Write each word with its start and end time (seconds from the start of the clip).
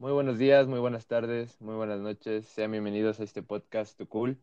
Muy 0.00 0.12
buenos 0.12 0.38
días, 0.38 0.68
muy 0.68 0.78
buenas 0.78 1.06
tardes, 1.08 1.60
muy 1.60 1.74
buenas 1.74 1.98
noches. 1.98 2.46
Sean 2.46 2.70
bienvenidos 2.70 3.18
a 3.18 3.24
este 3.24 3.42
podcast 3.42 3.98
Tu 3.98 4.06
Cool. 4.06 4.38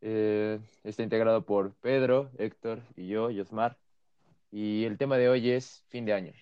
Eh, 0.00 0.60
está 0.84 1.02
integrado 1.02 1.44
por 1.44 1.74
Pedro, 1.80 2.30
Héctor 2.38 2.80
y 2.94 3.08
yo, 3.08 3.28
Yosmar. 3.30 3.76
Y 4.52 4.84
el 4.84 4.98
tema 4.98 5.16
de 5.18 5.28
hoy 5.28 5.50
es 5.50 5.84
fin 5.88 6.04
de 6.04 6.12
año. 6.12 6.32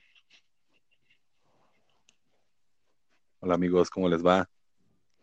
Hola 3.39 3.55
amigos, 3.55 3.89
¿cómo 3.89 4.07
les 4.11 4.23
va? 4.23 4.51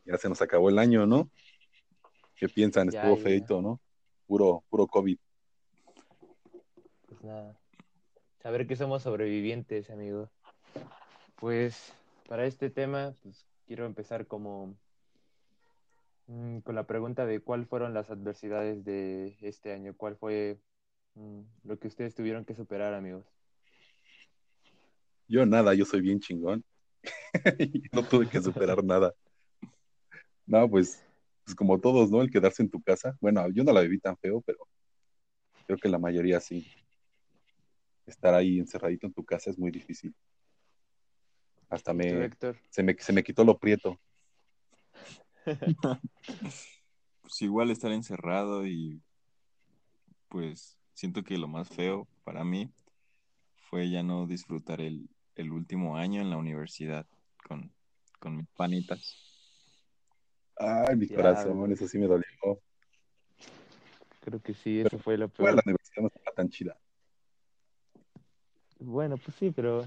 Ya 0.03 0.17
se 0.17 0.27
nos 0.27 0.41
acabó 0.41 0.69
el 0.69 0.79
año, 0.79 1.05
¿no? 1.05 1.29
¿Qué 2.35 2.49
piensan? 2.49 2.89
Ya, 2.89 3.01
Estuvo 3.01 3.17
ya. 3.17 3.23
feito, 3.23 3.61
¿no? 3.61 3.79
Puro, 4.25 4.63
puro 4.69 4.87
COVID. 4.87 5.19
Pues 7.05 7.23
nada, 7.23 7.55
saber 8.41 8.65
que 8.65 8.75
somos 8.75 9.03
sobrevivientes, 9.03 9.91
amigo. 9.91 10.31
Pues 11.35 11.93
para 12.27 12.45
este 12.45 12.69
tema, 12.69 13.15
pues 13.23 13.47
quiero 13.65 13.85
empezar 13.85 14.27
como 14.27 14.77
mm, 16.27 16.59
con 16.59 16.75
la 16.75 16.85
pregunta 16.85 17.25
de 17.25 17.39
cuál 17.39 17.65
fueron 17.65 17.93
las 17.93 18.09
adversidades 18.09 18.83
de 18.83 19.37
este 19.41 19.71
año, 19.71 19.95
cuál 19.95 20.17
fue 20.17 20.59
mm, 21.15 21.41
lo 21.63 21.79
que 21.79 21.87
ustedes 21.87 22.13
tuvieron 22.13 22.45
que 22.45 22.53
superar, 22.53 22.93
amigos. 22.93 23.25
Yo 25.27 25.45
nada, 25.45 25.73
yo 25.73 25.85
soy 25.85 26.01
bien 26.01 26.19
chingón. 26.19 26.63
no 27.93 28.03
tuve 28.03 28.27
que 28.27 28.41
superar 28.41 28.83
nada. 28.83 29.13
No, 30.45 30.69
pues, 30.69 31.03
pues 31.43 31.55
como 31.55 31.79
todos, 31.79 32.09
¿no? 32.09 32.21
El 32.21 32.31
quedarse 32.31 32.61
en 32.61 32.69
tu 32.69 32.81
casa. 32.81 33.17
Bueno, 33.19 33.45
yo 33.49 33.63
no 33.63 33.73
la 33.73 33.81
viví 33.81 33.99
tan 33.99 34.17
feo, 34.17 34.41
pero 34.41 34.59
creo 35.65 35.77
que 35.77 35.89
la 35.89 35.99
mayoría 35.99 36.39
sí. 36.39 36.65
Estar 38.05 38.33
ahí 38.33 38.57
encerradito 38.57 39.05
en 39.05 39.13
tu 39.13 39.25
casa 39.25 39.49
es 39.49 39.59
muy 39.59 39.69
difícil. 39.69 40.15
Hasta 41.69 41.91
¿Y 41.91 41.97
tú, 42.07 42.15
me, 42.15 42.29
se 42.69 42.83
me, 42.83 42.95
se 42.97 43.13
me 43.13 43.23
quitó 43.23 43.43
lo 43.43 43.57
prieto. 43.57 43.99
Pues 47.21 47.41
igual 47.41 47.71
estar 47.71 47.91
encerrado 47.91 48.65
y 48.65 49.01
pues 50.29 50.77
siento 50.93 51.23
que 51.23 51.37
lo 51.37 51.49
más 51.49 51.67
feo 51.67 52.07
para 52.23 52.43
mí 52.45 52.71
fue 53.69 53.89
ya 53.89 54.01
no 54.01 54.27
disfrutar 54.27 54.79
el, 54.79 55.09
el 55.35 55.51
último 55.51 55.97
año 55.97 56.21
en 56.21 56.29
la 56.29 56.37
universidad 56.37 57.05
con, 57.47 57.69
con 58.19 58.37
mis 58.37 58.47
panitas. 58.55 59.17
Ay, 60.55 60.95
mi 60.95 61.07
Ya, 61.07 61.15
corazón, 61.15 61.69
eso 61.71 61.85
sí 61.87 61.97
me 61.99 62.07
dolió. 62.07 62.25
Creo 64.21 64.41
que 64.41 64.53
sí, 64.53 64.79
eso 64.79 64.97
fue 64.99 65.17
lo 65.17 65.27
Bueno, 65.37 65.55
peor. 65.55 65.55
la 65.57 65.61
universidad 65.65 66.01
no 66.01 66.07
estaba 66.07 66.35
tan 66.35 66.49
chida. 66.49 66.79
Bueno, 68.79 69.17
pues 69.17 69.35
sí, 69.37 69.51
pero 69.51 69.85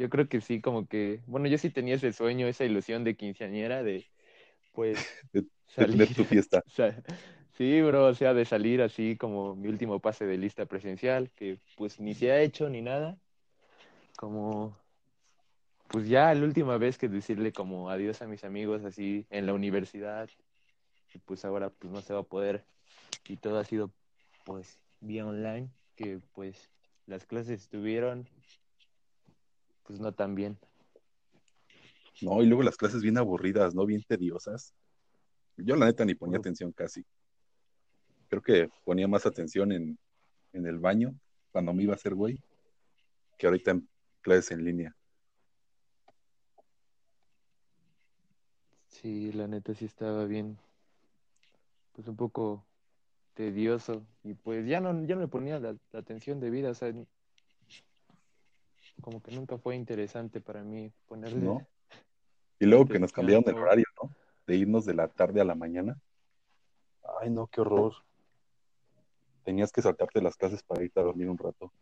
yo 0.00 0.08
creo 0.08 0.28
que 0.30 0.40
sí, 0.40 0.62
como 0.62 0.86
que, 0.86 1.20
bueno, 1.26 1.46
yo 1.46 1.58
sí 1.58 1.68
tenía 1.68 1.96
ese 1.96 2.14
sueño, 2.14 2.46
esa 2.46 2.64
ilusión 2.64 3.04
de 3.04 3.16
quinceañera 3.16 3.82
de, 3.82 4.06
pues, 4.72 4.98
De- 5.30 5.42
de 5.76 5.86
tener 5.86 6.06
salir, 6.06 6.16
tu 6.16 6.24
fiesta. 6.24 6.62
o 6.66 6.70
sea, 6.70 7.02
sí, 7.58 7.82
bro, 7.82 8.06
o 8.06 8.14
sea, 8.14 8.32
de 8.32 8.46
salir 8.46 8.80
así 8.80 9.16
como 9.16 9.54
mi 9.54 9.68
último 9.68 10.00
pase 10.00 10.24
de 10.24 10.38
lista 10.38 10.64
presencial, 10.64 11.30
que 11.32 11.58
pues 11.76 12.00
ni 12.00 12.14
se 12.14 12.32
ha 12.32 12.40
hecho 12.40 12.70
ni 12.70 12.80
nada, 12.80 13.18
como, 14.16 14.74
pues 15.88 16.08
ya 16.08 16.32
la 16.32 16.44
última 16.46 16.78
vez 16.78 16.96
que 16.96 17.08
decirle 17.10 17.52
como 17.52 17.90
adiós 17.90 18.22
a 18.22 18.26
mis 18.26 18.42
amigos 18.42 18.82
así 18.86 19.26
en 19.28 19.44
la 19.44 19.52
universidad, 19.52 20.30
y 21.14 21.18
pues 21.18 21.44
ahora 21.44 21.68
pues 21.68 21.92
no 21.92 22.00
se 22.00 22.14
va 22.14 22.20
a 22.20 22.22
poder, 22.22 22.64
y 23.28 23.36
todo 23.36 23.58
ha 23.58 23.64
sido 23.64 23.90
pues 24.46 24.78
vía 25.02 25.26
online, 25.26 25.68
que 25.94 26.20
pues 26.32 26.70
las 27.04 27.26
clases 27.26 27.60
estuvieron 27.60 28.26
pues 29.90 30.00
no 30.00 30.12
tan 30.12 30.36
bien. 30.36 30.56
No, 32.22 32.40
y 32.42 32.46
luego 32.46 32.62
las 32.62 32.76
clases 32.76 33.02
bien 33.02 33.18
aburridas, 33.18 33.74
¿no? 33.74 33.84
Bien 33.84 34.04
tediosas. 34.06 34.72
Yo 35.56 35.74
la 35.74 35.86
neta 35.86 36.04
ni 36.04 36.14
ponía 36.14 36.38
atención 36.38 36.70
casi. 36.70 37.04
Creo 38.28 38.40
que 38.40 38.70
ponía 38.84 39.08
más 39.08 39.26
atención 39.26 39.72
en, 39.72 39.98
en 40.52 40.66
el 40.66 40.78
baño 40.78 41.12
cuando 41.50 41.72
me 41.72 41.82
iba 41.82 41.92
a 41.92 41.96
hacer 41.96 42.14
güey 42.14 42.40
que 43.36 43.48
ahorita 43.48 43.72
en 43.72 43.88
clases 44.20 44.52
en 44.52 44.64
línea. 44.64 44.96
Sí, 48.86 49.32
la 49.32 49.48
neta 49.48 49.74
sí 49.74 49.86
estaba 49.86 50.24
bien, 50.26 50.56
pues 51.94 52.06
un 52.06 52.16
poco 52.16 52.64
tedioso 53.34 54.06
y 54.22 54.34
pues 54.34 54.66
ya 54.68 54.80
no, 54.80 55.04
ya 55.04 55.16
no 55.16 55.22
le 55.22 55.28
ponía 55.28 55.58
la, 55.58 55.74
la 55.90 55.98
atención 55.98 56.38
debida, 56.38 56.70
o 56.70 56.74
sea, 56.74 56.92
como 59.00 59.22
que 59.22 59.32
nunca 59.32 59.58
fue 59.58 59.76
interesante 59.76 60.40
para 60.40 60.62
mí 60.62 60.92
ponerle 61.06 61.40
¿No? 61.40 61.66
Y 62.58 62.66
luego 62.66 62.86
que 62.86 62.98
nos 62.98 63.12
cambiaron 63.12 63.44
el 63.48 63.56
horario, 63.56 63.86
¿no? 64.02 64.14
De 64.46 64.56
irnos 64.56 64.84
de 64.84 64.92
la 64.92 65.08
tarde 65.08 65.40
a 65.40 65.44
la 65.44 65.54
mañana. 65.54 65.98
Ay, 67.20 67.30
no, 67.30 67.46
qué 67.46 67.62
horror. 67.62 67.94
Tenías 69.44 69.72
que 69.72 69.80
saltarte 69.80 70.20
las 70.20 70.36
clases 70.36 70.62
para 70.62 70.84
irte 70.84 71.00
a 71.00 71.04
dormir 71.04 71.30
un 71.30 71.38
rato. 71.38 71.72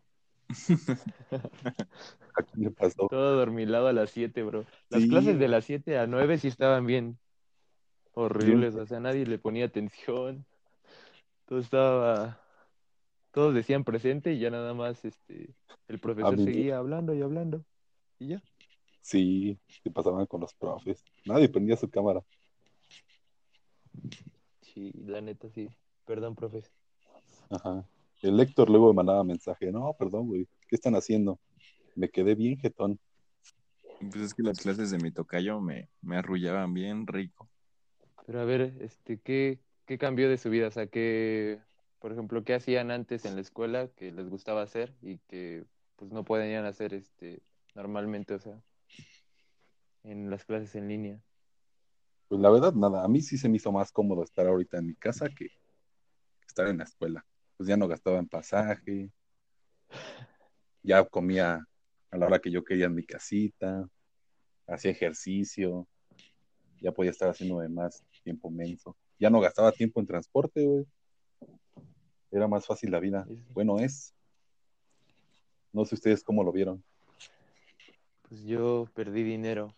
¿A 2.35 2.43
quién 2.43 2.65
le 2.65 2.71
pasó? 2.71 3.09
todo 3.09 3.37
dormilado 3.37 3.89
a 3.89 3.93
las 3.93 4.11
7, 4.11 4.43
bro. 4.45 4.65
Las 4.89 5.03
Sí. 5.03 5.09
clases 5.09 5.39
de 5.39 5.49
las 5.49 5.65
7 5.65 5.99
a 5.99 6.07
9 6.07 6.39
sí 6.39 6.47
estaban 6.49 6.87
bien 6.87 7.19
horribles, 8.15 8.75
o 8.77 8.87
sea, 8.87 9.01
nadie 9.01 9.27
le 9.27 9.39
ponía 9.39 9.67
atención. 9.67 10.47
Todo 11.47 11.59
estaba, 11.59 12.41
todos 13.33 13.55
decían 13.55 13.85
presente 13.85 14.33
y 14.33 14.39
ya 14.41 14.51
nada 14.51 14.75
más 14.75 15.05
este 15.05 15.55
el 15.89 15.99
profesor 15.99 16.37
mí- 16.37 16.45
seguía 16.45 16.79
hablando 16.79 17.15
y 17.15 17.23
hablando 17.23 17.65
y 18.19 18.29
ya. 18.29 18.43
Sí, 19.01 19.59
se 19.83 19.91
pasaban 19.91 20.27
con 20.27 20.41
los 20.41 20.53
profes. 20.55 21.03
Nadie 21.25 21.49
prendía 21.49 21.77
su 21.77 21.89
cámara. 21.89 22.23
Sí, 24.61 24.93
la 25.07 25.21
neta 25.21 25.49
sí. 25.49 25.69
Perdón, 26.05 26.35
profes. 26.35 26.71
Ajá. 27.51 27.89
El 28.23 28.39
Héctor 28.41 28.69
luego 28.69 28.89
me 28.89 28.95
mandaba 28.97 29.25
mensaje. 29.25 29.71
No, 29.71 29.95
perdón, 29.99 30.27
güey. 30.27 30.47
¿Qué 30.69 30.77
están 30.77 30.95
haciendo? 30.95 31.39
Me 31.95 32.09
quedé 32.09 32.35
bien 32.35 32.59
jetón. 32.59 32.99
Pues 34.01 34.17
es 34.17 34.35
que 34.35 34.43
las 34.43 34.59
clases 34.59 34.91
de 34.91 34.99
mi 34.99 35.11
tocayo 35.11 35.61
me, 35.61 35.89
me 36.03 36.17
arrullaban 36.17 36.73
bien 36.75 37.07
rico. 37.07 37.49
Pero 38.27 38.41
a 38.41 38.45
ver, 38.45 38.75
este, 38.81 39.19
¿qué, 39.21 39.59
qué 39.87 39.99
cambió 39.99 40.29
de 40.29 40.39
su 40.39 40.51
vida? 40.51 40.69
O 40.69 40.71
sea, 40.71 40.87
¿qué, 40.87 41.61
por 41.99 42.13
ejemplo, 42.13 42.45
qué 42.45 42.55
hacían 42.55 42.91
antes 42.91 43.25
en 43.25 43.35
la 43.35 43.41
escuela 43.41 43.89
que 43.89 44.13
les 44.13 44.29
gustaba 44.29 44.63
hacer 44.63 44.95
y 45.03 45.19
que 45.29 45.65
pues 45.97 46.13
no 46.13 46.25
podían 46.25 46.65
hacer 46.65 46.95
este 46.95 47.43
normalmente, 47.75 48.35
o 48.35 48.39
sea, 48.39 48.61
en 50.05 50.31
las 50.31 50.45
clases 50.45 50.75
en 50.75 50.89
línea? 50.89 51.21
Pues 52.29 52.41
la 52.41 52.51
verdad, 52.51 52.73
nada. 52.75 53.05
A 53.05 53.09
mí 53.09 53.21
sí 53.21 53.39
se 53.39 53.49
me 53.49 53.57
hizo 53.57 53.73
más 53.73 53.93
cómodo 53.93 54.23
estar 54.23 54.47
ahorita 54.47 54.79
en 54.79 54.87
mi 54.87 54.95
casa 54.95 55.29
que 55.29 55.49
estar 56.47 56.69
en 56.69 56.79
la 56.79 56.85
escuela. 56.85 57.25
Pues 57.57 57.69
ya 57.69 57.77
no 57.77 57.89
gastaba 57.89 58.19
en 58.19 58.29
pasaje. 58.29 59.11
Ya 60.83 61.05
comía 61.05 61.67
a 62.11 62.17
la 62.17 62.27
hora 62.27 62.39
que 62.39 62.51
yo 62.51 62.65
quería 62.65 62.87
en 62.87 62.95
mi 62.95 63.05
casita. 63.05 63.89
Hacía 64.67 64.91
ejercicio. 64.91 65.87
Ya 66.81 66.93
podía 66.93 67.11
estar 67.11 67.31
haciendo 67.31 67.61
de 67.61 67.69
más 67.69 68.05
tiempo 68.23 68.51
menso. 68.51 68.97
Ya 69.19 69.31
no 69.31 69.41
gastaba 69.41 69.73
tiempo 69.73 70.01
en 70.01 70.07
transporte, 70.07 70.65
güey. 70.65 70.87
Era 72.31 72.49
más 72.49 72.67
fácil 72.67 72.91
la 72.91 73.01
vida. 73.01 73.27
Bueno, 73.53 73.79
es. 73.79 74.15
No 75.73 75.85
sé 75.85 75.95
ustedes 75.95 76.23
cómo 76.23 76.43
lo 76.43 76.53
vieron. 76.53 76.83
Pues 78.29 78.45
yo 78.45 78.87
perdí 78.95 79.23
dinero. 79.23 79.75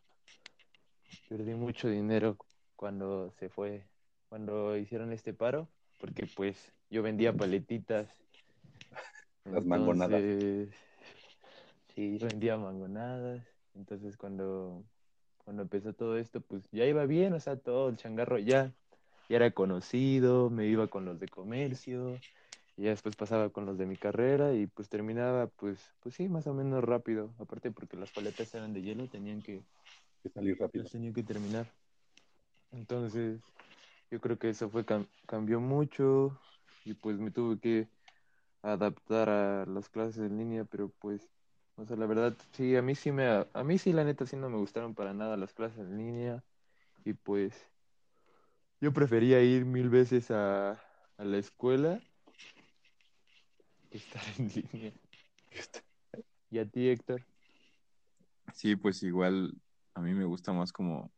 Perdí 1.29 1.55
mucho 1.55 1.89
dinero 1.89 2.37
cuando 2.75 3.31
se 3.39 3.49
fue, 3.49 3.87
cuando 4.29 4.77
hicieron 4.77 5.13
este 5.13 5.33
paro, 5.33 5.69
porque 5.99 6.27
pues 6.35 6.73
yo 6.91 7.03
vendía 7.03 7.33
paletitas. 7.33 8.09
Las 9.45 9.65
mangonadas. 9.65 10.23
Sí, 11.95 12.19
yo 12.19 12.27
vendía 12.27 12.57
mangonadas. 12.57 13.47
Entonces 13.75 14.17
cuando, 14.17 14.83
cuando 15.45 15.63
empezó 15.63 15.93
todo 15.93 16.17
esto, 16.19 16.41
pues 16.41 16.63
ya 16.73 16.85
iba 16.87 17.07
bien, 17.07 17.33
o 17.35 17.41
sea, 17.41 17.57
todo 17.57 17.91
el 17.91 17.97
changarro 17.97 18.39
ya, 18.39 18.73
ya 19.29 19.37
era 19.37 19.51
conocido, 19.53 20.51
me 20.51 20.67
iba 20.67 20.89
con 20.89 21.05
los 21.05 21.21
de 21.21 21.29
comercio, 21.29 22.19
y 22.81 22.85
ya 22.85 22.91
después 22.91 23.15
pasaba 23.15 23.51
con 23.51 23.67
los 23.67 23.77
de 23.77 23.85
mi 23.85 23.97
carrera 23.97 24.55
y 24.55 24.67
pues 24.67 24.89
terminaba 24.89 25.49
pues, 25.49 25.95
pues 26.01 26.15
sí, 26.15 26.29
más 26.31 26.47
o 26.47 26.55
menos 26.55 26.83
rápido. 26.83 27.35
Aparte 27.39 27.71
porque 27.71 27.99
las 27.99 28.11
paletas 28.11 28.55
eran 28.55 28.73
de 28.73 28.81
hielo, 28.83 29.07
tenían 29.07 29.43
que, 29.43 29.63
Que 30.23 30.31
salir 30.31 30.57
rápido. 30.59 30.85
las 30.85 30.93
tenía 30.93 31.13
que 31.13 31.23
terminar. 31.23 31.75
Entonces, 32.73 33.41
yo 34.11 34.21
creo 34.21 34.39
que 34.39 34.49
eso 34.51 34.71
fue 34.71 34.87
cam- 34.87 35.09
cambió 35.27 35.61
mucho 35.61 36.41
y 36.85 36.95
pues 36.95 37.19
me 37.19 37.31
tuve 37.31 37.61
que 37.61 37.91
adaptar 38.63 39.29
a 39.31 39.67
las 39.67 39.91
clases 39.91 40.19
en 40.25 40.39
línea, 40.39 40.65
pero 40.65 40.91
pues, 41.01 41.31
o 41.77 41.85
sea, 41.87 41.97
la 41.99 42.07
verdad, 42.07 42.37
sí, 42.53 42.77
a 42.77 42.83
mí 42.83 42.95
sí 42.95 43.13
me, 43.13 43.27
a 43.53 43.65
mí 43.65 43.79
sí, 43.79 43.93
la 43.93 44.05
neta, 44.05 44.27
sí 44.27 44.37
no 44.37 44.51
me 44.51 44.59
gustaron 44.59 44.95
para 44.95 45.15
nada 45.15 45.37
las 45.37 45.55
clases 45.55 45.81
en 45.81 45.99
línea 45.99 46.45
y 47.05 47.15
pues 47.15 47.71
yo 48.81 48.93
prefería 48.93 49.43
ir 49.43 49.65
mil 49.65 49.91
veces 49.91 50.31
a, 50.31 50.73
a 50.73 51.25
la 51.25 51.39
escuela 51.39 52.03
estar 53.91 54.23
en 54.39 54.49
línea. 54.49 54.93
¿Y 56.51 56.59
a 56.59 56.67
ti, 56.67 56.89
Héctor? 56.89 57.25
Sí, 58.55 58.77
pues 58.77 59.03
igual 59.03 59.55
a 59.95 60.01
mí 60.01 60.13
me 60.13 60.25
gusta 60.25 60.53
más 60.53 60.73
como 60.73 61.13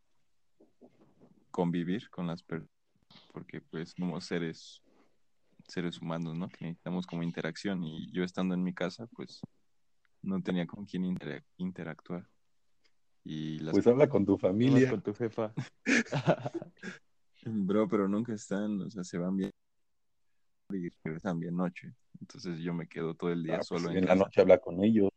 convivir 1.50 2.08
con 2.10 2.26
las 2.26 2.42
personas, 2.42 2.70
porque 3.32 3.60
pues 3.60 3.94
somos 3.96 4.24
seres, 4.24 4.82
seres 5.68 6.00
humanos, 6.00 6.36
¿no? 6.36 6.48
Que 6.48 6.64
necesitamos 6.66 7.06
como 7.06 7.22
interacción 7.22 7.82
y 7.84 8.10
yo 8.10 8.24
estando 8.24 8.54
en 8.54 8.62
mi 8.62 8.74
casa, 8.74 9.06
pues 9.14 9.40
no 10.22 10.40
tenía 10.42 10.66
con 10.66 10.84
quién 10.84 11.04
intera- 11.04 11.44
interactuar. 11.56 12.28
Y 13.24 13.58
las 13.60 13.72
Pues 13.72 13.86
habla 13.86 14.08
con 14.08 14.24
tu 14.26 14.36
familia. 14.36 14.90
con 14.90 15.02
tu 15.02 15.14
jefa. 15.14 15.52
Bro, 17.44 17.88
pero 17.88 18.08
nunca 18.08 18.32
están, 18.34 18.80
o 18.82 18.90
sea, 18.90 19.04
se 19.04 19.18
van 19.18 19.36
bien 19.36 19.50
y 20.74 20.90
regresan 21.04 21.38
bien 21.40 21.56
noche. 21.56 21.92
Entonces 22.20 22.58
yo 22.60 22.72
me 22.74 22.86
quedo 22.86 23.14
todo 23.14 23.30
el 23.30 23.42
día 23.42 23.54
Ah, 23.54 23.56
pues, 23.68 23.68
solo 23.82 23.90
en, 23.90 23.98
en 23.98 24.04
la 24.04 24.08
casa. 24.12 24.24
noche 24.24 24.40
habla 24.40 24.58
con 24.58 24.82
ellos. 24.84 25.10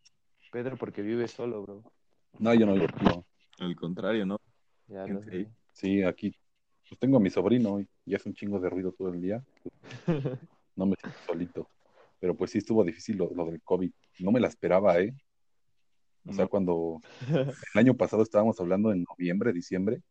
Pedro, 0.52 0.78
porque 0.78 1.02
vive 1.02 1.28
solo, 1.28 1.62
bro. 1.62 1.84
No, 2.40 2.54
yo 2.54 2.66
no, 2.66 2.76
yo 2.76 2.88
no. 3.02 3.26
Al 3.60 3.76
contrario, 3.76 4.26
¿no? 4.26 4.40
Ya 4.88 5.06
lo 5.08 5.20
Ok. 5.20 5.26
sé. 5.26 5.50
Sí, 5.72 6.04
aquí. 6.04 6.36
Pues 6.88 7.00
tengo 7.00 7.18
a 7.18 7.20
mi 7.20 7.30
sobrino 7.30 7.80
y 7.80 7.88
y 8.08 8.14
hace 8.14 8.30
un 8.30 8.36
chingo 8.36 8.60
de 8.60 8.70
ruido 8.70 8.92
todo 8.92 9.10
el 9.10 9.22
día. 9.22 9.44
No 10.78 10.86
me 10.86 10.96
siento 11.02 11.18
solito. 11.26 11.70
Pero 12.20 12.36
pues 12.36 12.52
sí 12.52 12.58
estuvo 12.58 12.84
difícil 12.84 13.18
lo, 13.18 13.32
lo 13.34 13.46
del 13.46 13.62
COVID. 13.62 13.90
No 14.20 14.32
me 14.32 14.42
la 14.42 14.48
esperaba, 14.50 15.00
¿eh? 15.00 15.14
O 16.28 16.34
sea, 16.34 16.48
cuando 16.48 17.00
el 17.30 17.80
año 17.80 17.96
pasado 17.96 18.24
estábamos 18.24 18.60
hablando 18.60 18.92
en 18.92 19.06
noviembre, 19.10 19.54
diciembre, 19.54 20.02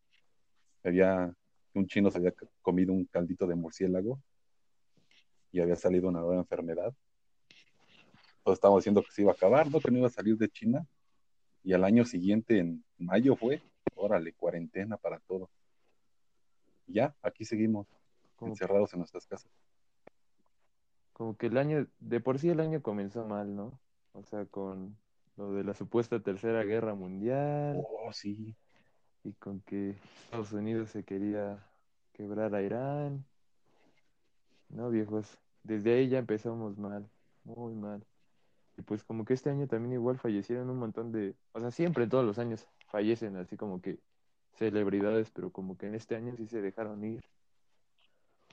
había 0.82 1.32
un 1.74 1.86
chino 1.86 2.10
se 2.10 2.16
había 2.18 2.32
comido 2.62 2.92
un 2.94 3.04
caldito 3.04 3.46
de 3.46 3.54
murciélago 3.56 4.20
y 5.54 5.60
había 5.60 5.76
salido 5.76 6.08
una 6.08 6.18
nueva 6.20 6.36
enfermedad. 6.40 6.92
Todos 8.42 8.56
estábamos 8.58 8.80
diciendo 8.82 9.02
que 9.04 9.12
se 9.12 9.22
iba 9.22 9.30
a 9.30 9.34
acabar, 9.34 9.70
¿no? 9.70 9.78
Que 9.80 9.88
no 9.92 9.98
iba 9.98 10.08
a 10.08 10.10
salir 10.10 10.36
de 10.36 10.48
China. 10.48 10.84
Y 11.62 11.72
al 11.74 11.84
año 11.84 12.04
siguiente, 12.04 12.58
en 12.58 12.84
mayo 12.98 13.36
fue, 13.36 13.62
órale, 13.94 14.32
cuarentena 14.32 14.96
para 14.96 15.20
todo. 15.20 15.48
Y 16.88 16.94
ya, 16.94 17.14
aquí 17.22 17.44
seguimos, 17.44 17.86
Como, 18.34 18.50
encerrados 18.50 18.92
en 18.94 18.98
nuestras 18.98 19.26
casas. 19.28 19.50
como 21.12 21.36
que 21.36 21.46
el 21.46 21.56
año, 21.56 21.86
de 22.00 22.18
por 22.20 22.40
sí 22.40 22.48
el 22.48 22.58
año 22.58 22.82
comenzó 22.82 23.24
mal, 23.24 23.54
¿no? 23.54 23.78
O 24.12 24.24
sea, 24.24 24.44
con 24.46 24.98
lo 25.36 25.52
de 25.52 25.62
la 25.62 25.74
supuesta 25.74 26.18
tercera 26.20 26.64
guerra 26.64 26.94
mundial 26.96 27.76
Oh, 27.78 28.12
sí. 28.12 28.56
y 29.22 29.32
con 29.34 29.60
que 29.60 29.90
Estados 30.24 30.52
Unidos 30.52 30.90
se 30.90 31.04
quería 31.04 31.64
quebrar 32.12 32.54
a 32.56 32.62
Irán. 32.62 33.24
No, 34.68 34.90
viejos, 34.90 35.38
desde 35.64 35.94
ahí 35.94 36.08
ya 36.08 36.18
empezamos 36.18 36.78
mal, 36.78 37.08
muy 37.42 37.74
mal. 37.74 38.04
Y 38.76 38.82
pues 38.82 39.02
como 39.02 39.24
que 39.24 39.34
este 39.34 39.50
año 39.50 39.66
también 39.66 39.94
igual 39.94 40.18
fallecieron 40.18 40.70
un 40.70 40.78
montón 40.78 41.10
de, 41.10 41.34
o 41.52 41.60
sea, 41.60 41.70
siempre 41.70 42.06
todos 42.06 42.24
los 42.24 42.38
años 42.38 42.66
fallecen 42.88 43.36
así 43.36 43.56
como 43.56 43.80
que 43.80 43.98
celebridades, 44.56 45.30
pero 45.30 45.50
como 45.50 45.76
que 45.76 45.86
en 45.86 45.94
este 45.94 46.16
año 46.16 46.34
sí 46.36 46.46
se 46.46 46.60
dejaron 46.60 47.02
ir. 47.04 47.24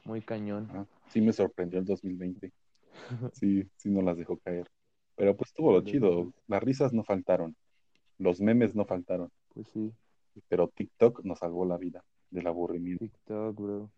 Muy 0.03 0.21
cañón. 0.21 0.67
Ah, 0.71 0.85
sí 1.09 1.21
me 1.21 1.31
sorprendió 1.31 1.79
el 1.79 1.85
2020. 1.85 2.51
Sí, 3.33 3.67
sí 3.77 3.89
no 3.89 4.01
las 4.01 4.17
dejó 4.17 4.37
caer. 4.37 4.67
Pero 5.15 5.35
pues 5.35 5.49
estuvo 5.49 5.71
lo 5.71 5.81
chido. 5.81 6.33
Las 6.47 6.61
risas 6.61 6.93
no 6.93 7.03
faltaron. 7.03 7.55
Los 8.17 8.41
memes 8.41 8.75
no 8.75 8.85
faltaron. 8.85 9.31
Pues 9.53 9.67
sí, 9.69 9.93
Pero 10.47 10.67
TikTok 10.67 11.23
nos 11.23 11.39
salvó 11.39 11.65
la 11.65 11.77
vida 11.77 12.03
del 12.29 12.47
aburrimiento. 12.47 13.03
TikTok, 13.03 13.55
bro. 13.55 13.91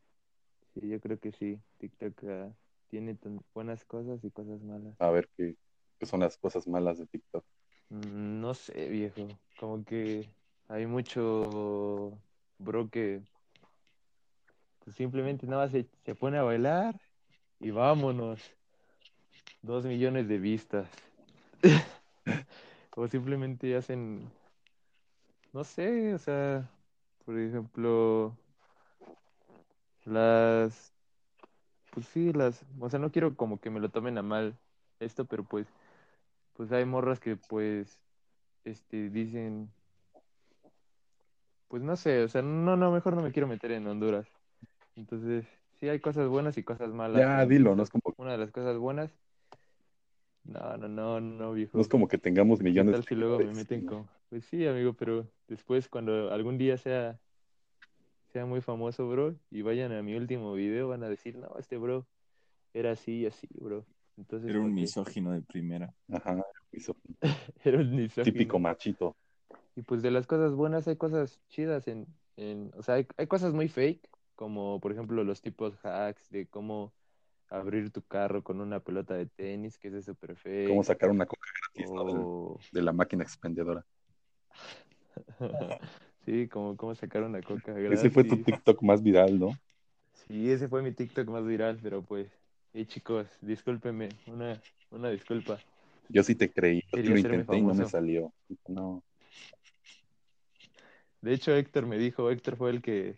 Sí, 0.73 0.87
yo 0.87 0.99
creo 0.99 1.19
que 1.19 1.31
sí. 1.31 1.59
TikTok 1.79 2.23
ah, 2.25 2.53
tiene 2.93 3.17
buenas 3.55 3.83
cosas 3.85 4.23
y 4.23 4.29
cosas 4.29 4.61
malas. 4.61 4.93
A 4.99 5.09
ver 5.09 5.27
qué, 5.35 5.55
qué 5.99 6.05
son 6.05 6.19
las 6.19 6.37
cosas 6.37 6.67
malas 6.67 6.99
de 6.99 7.07
TikTok. 7.07 7.43
Mm, 7.89 8.39
No 8.39 8.53
sé, 8.53 8.87
viejo. 8.87 9.27
Como 9.59 9.83
que 9.83 10.29
hay 10.67 10.85
mucho 10.85 12.19
bro 12.59 12.87
que 12.91 13.23
pues 14.85 14.95
simplemente 14.95 15.47
nada 15.47 15.63
más 15.63 15.71
se, 15.71 15.87
se 16.05 16.13
pone 16.13 16.37
a 16.37 16.43
bailar 16.43 17.01
y 17.59 17.71
vámonos. 17.71 18.39
Dos 19.63 19.85
millones 19.85 20.27
de 20.27 20.37
vistas. 20.37 20.87
O 22.95 23.07
simplemente 23.07 23.75
hacen, 23.75 24.31
no 25.51 25.63
sé, 25.63 26.13
o 26.13 26.19
sea, 26.19 26.69
por 27.25 27.39
ejemplo, 27.39 28.37
las, 30.05 30.92
pues 31.93 32.07
sí, 32.07 32.33
las, 32.33 32.65
o 32.79 32.89
sea, 32.89 32.99
no 32.99 33.11
quiero 33.11 33.35
como 33.35 33.59
que 33.59 33.69
me 33.69 33.79
lo 33.79 33.89
tomen 33.89 34.17
a 34.17 34.23
mal 34.23 34.57
esto, 34.99 35.25
pero 35.25 35.43
pues, 35.43 35.67
pues 36.53 36.71
hay 36.71 36.85
morras 36.85 37.19
que 37.19 37.35
pues, 37.35 37.99
este, 38.63 39.09
dicen, 39.09 39.69
pues 41.67 41.83
no 41.83 41.95
sé, 41.95 42.23
o 42.23 42.27
sea, 42.27 42.41
no, 42.41 42.75
no, 42.75 42.91
mejor 42.91 43.15
no 43.15 43.21
me 43.21 43.31
quiero 43.31 43.47
meter 43.47 43.71
en 43.71 43.85
Honduras. 43.87 44.27
Entonces, 44.95 45.45
sí 45.79 45.87
hay 45.87 45.99
cosas 45.99 46.27
buenas 46.27 46.57
y 46.57 46.63
cosas 46.63 46.89
malas. 46.89 47.21
Ya, 47.21 47.45
dilo, 47.45 47.75
no 47.75 47.83
es 47.83 47.89
como, 47.91 48.01
Una 48.17 48.31
de 48.31 48.37
las 48.39 48.51
cosas 48.51 48.77
buenas, 48.77 49.11
no, 50.45 50.77
no, 50.77 50.87
no, 50.87 51.21
no, 51.21 51.53
viejo. 51.53 51.77
no 51.77 51.81
es 51.81 51.87
como 51.87 52.07
que 52.07 52.17
tengamos 52.17 52.59
¿Qué 52.59 52.65
millones 52.65 52.93
tal 52.93 53.01
de 53.01 53.07
si 53.07 53.15
luego 53.15 53.37
me 53.37 53.53
meten 53.53 53.85
con... 53.85 54.07
Pues 54.29 54.45
sí, 54.45 54.65
amigo, 54.65 54.93
pero 54.93 55.27
después 55.47 55.87
cuando 55.87 56.31
algún 56.31 56.57
día 56.57 56.77
sea, 56.77 57.19
sea 58.33 58.45
muy 58.47 58.61
famoso, 58.61 59.07
bro, 59.07 59.35
y 59.51 59.61
vayan 59.61 59.91
a 59.91 60.01
mi 60.01 60.15
último 60.15 60.53
video, 60.53 60.87
van 60.87 61.03
a 61.03 61.09
decir, 61.09 61.37
no, 61.37 61.55
este 61.59 61.77
bro 61.77 62.07
era 62.73 62.91
así 62.91 63.19
y 63.21 63.25
así, 63.27 63.47
bro. 63.53 63.85
Entonces, 64.17 64.49
Era 64.49 64.59
un 64.59 64.73
misógino 64.73 65.31
de 65.31 65.41
primera. 65.41 65.93
Ajá, 66.11 66.43
hizo- 66.71 66.97
Era 67.63 67.77
un 67.77 67.95
misógino. 67.95 68.33
típico 68.33 68.57
machito. 68.59 69.15
Y 69.75 69.83
pues 69.83 70.01
de 70.01 70.09
las 70.09 70.25
cosas 70.25 70.53
buenas 70.55 70.87
hay 70.87 70.97
cosas 70.97 71.39
chidas 71.47 71.87
en, 71.87 72.07
en 72.37 72.71
o 72.75 72.81
sea, 72.81 72.95
hay, 72.95 73.07
hay 73.17 73.27
cosas 73.27 73.53
muy 73.53 73.67
fake, 73.69 74.09
como 74.35 74.79
por 74.79 74.91
ejemplo 74.91 75.23
los 75.23 75.41
tipos 75.41 75.75
hacks 75.85 76.29
de 76.31 76.47
cómo 76.47 76.91
abrir 77.49 77.91
tu 77.91 78.01
carro 78.01 78.43
con 78.43 78.61
una 78.61 78.79
pelota 78.79 79.13
de 79.13 79.27
tenis, 79.27 79.77
que 79.77 79.89
es 79.89 80.05
súper 80.05 80.35
fake. 80.35 80.69
Cómo 80.69 80.83
sacar 80.83 81.11
una 81.11 81.27
coca 81.27 81.47
de 82.71 82.81
la 82.81 82.93
máquina 82.93 83.23
expendedora. 83.23 83.85
sí, 86.25 86.47
como 86.47 86.75
cómo 86.77 86.95
sacar 86.95 87.23
una 87.23 87.41
coca 87.41 87.77
Ese 87.77 88.09
fue 88.09 88.23
tu. 88.23 88.37
TikTok 88.37 88.81
más 88.83 89.01
viral, 89.01 89.39
¿no? 89.39 89.51
Sí, 90.27 90.51
ese 90.51 90.67
fue 90.67 90.81
mi 90.81 90.91
TikTok 90.91 91.27
más 91.27 91.45
viral, 91.45 91.79
pero 91.81 92.01
pues, 92.01 92.27
eh, 92.73 92.85
chicos, 92.85 93.27
discúlpenme, 93.41 94.09
una, 94.27 94.61
una 94.91 95.09
disculpa. 95.09 95.59
Yo 96.09 96.23
sí 96.23 96.35
te 96.35 96.51
creí, 96.51 96.81
yo 96.81 96.97
Quería 96.97 97.11
lo 97.11 97.17
intenté 97.17 97.57
y 97.57 97.61
no 97.61 97.73
me 97.73 97.85
salió. 97.85 98.33
No, 98.67 99.03
De 101.21 101.33
hecho, 101.33 101.55
Héctor 101.55 101.85
me 101.85 101.97
dijo, 101.97 102.29
Héctor 102.29 102.57
fue 102.57 102.69
el 102.69 102.81
que, 102.81 103.17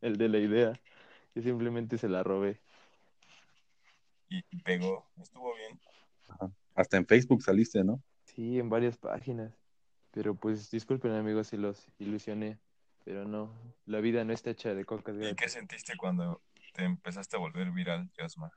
el 0.00 0.16
de 0.16 0.28
la 0.28 0.38
idea. 0.38 0.80
Yo 1.34 1.42
simplemente 1.42 1.98
se 1.98 2.08
la 2.08 2.22
robé. 2.22 2.60
Y 4.28 4.38
y 4.50 4.62
pegó. 4.62 5.04
Estuvo 5.20 5.54
bien. 5.56 5.80
ajá. 6.28 6.50
Hasta 6.74 6.96
en 6.96 7.06
Facebook 7.06 7.42
saliste, 7.42 7.82
¿no? 7.82 8.00
Sí, 8.24 8.58
en 8.58 8.70
varias 8.70 8.96
páginas. 8.96 9.59
Pero 10.10 10.34
pues, 10.34 10.70
disculpen 10.70 11.12
amigos 11.12 11.48
si 11.48 11.56
los 11.56 11.86
ilusioné. 11.98 12.58
Pero 13.04 13.24
no, 13.24 13.52
la 13.86 14.00
vida 14.00 14.24
no 14.24 14.32
está 14.32 14.50
hecha 14.50 14.74
de 14.74 14.84
cocas 14.84 15.16
¿Y 15.20 15.34
qué 15.34 15.48
sentiste 15.48 15.96
cuando 15.96 16.42
te 16.74 16.84
empezaste 16.84 17.36
a 17.36 17.38
volver 17.40 17.70
viral, 17.70 18.10
Josma? 18.18 18.52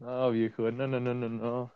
No, 0.00 0.30
viejo, 0.30 0.70
no, 0.70 0.86
no, 0.86 0.98
no, 0.98 1.14
no, 1.14 1.28
no. 1.28 1.72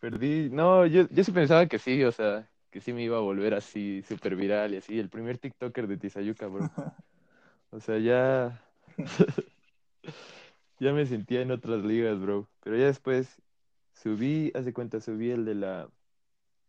Perdí. 0.00 0.50
No, 0.50 0.86
yo, 0.86 1.06
yo 1.10 1.22
sí 1.22 1.30
pensaba 1.30 1.66
que 1.66 1.78
sí, 1.78 2.02
o 2.02 2.10
sea, 2.10 2.50
que 2.70 2.80
sí 2.80 2.92
me 2.92 3.02
iba 3.02 3.18
a 3.18 3.20
volver 3.20 3.54
así, 3.54 4.02
súper 4.02 4.34
viral 4.34 4.74
y 4.74 4.78
así. 4.78 4.98
El 4.98 5.08
primer 5.08 5.38
TikToker 5.38 5.86
de 5.86 5.96
Tizayuca, 5.96 6.46
bro. 6.46 6.68
O 7.74 7.80
sea, 7.80 7.98
ya. 7.98 8.62
ya 10.78 10.92
me 10.92 11.06
sentía 11.06 11.40
en 11.40 11.52
otras 11.52 11.82
ligas, 11.82 12.20
bro. 12.20 12.50
Pero 12.60 12.76
ya 12.76 12.84
después 12.84 13.40
subí, 13.94 14.52
hace 14.54 14.74
cuenta, 14.74 15.00
subí 15.00 15.30
el 15.30 15.46
de 15.46 15.54
la. 15.54 15.88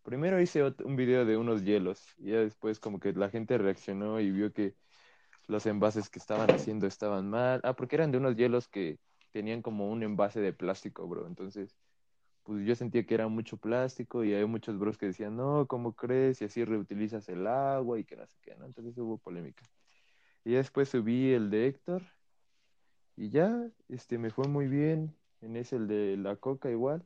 Primero 0.03 0.39
hice 0.41 0.63
un 0.83 0.95
video 0.95 1.25
de 1.25 1.38
unos 1.38 1.63
hielos. 1.63 2.03
Y 2.17 2.31
ya 2.31 2.39
después, 2.39 2.79
como 2.79 3.00
que 3.00 3.13
la 3.13 3.29
gente 3.29 3.57
reaccionó 3.57 4.19
y 4.19 4.31
vio 4.31 4.53
que 4.53 4.75
los 5.48 5.65
envases 5.65 6.10
que 6.10 6.19
estaban 6.19 6.50
haciendo 6.51 6.88
estaban 6.88 7.29
mal. 7.29 7.62
Ah, 7.63 7.74
porque 7.75 7.95
eran 7.95 8.12
de 8.12 8.17
unos 8.19 8.36
hielos 8.36 8.67
que 8.67 9.00
tenían 9.31 9.62
como 9.62 9.89
un 9.91 10.03
envase 10.03 10.41
de 10.41 10.53
plástico, 10.53 11.07
bro. 11.07 11.27
Entonces, 11.27 11.75
pues 12.43 12.65
yo 12.65 12.75
sentía 12.75 13.05
que 13.05 13.15
era 13.15 13.27
mucho 13.27 13.57
plástico 13.57 14.24
y 14.24 14.33
hay 14.33 14.45
muchos 14.45 14.77
bros 14.79 14.98
que 14.98 15.07
decían, 15.07 15.36
no, 15.38 15.67
¿cómo 15.67 15.93
crees? 15.93 16.41
Y 16.41 16.45
así 16.45 16.65
reutilizas 16.65 17.29
el 17.29 17.48
agua 17.48 18.00
y 18.00 18.05
que 18.05 18.15
no 18.17 18.25
sé 18.27 18.36
qué, 18.41 18.55
¿no? 18.55 18.65
Entonces 18.65 18.98
hubo 18.98 19.17
polémica. 19.17 19.63
Y 20.45 20.51
ya 20.53 20.57
después 20.60 20.89
subí 20.89 21.31
el 21.33 21.50
de 21.50 21.67
Héctor 21.67 22.03
y 23.15 23.29
ya, 23.29 23.69
este, 23.89 24.17
me 24.17 24.29
fue 24.31 24.48
muy 24.48 24.67
bien. 24.67 25.15
En 25.41 25.57
ese, 25.57 25.75
el 25.75 25.88
de 25.88 26.17
la 26.17 26.36
coca 26.38 26.69
igual. 26.72 27.05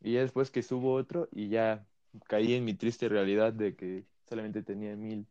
Y 0.00 0.14
ya 0.14 0.20
después 0.20 0.50
que 0.50 0.62
subo 0.62 0.94
otro 0.94 1.28
y 1.32 1.48
ya 1.48 1.86
caí 2.28 2.54
en 2.54 2.64
mi 2.64 2.74
triste 2.74 3.08
realidad 3.08 3.52
de 3.52 3.74
que 3.74 4.04
solamente 4.28 4.62
tenía 4.62 4.96
mil, 4.96 5.26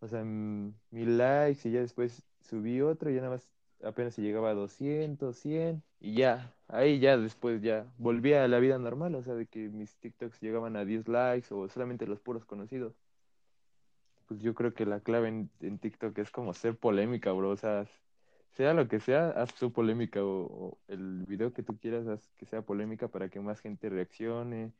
o 0.00 0.08
sea, 0.08 0.24
mil 0.24 1.18
likes 1.18 1.68
y 1.68 1.72
ya 1.72 1.80
después 1.80 2.22
subí 2.40 2.80
otro 2.80 3.10
y 3.10 3.14
ya 3.14 3.20
nada 3.20 3.34
más 3.34 3.48
apenas 3.82 4.14
si 4.14 4.22
llegaba 4.22 4.50
a 4.50 4.54
200, 4.54 5.36
100 5.36 5.82
y 6.00 6.14
ya, 6.14 6.54
ahí 6.68 7.00
ya 7.00 7.16
después 7.16 7.62
ya 7.62 7.86
volvía 7.98 8.44
a 8.44 8.48
la 8.48 8.58
vida 8.58 8.78
normal, 8.78 9.14
o 9.14 9.22
sea, 9.22 9.34
de 9.34 9.46
que 9.46 9.68
mis 9.68 9.96
TikToks 9.96 10.40
llegaban 10.40 10.76
a 10.76 10.84
10 10.84 11.08
likes 11.08 11.52
o 11.54 11.68
solamente 11.68 12.06
los 12.06 12.20
puros 12.20 12.44
conocidos. 12.44 12.94
Pues 14.26 14.40
yo 14.40 14.54
creo 14.54 14.72
que 14.74 14.86
la 14.86 15.00
clave 15.00 15.28
en, 15.28 15.50
en 15.60 15.78
TikTok 15.78 16.16
es 16.18 16.30
como 16.30 16.54
ser 16.54 16.76
polémica, 16.76 17.32
bro, 17.32 17.50
o 17.50 17.56
sea, 17.56 17.86
sea 18.52 18.74
lo 18.74 18.88
que 18.88 19.00
sea, 19.00 19.30
haz 19.30 19.54
tu 19.54 19.72
polémica 19.72 20.20
o, 20.22 20.78
el 20.88 21.24
video 21.26 21.52
que 21.52 21.62
tú 21.62 21.78
quieras, 21.78 22.06
haz 22.06 22.30
que 22.36 22.46
sea 22.46 22.62
polémica 22.62 23.08
para 23.08 23.28
que 23.28 23.40
más 23.40 23.60
gente 23.60 23.88
reaccione, 23.88 24.72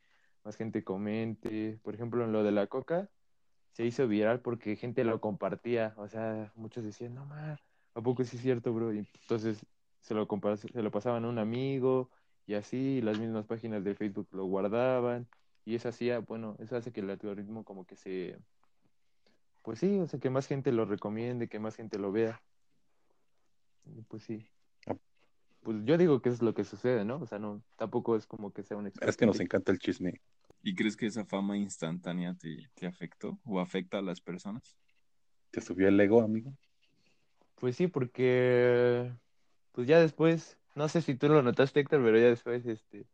más 0.45 0.57
gente 0.57 0.85
comente. 0.85 1.79
Por 1.83 1.95
ejemplo, 1.95 2.25
en 2.25 2.33
lo 2.33 2.43
de 2.43 2.53
la 2.53 2.67
coca, 2.67 3.09
se 3.73 3.87
hizo 3.87 4.09
viral 4.09 4.41
porque 4.41 4.77
gente 4.77 5.05
lo 5.05 5.21
compartía. 5.21 5.95
O 5.97 6.09
sea, 6.09 6.53
muchos 6.57 6.85
decían, 6.85 7.15
no 7.15 7.27
más, 7.27 7.61
¿a 7.95 8.03
poco 8.03 8.23
es 8.23 8.31
cierto, 8.31 8.73
bro? 8.73 8.93
Y 8.93 9.07
entonces 9.23 9.65
se 10.00 10.15
lo, 10.15 10.27
se 10.57 10.83
lo 10.83 10.91
pasaban 10.91 11.25
a 11.25 11.29
un 11.29 11.39
amigo 11.39 12.11
y 12.47 12.55
así, 12.55 12.99
y 12.99 13.03
las 13.03 13.19
mismas 13.19 13.47
páginas 13.47 13.85
de 13.85 13.95
Facebook 13.95 14.29
lo 14.33 14.45
guardaban. 14.47 15.29
Y 15.65 15.75
eso 15.77 15.89
hacía, 15.89 16.21
bueno, 16.21 16.57
eso 16.59 16.77
hace 16.77 16.93
que 16.93 17.00
el 17.00 17.11
algoritmo 17.11 17.65
como 17.65 17.85
que 17.87 17.97
se... 17.97 18.39
Pues 19.62 19.79
sí, 19.79 19.99
o 19.99 20.07
sea, 20.09 20.19
que 20.19 20.31
más 20.31 20.47
gente 20.47 20.73
lo 20.73 20.87
recomiende, 20.87 21.49
que 21.49 21.61
más 21.61 21.77
gente 21.77 21.99
lo 21.99 22.11
vea. 22.12 22.43
Pues 24.09 24.23
sí. 24.23 24.47
Ah. 24.87 24.97
Pues 25.63 25.79
yo 25.85 25.99
digo 25.99 26.21
que 26.23 26.29
es 26.29 26.43
lo 26.43 26.55
que 26.55 26.65
sucede, 26.65 27.05
¿no? 27.05 27.17
O 27.17 27.27
sea, 27.27 27.39
no, 27.39 27.63
tampoco 27.77 28.17
es 28.17 28.27
como 28.27 28.53
que 28.53 28.63
sea 28.63 28.77
un 28.77 28.87
experto 28.87 29.11
Es 29.11 29.17
que 29.17 29.27
nos 29.27 29.41
encanta 29.41 29.73
el 29.73 29.79
chisme. 29.79 30.21
¿Y 30.63 30.75
crees 30.75 30.97
que 30.97 31.07
esa 31.07 31.25
fama 31.25 31.57
instantánea 31.57 32.35
te, 32.35 32.71
te 32.75 32.87
afectó 32.87 33.39
o 33.45 33.61
afecta 33.61 33.99
a 33.99 34.03
las 34.03 34.21
personas? 34.21 34.77
¿Te 35.51 35.61
subió 35.61 35.89
el 35.89 35.99
ego, 36.01 36.23
amigo? 36.23 36.53
Pues 37.57 37.77
sí, 37.77 37.89
porque 37.89 39.13
pues 39.73 39.87
ya 39.87 40.01
después, 40.01 40.59
no 40.75 40.89
sé 40.89 41.03
si 41.03 41.15
tú 41.15 41.29
lo 41.29 41.43
notaste, 41.43 41.81
Héctor, 41.81 42.03
pero 42.03 42.19
ya 42.19 42.27
después, 42.27 42.65
este, 42.67 43.07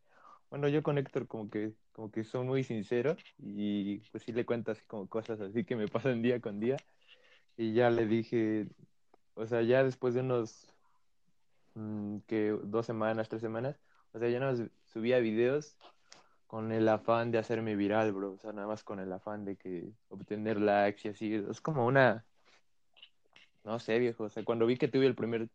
bueno, 0.51 0.69
yo 0.69 0.83
con 0.83 0.99
Héctor 0.99 1.27
como 1.27 1.51
que, 1.51 1.73
como 1.93 2.11
que 2.11 2.25
soy 2.25 2.45
muy 2.45 2.63
sincero 2.63 3.17
y 3.39 3.99
pues 4.11 4.25
sí 4.25 4.33
le 4.33 4.47
cuento 4.47 4.73
así 4.73 4.83
como 4.87 5.09
cosas 5.09 5.41
así 5.41 5.65
que 5.65 5.77
me 5.77 5.89
pasan 5.89 6.23
día 6.23 6.41
con 6.41 6.61
día 6.61 6.77
y 7.57 7.73
ya 7.73 7.91
le 7.91 8.07
dije, 8.07 8.69
o 9.37 9.47
sea, 9.47 9.63
ya 9.63 9.85
después 9.85 10.15
de 10.15 10.21
unos, 10.21 10.67
mm, 11.75 12.19
que 12.27 12.59
dos 12.65 12.87
semanas, 12.87 13.29
tres 13.29 13.43
semanas, 13.43 13.79
o 14.13 14.19
sea, 14.19 14.29
ya 14.31 14.41
no 14.41 14.53
subía 14.87 15.19
videos 15.21 15.77
con 16.47 16.73
el 16.73 16.89
afán 16.89 17.31
de 17.31 17.39
hacerme 17.39 17.77
viral, 17.77 18.13
bro, 18.13 18.33
o 18.35 18.39
sea, 18.39 18.53
nada 18.53 18.67
más 18.67 18.83
con 18.83 18.99
el 19.01 19.13
afán 19.13 19.45
de 19.45 19.57
que 19.57 19.93
obtener 20.09 20.61
likes 20.61 21.07
y 21.09 21.11
así, 21.11 21.35
es 21.35 21.61
como 21.61 21.87
una, 21.87 22.25
no 23.65 23.79
sé, 23.79 23.99
viejo, 23.99 24.25
o 24.25 24.29
sea, 24.31 24.45
cuando 24.45 24.67
vi 24.67 24.77
que 24.77 24.89
tuve 24.89 25.07
el 25.07 25.15
primer 25.15 25.49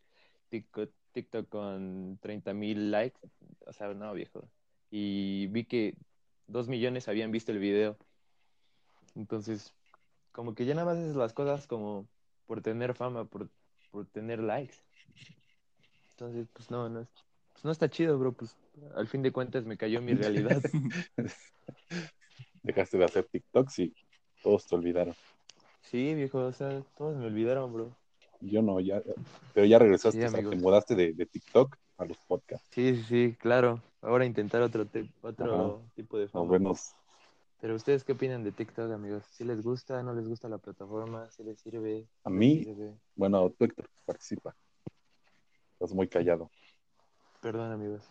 TikTok, 0.49 0.91
TikTok 1.13 1.49
con 1.49 2.19
30 2.21 2.53
mil 2.53 2.91
likes, 2.91 3.19
o 3.65 3.73
sea, 3.73 3.93
no, 3.93 4.13
viejo, 4.13 4.47
y 4.91 5.47
vi 5.47 5.65
que 5.65 5.95
dos 6.47 6.67
millones 6.67 7.07
habían 7.07 7.31
visto 7.31 7.51
el 7.51 7.59
video, 7.59 7.97
entonces, 9.15 9.73
como 10.31 10.55
que 10.55 10.65
ya 10.65 10.75
nada 10.75 10.85
más 10.93 10.97
haces 10.97 11.15
las 11.15 11.33
cosas 11.33 11.67
como 11.67 12.07
por 12.45 12.61
tener 12.61 12.93
fama, 12.95 13.25
por, 13.25 13.49
por 13.91 14.05
tener 14.07 14.39
likes, 14.39 14.75
entonces, 16.11 16.47
pues 16.53 16.69
no, 16.71 16.89
no, 16.89 17.01
es- 17.01 17.09
pues 17.53 17.65
no 17.65 17.71
está 17.71 17.89
chido, 17.89 18.17
bro, 18.17 18.31
pues 18.33 18.55
al 18.95 19.07
fin 19.07 19.21
de 19.21 19.31
cuentas 19.31 19.65
me 19.65 19.77
cayó 19.77 20.01
mi 20.01 20.13
realidad. 20.13 20.61
Dejaste 22.63 22.97
de 22.97 23.05
hacer 23.05 23.25
TikToks 23.25 23.79
y 23.79 23.93
todos 24.43 24.65
te 24.67 24.75
olvidaron. 24.75 25.15
Sí, 25.81 26.13
viejo, 26.15 26.39
o 26.45 26.53
sea, 26.53 26.81
todos 26.97 27.17
me 27.17 27.25
olvidaron, 27.25 27.73
bro. 27.73 27.91
Yo 28.41 28.61
no, 28.61 28.79
ya, 28.79 29.01
pero 29.53 29.65
ya 29.65 29.77
regresaste, 29.79 30.19
Sí, 30.19 30.25
o 30.25 30.29
sea, 30.29 30.39
amigo. 30.39 30.51
te 30.51 30.57
mudaste 30.57 30.95
de, 30.95 31.13
de 31.13 31.25
TikTok 31.25 31.75
a 31.97 32.05
los 32.05 32.17
podcasts. 32.27 32.67
Sí, 32.71 32.95
sí, 32.95 33.03
sí, 33.03 33.35
claro. 33.39 33.81
Ahora 34.01 34.25
intentar 34.25 34.61
otro, 34.61 34.85
te- 34.85 35.07
otro 35.21 35.81
tipo 35.95 36.17
de 36.17 36.25
Nos 36.25 36.33
fama. 36.33 36.51
vemos. 36.51 36.95
Pero 37.61 37.75
ustedes 37.75 38.03
qué 38.03 38.13
opinan 38.13 38.43
de 38.43 38.51
TikTok, 38.51 38.91
amigos? 38.91 39.23
¿Si 39.31 39.43
les 39.43 39.61
gusta, 39.61 40.01
no 40.01 40.13
les 40.15 40.27
gusta 40.27 40.49
la 40.49 40.57
plataforma? 40.57 41.29
¿Si 41.29 41.43
les 41.43 41.59
sirve? 41.59 42.07
A 42.23 42.29
¿No 42.29 42.35
les 42.35 42.39
mí, 42.39 42.63
sirve? 42.63 42.95
bueno, 43.15 43.49
tú, 43.51 43.65
Héctor, 43.65 43.87
participa. 44.05 44.55
Estás 45.73 45.93
muy 45.93 46.07
callado. 46.07 46.49
Perdón, 47.39 47.71
amigos. 47.71 48.03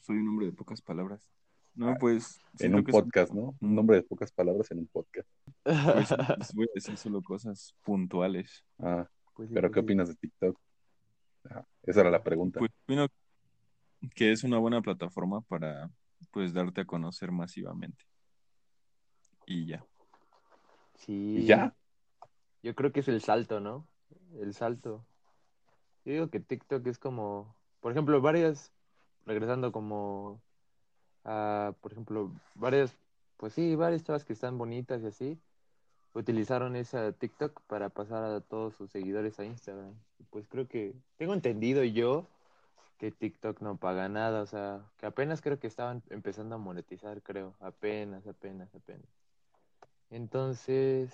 Soy 0.00 0.16
un 0.16 0.28
hombre 0.28 0.46
de 0.46 0.52
pocas 0.52 0.80
palabras. 0.80 1.28
No, 1.74 1.90
Ah, 1.90 1.96
pues. 2.00 2.40
En 2.58 2.74
un 2.74 2.80
es- 2.80 2.90
podcast, 2.90 3.32
¿no? 3.32 3.54
Un 3.60 3.74
nombre 3.74 3.96
de 3.96 4.02
pocas 4.02 4.32
palabras 4.32 4.70
en 4.70 4.78
un 4.78 4.86
podcast. 4.86 5.28
Pues, 5.62 5.74
sí, 6.08 6.14
pues, 6.36 6.54
voy 6.54 6.64
a 6.66 6.72
decir 6.74 6.96
solo 6.96 7.22
cosas 7.22 7.74
puntuales. 7.84 8.64
Ah, 8.78 9.06
Pues 9.34 9.48
sí, 9.48 9.54
pero 9.54 9.68
pues 9.68 9.74
¿qué 9.74 9.80
sí. 9.80 9.84
opinas 9.84 10.08
de 10.08 10.14
TikTok? 10.16 10.58
Ah, 11.50 11.64
esa 11.82 12.00
era 12.00 12.10
la 12.10 12.22
pregunta. 12.22 12.58
Pues 12.58 12.70
opino 12.84 13.06
que 14.14 14.32
es 14.32 14.42
una 14.42 14.56
buena 14.58 14.80
plataforma 14.80 15.42
para 15.42 15.90
pues 16.30 16.52
darte 16.54 16.80
a 16.80 16.84
conocer 16.86 17.30
masivamente. 17.30 18.04
Y 19.50 19.66
ya. 19.66 19.84
Sí. 20.94 21.38
¿Y 21.38 21.46
ya? 21.46 21.74
Yo 22.62 22.76
creo 22.76 22.92
que 22.92 23.00
es 23.00 23.08
el 23.08 23.20
salto, 23.20 23.58
¿no? 23.58 23.84
El 24.38 24.54
salto. 24.54 25.04
Yo 26.04 26.12
digo 26.12 26.30
que 26.30 26.38
TikTok 26.38 26.86
es 26.86 27.00
como, 27.00 27.52
por 27.80 27.90
ejemplo, 27.90 28.20
varias, 28.20 28.70
regresando 29.26 29.72
como 29.72 30.40
a, 31.24 31.74
por 31.80 31.90
ejemplo, 31.90 32.30
varias, 32.54 32.96
pues 33.38 33.54
sí, 33.54 33.74
varias 33.74 34.04
chavas 34.04 34.24
que 34.24 34.34
están 34.34 34.56
bonitas 34.56 35.02
y 35.02 35.06
así, 35.06 35.40
utilizaron 36.14 36.76
esa 36.76 37.10
TikTok 37.10 37.60
para 37.62 37.88
pasar 37.88 38.22
a 38.22 38.40
todos 38.40 38.76
sus 38.76 38.88
seguidores 38.92 39.40
a 39.40 39.44
Instagram. 39.44 39.94
Pues 40.30 40.46
creo 40.46 40.68
que, 40.68 40.94
tengo 41.16 41.34
entendido 41.34 41.82
yo 41.82 42.28
que 42.98 43.10
TikTok 43.10 43.60
no 43.62 43.78
paga 43.78 44.08
nada, 44.08 44.42
o 44.42 44.46
sea, 44.46 44.84
que 44.98 45.06
apenas 45.06 45.40
creo 45.40 45.58
que 45.58 45.66
estaban 45.66 46.04
empezando 46.08 46.54
a 46.54 46.58
monetizar, 46.58 47.20
creo, 47.22 47.56
apenas, 47.58 48.28
apenas, 48.28 48.72
apenas. 48.76 49.19
Entonces, 50.10 51.10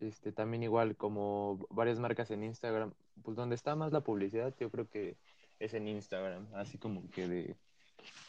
este, 0.00 0.32
también 0.32 0.62
igual 0.62 0.96
como 0.96 1.66
varias 1.70 1.98
marcas 1.98 2.30
en 2.30 2.44
Instagram, 2.44 2.92
pues 3.22 3.36
donde 3.36 3.54
está 3.54 3.74
más 3.74 3.92
la 3.92 4.02
publicidad, 4.02 4.54
yo 4.58 4.70
creo 4.70 4.88
que 4.88 5.16
es 5.58 5.74
en 5.74 5.88
Instagram, 5.88 6.46
así 6.54 6.78
como 6.78 7.08
que 7.10 7.26
de 7.26 7.56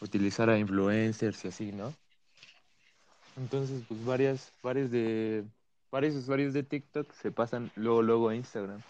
utilizar 0.02 0.50
a 0.50 0.58
influencers 0.58 1.44
y 1.46 1.48
así, 1.50 1.72
¿no? 1.72 1.94
Entonces, 3.38 3.84
pues 3.88 4.06
varias, 4.06 4.54
varios 4.64 4.92
de, 4.92 5.44
varios 5.92 6.16
usuarios 6.16 6.54
de 6.54 6.64
TikTok 6.64 7.12
se 7.14 7.32
pasan 7.32 7.72
luego, 7.76 8.02
luego 8.02 8.30
a 8.30 8.36
Instagram. 8.36 8.82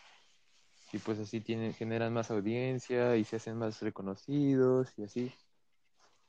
Y 0.93 0.99
pues 0.99 1.19
así 1.19 1.41
tienen, 1.41 1.73
generan 1.73 2.13
más 2.13 2.29
audiencia 2.29 3.17
y 3.17 3.23
se 3.23 3.37
hacen 3.37 3.57
más 3.57 3.81
reconocidos 3.81 4.93
y 4.97 5.03
así. 5.03 5.31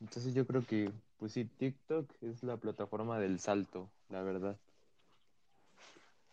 Entonces 0.01 0.35
yo 0.35 0.47
creo 0.47 0.65
que, 0.65 0.91
pues 1.19 1.33
sí, 1.33 1.45
TikTok 1.45 2.11
es 2.23 2.43
la 2.43 2.57
plataforma 2.57 3.19
del 3.19 3.39
salto, 3.39 3.91
la 4.09 4.23
verdad. 4.23 4.59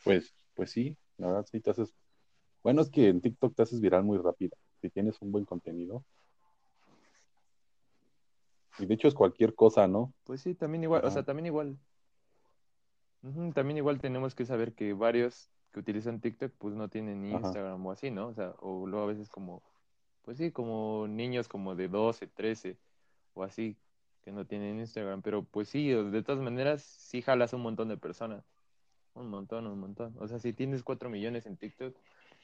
Pues, 0.03 0.33
pues 0.53 0.71
sí, 0.71 0.97
la 1.17 1.27
verdad 1.27 1.45
sí 1.49 1.59
te 1.59 1.71
haces. 1.71 1.93
Bueno, 2.63 2.81
es 2.81 2.89
que 2.89 3.07
en 3.09 3.21
TikTok 3.21 3.55
te 3.55 3.63
haces 3.63 3.81
viral 3.81 4.03
muy 4.03 4.17
rápido. 4.17 4.55
Si 4.81 4.89
tienes 4.89 5.21
un 5.21 5.31
buen 5.31 5.45
contenido. 5.45 6.03
Y 8.79 8.85
de 8.85 8.93
hecho 8.93 9.07
es 9.07 9.13
cualquier 9.13 9.53
cosa, 9.53 9.87
¿no? 9.87 10.13
Pues 10.23 10.41
sí, 10.41 10.55
también 10.55 10.83
igual, 10.83 11.05
o 11.05 11.11
sea, 11.11 11.23
también 11.23 11.45
igual. 11.45 11.77
También 13.53 13.77
igual 13.77 13.99
tenemos 13.99 14.35
que 14.35 14.45
saber 14.45 14.73
que 14.73 14.93
varios 14.93 15.49
que 15.71 15.79
utilizan 15.79 16.19
TikTok 16.19 16.51
pues 16.57 16.75
no 16.75 16.89
tienen 16.89 17.25
Ajá. 17.25 17.47
Instagram 17.47 17.85
o 17.85 17.91
así, 17.91 18.11
¿no? 18.11 18.27
O 18.27 18.33
sea, 18.33 18.53
o 18.59 18.85
luego 18.85 19.05
a 19.05 19.07
veces 19.07 19.29
como, 19.29 19.63
pues 20.23 20.37
sí, 20.37 20.51
como 20.51 21.07
niños 21.07 21.47
como 21.47 21.75
de 21.75 21.87
12, 21.87 22.27
13 22.27 22.77
o 23.33 23.43
así, 23.43 23.77
que 24.23 24.31
no 24.31 24.45
tienen 24.45 24.79
Instagram, 24.79 25.21
pero 25.21 25.43
pues 25.43 25.69
sí, 25.69 25.89
de 25.89 26.23
todas 26.23 26.41
maneras 26.41 26.81
sí 26.81 27.21
jalas 27.21 27.53
un 27.53 27.61
montón 27.61 27.89
de 27.89 27.97
personas. 27.97 28.43
Un 29.15 29.29
montón, 29.29 29.67
un 29.67 29.79
montón. 29.79 30.15
O 30.19 30.27
sea, 30.27 30.39
si 30.39 30.53
tienes 30.53 30.81
4 30.81 31.09
millones 31.09 31.45
en 31.45 31.57
TikTok, 31.57 31.95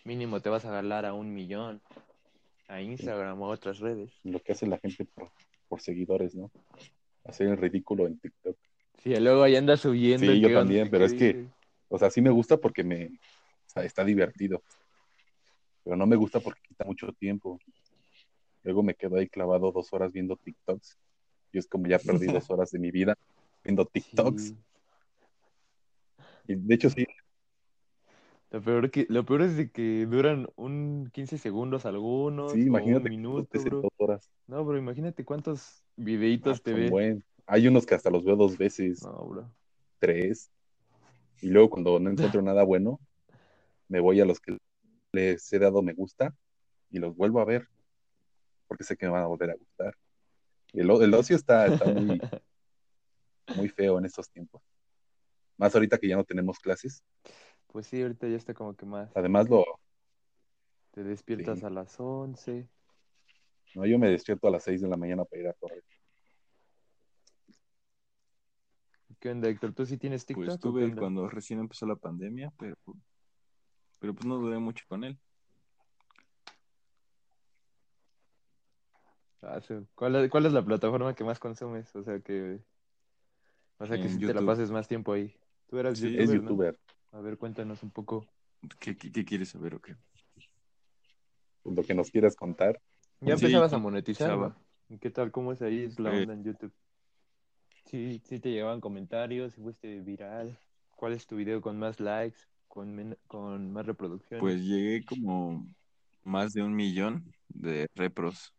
mínimo 0.03 0.39
te 0.41 0.49
vas 0.49 0.65
a 0.65 0.69
jalar 0.69 1.05
a 1.05 1.13
un 1.13 1.33
millón 1.33 1.81
a 2.67 2.81
Instagram 2.81 3.41
o 3.41 3.45
a 3.45 3.49
otras 3.49 3.79
redes. 3.79 4.11
Lo 4.23 4.39
que 4.39 4.51
hace 4.51 4.67
la 4.67 4.77
gente 4.77 5.05
por, 5.05 5.31
por 5.67 5.81
seguidores, 5.81 6.35
¿no? 6.35 6.51
Hacer 7.23 7.47
el 7.47 7.57
ridículo 7.57 8.05
en 8.05 8.19
TikTok. 8.19 8.57
Sí, 8.99 9.15
luego 9.15 9.43
ahí 9.43 9.55
anda 9.55 9.77
subiendo. 9.77 10.31
Sí, 10.31 10.39
yo 10.39 10.47
onda, 10.49 10.59
también, 10.59 10.89
pero 10.89 11.05
es 11.05 11.13
que-. 11.13 11.47
O 11.87 11.97
sea, 11.97 12.11
sí 12.11 12.21
me 12.21 12.29
gusta 12.29 12.57
porque 12.57 12.83
me, 12.83 13.05
o 13.05 13.69
sea, 13.69 13.83
está 13.83 14.03
divertido. 14.03 14.61
Pero 15.83 15.95
no 15.95 16.05
me 16.05 16.15
gusta 16.15 16.39
porque 16.39 16.61
quita 16.67 16.85
mucho 16.85 17.11
tiempo. 17.13 17.59
Luego 18.63 18.83
me 18.83 18.93
quedo 18.93 19.15
ahí 19.15 19.27
clavado 19.27 19.71
dos 19.71 19.91
horas 19.93 20.11
viendo 20.11 20.35
TikToks. 20.35 20.97
Y 21.51 21.57
es 21.57 21.67
como 21.67 21.87
ya 21.87 21.99
perdí 21.99 22.27
dos 22.27 22.49
horas 22.51 22.71
de 22.71 22.79
mi 22.79 22.91
vida 22.91 23.15
viendo 23.63 23.85
TikToks. 23.85 24.41
Sí. 24.43 24.57
Y 26.47 26.55
de 26.55 26.75
hecho 26.75 26.89
sí, 26.89 27.05
Lo 28.51 28.61
peor, 28.63 28.89
que, 28.89 29.05
lo 29.09 29.25
peor 29.25 29.43
es 29.43 29.57
de 29.57 29.69
que 29.69 30.07
duran 30.07 30.47
un 30.55 31.09
15 31.13 31.37
segundos 31.37 31.85
algunos, 31.85 32.53
sí, 32.53 32.63
imagínate 32.63 33.05
un 33.05 33.15
minuto, 33.15 33.61
bro. 33.61 33.81
dos 33.83 33.91
horas. 33.97 34.29
No, 34.47 34.65
bro, 34.65 34.77
imagínate 34.77 35.23
cuántos 35.23 35.83
Ah, 35.91 35.95
videitos 35.97 36.61
te 36.63 36.73
ven. 36.73 36.89
buen. 36.89 37.23
Hay 37.45 37.67
unos 37.67 37.85
que 37.85 37.93
hasta 37.95 38.09
los 38.09 38.23
veo 38.25 38.35
dos 38.35 38.57
veces, 38.57 39.03
No, 39.03 39.25
bro. 39.27 39.45
tres. 39.99 40.49
Y 41.41 41.49
luego 41.49 41.69
cuando 41.69 41.99
no 41.99 42.09
encuentro 42.09 42.41
nada 42.41 42.63
bueno, 42.63 42.99
me 43.87 43.99
voy 43.99 44.19
a 44.19 44.25
los 44.25 44.39
que 44.39 44.57
les 45.11 45.53
he 45.53 45.59
dado 45.59 45.81
me 45.81 45.93
gusta 45.93 46.33
y 46.91 46.99
los 46.99 47.15
vuelvo 47.15 47.39
a 47.39 47.45
ver, 47.45 47.67
porque 48.67 48.83
sé 48.83 48.97
que 48.97 49.05
me 49.05 49.11
van 49.11 49.23
a 49.23 49.27
volver 49.27 49.51
a 49.51 49.55
gustar. 49.55 49.95
El, 50.73 50.89
el 50.89 51.13
ocio 51.13 51.35
está, 51.35 51.67
está 51.67 51.85
muy, 51.85 52.19
muy 53.55 53.69
feo 53.69 53.97
en 53.97 54.05
estos 54.05 54.29
tiempos. 54.29 54.61
Más 55.57 55.73
ahorita 55.75 55.97
que 55.97 56.07
ya 56.07 56.15
no 56.15 56.23
tenemos 56.23 56.59
clases. 56.59 57.03
Pues 57.67 57.87
sí, 57.87 58.01
ahorita 58.01 58.27
ya 58.27 58.37
está 58.37 58.53
como 58.53 58.75
que 58.75 58.85
más. 58.85 59.11
Además 59.15 59.49
lo... 59.49 59.65
Te 60.91 61.03
despiertas 61.03 61.59
Sí. 61.59 61.65
a 61.65 61.69
las 61.69 61.99
11. 61.99 62.67
No, 63.75 63.85
yo 63.85 63.99
me 63.99 64.09
despierto 64.09 64.47
a 64.47 64.51
las 64.51 64.63
6 64.63 64.81
de 64.81 64.87
la 64.87 64.97
mañana 64.97 65.25
para 65.25 65.41
ir 65.41 65.47
a 65.47 65.53
correr. 65.53 65.83
¿Qué 69.19 69.29
onda, 69.29 69.49
Héctor? 69.49 69.73
¿Tú 69.73 69.85
sí 69.85 69.97
tienes 69.97 70.25
TikTok? 70.25 70.45
Pues 70.45 70.55
o 70.55 70.57
qué 70.57 70.61
tuve 70.61 70.95
cuando 70.95 71.27
recién 71.27 71.59
empezó 71.59 71.85
la 71.85 71.95
pandemia, 71.95 72.51
pero, 72.57 72.75
pero 73.99 74.13
pues 74.13 74.25
no 74.25 74.37
duré 74.37 74.57
mucho 74.59 74.85
con 74.87 75.03
él. 75.03 75.19
Ah, 79.41 79.59
sí. 79.61 79.73
¿Cuál, 79.95 80.15
es, 80.17 80.29
¿Cuál 80.29 80.45
es 80.45 80.53
la 80.53 80.63
plataforma 80.65 81.15
que 81.15 81.23
más 81.23 81.39
consumes? 81.39 81.95
O 81.95 82.03
sea, 82.03 82.19
que... 82.19 82.59
O 83.79 83.85
sea, 83.87 83.97
que 83.97 84.03
En 84.03 84.09
si 84.09 84.19
te 84.19 84.33
la 84.33 84.41
pases 84.41 84.71
más 84.71 84.87
tiempo 84.87 85.13
ahí. 85.13 85.33
Tú 85.69 85.77
eras 85.77 85.99
Sí, 85.99 86.15
youtuber, 86.17 86.75
Es. 86.75 86.79
A 87.11 87.21
ver, 87.21 87.37
cuéntanos 87.37 87.81
un 87.83 87.91
poco. 87.91 88.25
¿Qué, 88.79 88.97
qué, 88.97 89.11
qué 89.11 89.23
quieres 89.25 89.49
saber 89.49 89.75
o 89.75 89.79
qué? 89.81 89.95
Lo 91.63 91.83
que 91.83 91.93
nos 91.93 92.11
quieras 92.11 92.35
contar. 92.35 92.79
Ya 93.21 93.35
Sí, 93.35 93.45
empezabas 93.45 93.73
a 93.73 93.77
monetizar, 93.77 94.29
¿no? 94.29 94.35
empezaba. 94.35 94.57
¿Y 94.89 94.97
¿Qué 94.97 95.09
tal? 95.09 95.31
¿Cómo 95.31 95.51
es 95.53 95.61
ahí 95.61 95.83
es 95.83 95.99
la 95.99 96.09
Eh. 96.11 96.21
onda 96.21 96.33
en 96.33 96.43
YouTube? 96.43 96.73
Sí, 97.85 98.21
sí 98.25 98.39
te 98.39 98.49
llegaban 98.51 98.81
comentarios, 98.81 99.53
si 99.53 99.61
fuiste 99.61 99.99
viral. 100.01 100.57
¿Cuál 100.95 101.13
es 101.13 101.25
tu 101.25 101.35
video 101.35 101.61
con 101.61 101.77
más 101.79 101.99
likes, 101.99 102.37
con, 102.67 102.93
men- 102.95 103.17
con 103.27 103.71
más 103.71 103.85
reproducciones? 103.85 104.43
Pues 104.43 104.61
llegué 104.61 105.03
como 105.05 105.65
más 106.23 106.53
de 106.53 106.61
un 106.63 106.75
millón 106.75 107.33
de 107.49 107.87
repros 107.95 108.53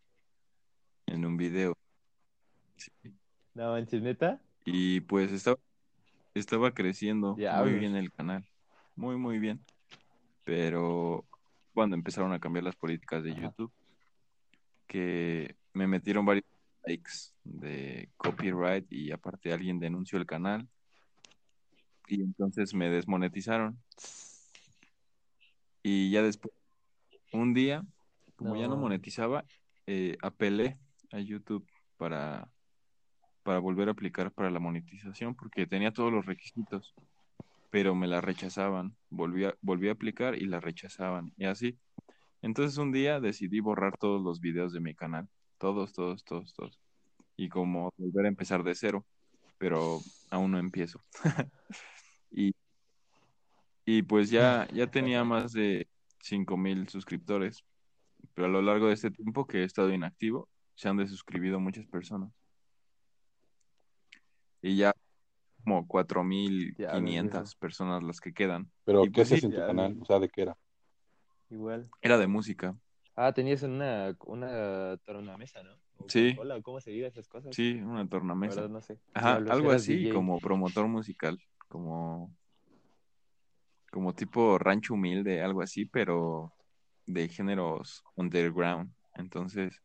en 1.10 1.24
un 1.24 1.36
video. 1.36 1.76
Sí. 2.76 2.90
No, 3.54 3.72
manches, 3.72 4.00
neta. 4.00 4.40
Y 4.64 5.00
pues 5.00 5.32
estaba, 5.32 5.58
estaba 6.34 6.72
creciendo 6.72 7.36
muy 7.36 7.72
bien 7.74 7.96
el 7.96 8.12
canal. 8.12 8.46
Muy, 8.94 9.16
muy 9.16 9.38
bien. 9.38 9.60
Pero 10.44 11.26
cuando 11.74 11.96
empezaron 11.96 12.32
a 12.32 12.38
cambiar 12.38 12.64
las 12.64 12.76
políticas 12.76 13.22
de 13.24 13.32
Ajá. 13.32 13.42
YouTube, 13.42 13.72
que 14.86 15.56
me 15.72 15.86
metieron 15.86 16.24
varios 16.24 16.44
likes 16.86 17.32
de 17.44 18.08
copyright 18.16 18.90
y 18.90 19.10
aparte 19.12 19.52
alguien 19.52 19.78
denunció 19.78 20.18
el 20.18 20.26
canal. 20.26 20.68
Y 22.06 22.22
entonces 22.22 22.74
me 22.74 22.88
desmonetizaron. 22.88 23.80
Y 25.82 26.10
ya 26.10 26.22
después, 26.22 26.52
un 27.32 27.54
día, 27.54 27.84
como 28.36 28.56
ya 28.56 28.68
no 28.68 28.74
No. 28.74 28.82
monetizaba, 28.82 29.44
eh, 29.86 30.16
apelé 30.22 30.78
a 31.12 31.20
YouTube 31.20 31.66
para, 31.96 32.50
para 33.42 33.58
volver 33.58 33.88
a 33.88 33.92
aplicar 33.92 34.32
para 34.32 34.50
la 34.50 34.60
monetización, 34.60 35.34
porque 35.34 35.66
tenía 35.66 35.92
todos 35.92 36.12
los 36.12 36.26
requisitos, 36.26 36.94
pero 37.70 37.94
me 37.94 38.06
la 38.08 38.20
rechazaban. 38.20 38.96
Volví 39.10 39.44
a, 39.44 39.54
volví 39.60 39.88
a 39.88 39.92
aplicar 39.92 40.36
y 40.36 40.46
la 40.46 40.60
rechazaban, 40.60 41.32
y 41.36 41.46
así. 41.46 41.78
Entonces 42.42 42.78
un 42.78 42.92
día 42.92 43.20
decidí 43.20 43.60
borrar 43.60 43.96
todos 43.98 44.22
los 44.22 44.40
videos 44.40 44.72
de 44.72 44.80
mi 44.80 44.94
canal, 44.94 45.28
todos, 45.58 45.92
todos, 45.92 46.24
todos, 46.24 46.54
todos. 46.54 46.80
Y 47.36 47.48
como 47.48 47.92
volver 47.96 48.26
a 48.26 48.28
empezar 48.28 48.62
de 48.64 48.74
cero, 48.74 49.06
pero 49.58 50.00
aún 50.30 50.52
no 50.52 50.58
empiezo. 50.58 51.00
y, 52.30 52.52
y 53.84 54.02
pues 54.02 54.30
ya, 54.30 54.66
ya 54.72 54.90
tenía 54.90 55.24
más 55.24 55.52
de 55.52 55.88
5000 56.20 56.88
suscriptores, 56.88 57.64
pero 58.34 58.46
a 58.48 58.50
lo 58.50 58.62
largo 58.62 58.88
de 58.88 58.94
este 58.94 59.10
tiempo 59.10 59.46
que 59.46 59.58
he 59.58 59.64
estado 59.64 59.92
inactivo, 59.92 60.48
se 60.80 60.88
han 60.88 60.96
desuscribido 60.96 61.60
muchas 61.60 61.86
personas. 61.86 62.32
Y 64.62 64.78
ya 64.78 64.94
como 65.62 65.86
4500 65.86 67.48
eso. 67.50 67.58
personas 67.58 68.02
las 68.02 68.18
que 68.18 68.32
quedan. 68.32 68.70
Pero, 68.84 69.04
Y 69.04 69.08
¿qué 69.08 69.20
pues 69.20 69.32
haces 69.32 69.44
en 69.44 69.52
tu 69.52 69.58
canal? 69.58 69.98
O 70.00 70.06
sea, 70.06 70.18
¿de 70.18 70.30
qué 70.30 70.40
era? 70.40 70.56
Igual. 71.50 71.90
Era 72.00 72.16
de 72.16 72.26
música. 72.26 72.74
Ah, 73.14 73.34
tenías 73.34 73.62
una, 73.62 74.16
una 74.24 74.96
tornamesa, 75.04 75.62
¿no? 75.62 75.74
O 75.98 76.08
Sí. 76.08 76.34
Hola, 76.38 76.62
¿cómo 76.62 76.80
se 76.80 76.92
diga 76.92 77.08
esas 77.08 77.28
cosas? 77.28 77.54
Sí, 77.54 77.74
una 77.74 78.08
tornamesa. 78.08 78.54
verdad 78.62 78.70
no 78.70 78.80
sé. 78.80 78.98
Ajá, 79.12 79.36
algo 79.36 79.72
así, 79.72 80.04
DJ. 80.04 80.14
como 80.14 80.38
promotor 80.40 80.88
musical, 80.88 81.38
como, 81.68 82.34
como 83.90 84.14
tipo 84.14 84.56
rancho 84.56 84.94
humilde, 84.94 85.42
algo 85.42 85.60
así, 85.60 85.84
pero 85.84 86.54
de 87.04 87.28
géneros 87.28 88.02
underground. 88.16 88.90
Entonces, 89.14 89.82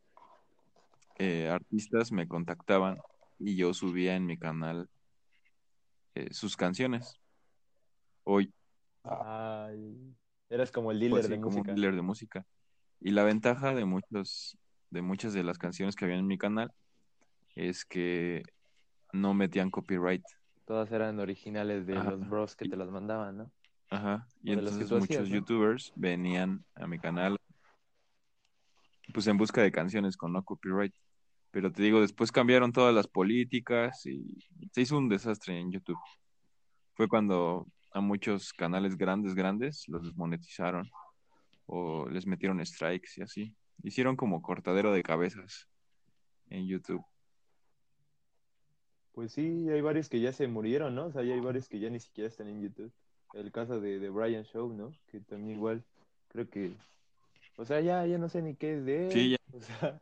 eh, 1.17 1.49
artistas 1.49 2.11
me 2.11 2.27
contactaban 2.27 2.97
y 3.39 3.55
yo 3.55 3.73
subía 3.73 4.15
en 4.15 4.25
mi 4.25 4.37
canal 4.37 4.89
eh, 6.15 6.33
sus 6.33 6.55
canciones. 6.57 7.19
Hoy, 8.23 8.53
Ay, 9.03 10.15
eras 10.49 10.71
como 10.71 10.91
el 10.91 10.99
pues, 10.99 11.11
dealer 11.11 11.23
sí, 11.25 11.31
de 11.31 11.35
como 11.41 11.47
un 11.47 11.63
música. 11.63 11.73
dealer 11.73 11.95
de 11.95 12.01
música. 12.01 12.45
Y 13.01 13.11
la 13.11 13.23
ventaja 13.23 13.73
de 13.75 13.85
muchos, 13.85 14.57
de 14.89 15.01
muchas 15.01 15.33
de 15.33 15.43
las 15.43 15.57
canciones 15.57 15.95
que 15.95 16.05
había 16.05 16.17
en 16.17 16.27
mi 16.27 16.37
canal 16.37 16.71
es 17.55 17.85
que 17.85 18.43
no 19.13 19.33
metían 19.33 19.69
copyright. 19.69 20.23
Todas 20.65 20.91
eran 20.91 21.19
originales 21.19 21.85
de 21.85 21.95
Ajá. 21.95 22.11
los 22.11 22.29
bros 22.29 22.55
que 22.55 22.67
te 22.67 22.75
las 22.75 22.89
mandaban, 22.89 23.37
¿no? 23.37 23.51
Ajá, 23.91 24.27
y 24.43 24.51
entonces 24.51 24.91
hacías, 24.91 25.01
muchos 25.01 25.29
¿no? 25.29 25.35
youtubers 25.35 25.93
venían 25.95 26.65
a 26.73 26.87
mi 26.87 26.97
canal 26.97 27.37
pues 29.13 29.27
en 29.27 29.37
busca 29.37 29.61
de 29.61 29.71
canciones 29.71 30.17
con 30.17 30.33
no 30.33 30.43
copyright. 30.43 30.93
Pero 31.55 31.71
te 31.71 31.83
digo, 31.83 32.01
después 32.01 32.33
cambiaron 32.33 32.73
todas 32.73 32.93
las 32.93 33.07
políticas 33.07 34.05
y 34.07 34.45
se 34.73 34.81
hizo 34.81 34.97
un 34.97 35.07
desastre 35.07 35.57
en 35.57 35.71
YouTube. 35.71 35.97
Fue 36.95 37.07
cuando 37.07 37.65
a 37.93 38.01
muchos 38.01 38.51
canales 38.51 38.97
grandes, 38.97 39.35
grandes, 39.35 39.87
los 39.87 40.03
desmonetizaron 40.03 40.91
o 41.65 42.09
les 42.09 42.27
metieron 42.27 42.63
strikes 42.65 43.11
y 43.15 43.21
así. 43.21 43.55
Hicieron 43.83 44.17
como 44.17 44.41
cortadero 44.41 44.91
de 44.91 45.01
cabezas 45.01 45.69
en 46.49 46.67
YouTube. 46.67 47.05
Pues 49.13 49.31
sí, 49.31 49.69
hay 49.69 49.79
varios 49.79 50.09
que 50.09 50.19
ya 50.19 50.33
se 50.33 50.49
murieron, 50.49 50.93
¿no? 50.93 51.05
O 51.05 51.11
sea, 51.13 51.23
ya 51.23 51.35
hay 51.35 51.39
varios 51.39 51.69
que 51.69 51.79
ya 51.79 51.89
ni 51.89 52.01
siquiera 52.01 52.27
están 52.27 52.49
en 52.49 52.63
YouTube. 52.63 52.91
El 53.33 53.53
caso 53.53 53.79
de, 53.79 53.99
de 53.99 54.09
Brian 54.09 54.43
Show, 54.43 54.73
¿no? 54.73 54.91
Que 55.07 55.21
también 55.21 55.55
igual, 55.55 55.85
creo 56.27 56.49
que... 56.49 56.75
O 57.55 57.63
sea, 57.63 57.79
ya, 57.79 58.05
ya 58.05 58.17
no 58.17 58.27
sé 58.27 58.41
ni 58.41 58.55
qué 58.55 58.73
es 58.73 58.85
de 58.85 59.05
él. 59.05 59.11
Sí, 59.13 59.29
ya. 59.29 59.37
O 59.55 59.61
sea, 59.61 60.01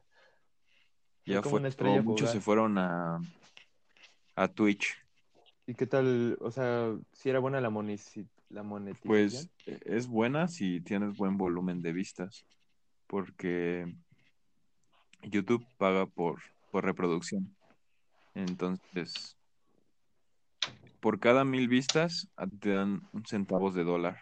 Ya 1.25 1.41
como 1.41 1.51
fue, 1.51 1.59
una 1.59 1.69
estrella 1.69 2.01
muchos 2.01 2.31
se 2.31 2.41
fueron 2.41 2.77
a, 2.77 3.19
a 4.35 4.47
Twitch. 4.49 4.97
¿y 5.65 5.73
qué 5.73 5.87
tal? 5.87 6.37
O 6.41 6.51
sea, 6.51 6.93
si 7.13 7.29
era 7.29 7.39
buena 7.39 7.61
la, 7.61 7.69
la 7.69 8.63
monetización. 8.63 8.99
Pues 9.07 9.49
eh, 9.65 9.79
es 9.85 10.07
buena 10.07 10.47
si 10.47 10.81
tienes 10.81 11.15
buen 11.15 11.37
volumen 11.37 11.81
de 11.81 11.93
vistas, 11.93 12.45
porque 13.07 13.95
YouTube 15.21 15.65
paga 15.77 16.05
por, 16.05 16.41
por 16.71 16.83
reproducción. 16.83 17.55
Entonces, 18.35 19.37
por 20.99 21.19
cada 21.19 21.45
mil 21.45 21.69
vistas 21.69 22.27
te 22.59 22.73
dan 22.73 23.07
un 23.13 23.25
centavos 23.25 23.73
de 23.75 23.85
dólar. 23.85 24.19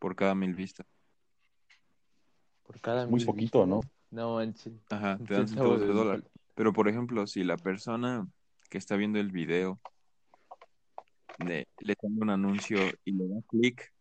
Por 0.00 0.16
cada 0.16 0.34
mil 0.34 0.54
vistas. 0.54 0.86
Por 2.66 2.80
cada 2.80 3.04
Es 3.04 3.10
muy 3.10 3.18
mil 3.18 3.26
poquito. 3.26 3.66
No 3.66 3.80
manches. 4.10 4.72
Ajá, 4.90 5.18
te 5.18 5.34
dan 5.34 5.48
centavo 5.48 5.76
centavos 5.76 5.80
de 5.80 5.86
dólar. 5.88 6.24
Pero 6.54 6.72
por 6.72 6.88
ejemplo, 6.88 7.26
si 7.26 7.44
la 7.44 7.56
persona 7.56 8.26
que 8.68 8.78
está 8.78 8.96
viendo 8.96 9.18
el 9.18 9.30
video 9.30 9.80
le, 11.38 11.68
le 11.78 11.96
pone 11.96 12.16
un 12.20 12.30
anuncio 12.30 12.78
y 13.04 13.12
le 13.12 13.28
da 13.28 13.40
clic 13.48 13.92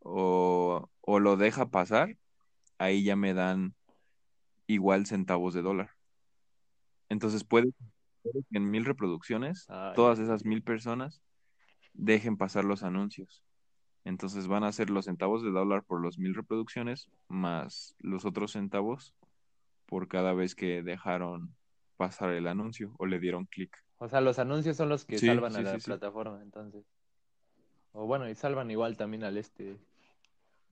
o, 0.00 0.88
o 1.00 1.18
lo 1.20 1.36
deja 1.36 1.70
pasar, 1.70 2.16
ahí 2.78 3.04
ya 3.04 3.16
me 3.16 3.34
dan 3.34 3.74
igual 4.66 5.06
centavos 5.06 5.52
de 5.52 5.62
dólar. 5.62 5.90
Entonces 7.08 7.44
puede, 7.44 7.72
que 8.22 8.58
en 8.58 8.70
mil 8.70 8.84
reproducciones, 8.84 9.66
Ay, 9.68 9.94
todas 9.94 10.18
no. 10.18 10.24
esas 10.24 10.44
mil 10.44 10.62
personas 10.62 11.22
dejen 11.92 12.36
pasar 12.36 12.64
los 12.64 12.82
anuncios. 12.82 13.42
Entonces 14.04 14.46
van 14.46 14.64
a 14.64 14.72
ser 14.72 14.88
los 14.88 15.04
centavos 15.04 15.42
de 15.42 15.50
dólar 15.50 15.82
por 15.84 16.00
los 16.00 16.18
mil 16.18 16.34
reproducciones 16.34 17.10
más 17.28 17.94
los 17.98 18.24
otros 18.24 18.52
centavos 18.52 19.14
por 19.90 20.08
cada 20.08 20.32
vez 20.34 20.54
que 20.56 20.82
dejaron 20.82 21.54
pasar 21.98 22.30
el 22.32 22.48
anuncio 22.48 22.94
o 22.98 23.06
le 23.06 23.20
dieron 23.20 23.46
clic. 23.46 23.76
O 23.98 24.08
sea, 24.08 24.20
los 24.20 24.40
anuncios 24.40 24.76
son 24.76 24.88
los 24.88 25.04
que 25.04 25.20
Sí, 25.20 25.28
salvan 25.28 25.54
a 25.54 25.62
la 25.62 25.78
sí, 25.78 25.84
plataforma, 25.84 26.42
entonces. 26.42 26.84
O 27.92 28.04
bueno, 28.04 28.28
y 28.28 28.34
salvan 28.34 28.68
igual 28.72 28.96
también 28.96 29.22
al 29.22 29.36
este, 29.36 29.76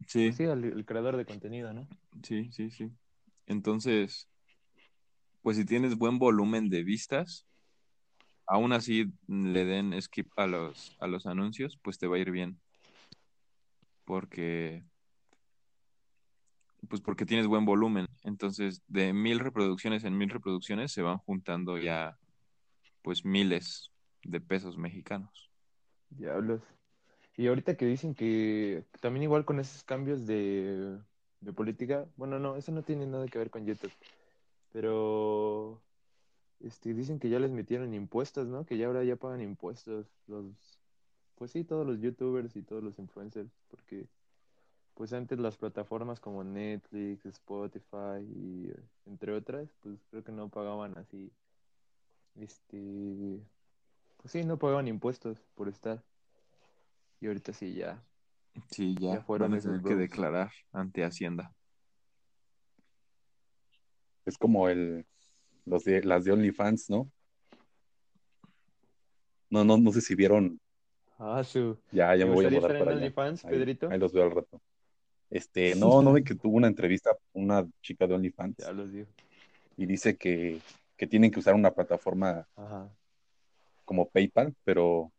Sí, 0.07 0.33
sí, 0.33 0.45
al 0.47 0.65
el 0.65 0.85
creador 0.85 1.17
de 1.17 1.25
contenido, 1.27 1.73
¿no? 1.73 1.87
sí, 2.23 2.51
sí, 2.53 2.71
sí. 2.71 2.91
Entonces, 3.47 4.29
pues 5.43 5.57
si 5.57 5.65
tienes 5.65 5.97
buen 5.97 6.19
volumen 6.19 6.69
de 6.69 6.85
vistas, 6.85 7.47
aún 8.47 8.73
así 8.73 9.07
le 9.29 9.65
den 9.65 10.01
skip 10.03 10.29
a 10.37 10.47
los, 10.49 10.97
a 11.01 11.07
los 11.07 11.27
anuncios, 11.27 11.79
pues 11.83 11.99
te 11.99 12.07
va 12.09 12.17
a 12.17 12.21
ir 12.21 12.31
bien. 12.33 12.61
Porque, 14.05 14.83
pues 16.89 17.01
porque 17.01 17.25
tienes 17.27 17.47
buen 17.47 17.65
volumen. 17.65 18.08
Entonces, 18.29 18.83
de 18.87 19.12
mil 19.12 19.41
reproducciones 19.41 20.05
en 20.05 20.17
mil 20.17 20.31
reproducciones 20.31 20.93
se 20.93 21.03
van 21.03 21.19
juntando 21.19 21.79
ya, 21.79 22.19
pues, 23.03 23.25
miles 23.25 23.91
de 24.23 24.41
pesos 24.41 24.77
mexicanos. 24.77 25.51
Diablos. 26.11 26.62
Y 27.37 27.47
ahorita 27.47 27.77
que 27.77 27.87
dicen 27.87 28.14
que 28.14 28.85
también 29.01 29.23
igual 29.23 29.45
con 29.45 29.61
esos 29.61 29.83
cambios 29.85 30.27
de, 30.27 30.99
de 31.41 31.53
política, 31.53 32.07
bueno, 32.17 32.38
no, 32.38 32.57
eso 32.57 32.73
no 32.73 32.83
tiene 32.83 33.07
nada 33.07 33.27
que 33.27 33.38
ver 33.38 33.51
con 33.51 33.64
YouTube, 33.64 33.93
pero 34.73 35.81
este, 36.61 36.95
dicen 36.95 37.19
que 37.19 37.29
ya 37.29 37.38
les 37.38 37.53
metieron 37.53 37.95
impuestos, 37.95 38.49
¿no? 38.49 38.67
Que 38.67 38.77
ya 38.77 38.87
ahora 38.87 39.05
ya 39.05 39.17
pagan 39.17 39.41
impuestos 39.41 40.07
los, 40.27 40.47
pues 41.37 41.53
sí, 41.53 41.62
todos 41.64 41.87
los 41.87 42.01
YouTubers 42.01 42.57
y 42.57 42.62
todos 42.62 42.83
los 42.83 42.99
influencers, 42.99 43.51
porque 43.69 44.09
pues 44.99 45.13
antes 45.13 45.39
las 45.39 45.57
plataformas 45.57 46.19
como 46.19 46.43
Netflix, 46.43 47.25
Spotify 47.25 48.19
y 48.21 48.69
entre 49.07 49.33
otras, 49.33 49.73
pues 49.81 49.97
creo 50.11 50.25
que 50.25 50.33
no 50.33 50.49
pagaban 50.49 50.99
así, 50.99 51.31
este, 52.35 53.39
pues 54.17 54.33
sí, 54.33 54.43
no 54.43 54.59
pagaban 54.59 54.89
impuestos 54.89 55.39
por 55.55 55.69
estar. 55.69 56.03
Y 57.21 57.29
ahorita 57.29 57.53
sí 57.53 57.75
ya. 57.75 58.03
Sí, 58.73 58.97
ya, 58.99 59.13
Ya 59.15 59.21
fueron 59.23 59.53
van 59.53 59.61
a 59.61 59.63
tener 59.63 59.83
que 59.83 59.95
declarar 59.95 60.51
ante 60.73 61.05
Hacienda. 61.05 61.55
Es 64.27 64.37
como 64.37 64.69
el, 64.69 65.07
los 65.65 65.85
de, 65.85 66.03
las 66.03 66.25
de 66.25 66.33
OnlyFans, 66.33 66.91
¿no? 66.91 67.09
No, 69.49 69.63
no, 69.63 69.79
no 69.79 69.93
sé 69.93 70.01
si 70.01 70.17
vieron, 70.17 70.61
Ah, 71.21 71.45
su. 71.45 71.79
ya, 71.93 72.17
ya 72.17 72.25
¿Te 72.25 72.27
me 72.27 72.35
voy 72.35 72.47
a 72.47 72.51
mudar 72.51 72.79
para 72.79 72.91
allá. 72.91 72.97
OnlyFans, 72.99 73.45
Ahí- 73.45 73.51
Pedrito? 73.53 73.89
Ahí 73.91 73.99
los 74.01 74.13
veo 74.13 74.25
al 74.25 74.33
rato. 74.33 74.61
Este, 75.31 75.75
no, 75.77 76.03
no, 76.03 76.14
de 76.14 76.25
que 76.25 76.35
tuvo 76.35 76.57
una 76.57 76.69
entrevista 76.69 77.11
una 77.33 77.67
chica 77.83 78.07
de 78.07 78.14
OnlyFans 78.14 78.57
Ya 78.59 78.73
los 78.73 78.93
digo. 78.93 79.09
y 79.77 79.87
dice 79.87 80.17
que, 80.17 80.61
que 80.97 81.07
tienen 81.07 81.31
que 81.31 81.38
usar 81.41 81.55
una 81.55 81.73
plataforma 81.73 82.47
Ajá. 82.57 82.91
como 83.85 84.09
PayPal, 84.09 84.55
pero, 84.64 85.12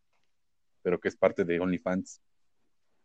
pero 0.81 0.99
que 0.99 1.07
es 1.07 1.15
parte 1.15 1.43
de 1.45 1.59
OnlyFans. 1.59 2.21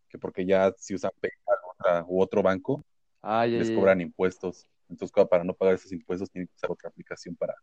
Que 0.08 0.18
porque 0.18 0.46
ya 0.46 0.72
si 0.78 0.94
usan 0.94 1.10
PayPal 1.20 1.56
otra, 1.72 2.04
u 2.06 2.20
otro 2.20 2.42
banco, 2.42 2.84
Ah, 3.20 3.46
ya, 3.46 3.58
les 3.58 3.68
ya, 3.68 3.74
ya. 3.74 3.80
cobran 3.80 4.00
impuestos. 4.00 4.66
Entonces, 4.88 5.12
para 5.28 5.44
no 5.44 5.54
pagar 5.54 5.74
esos 5.74 5.90
impuestos, 5.92 6.30
tienen 6.30 6.46
que 6.46 6.54
usar 6.54 6.70
otra 6.70 6.88
aplicación 6.90 7.34
para, 7.34 7.54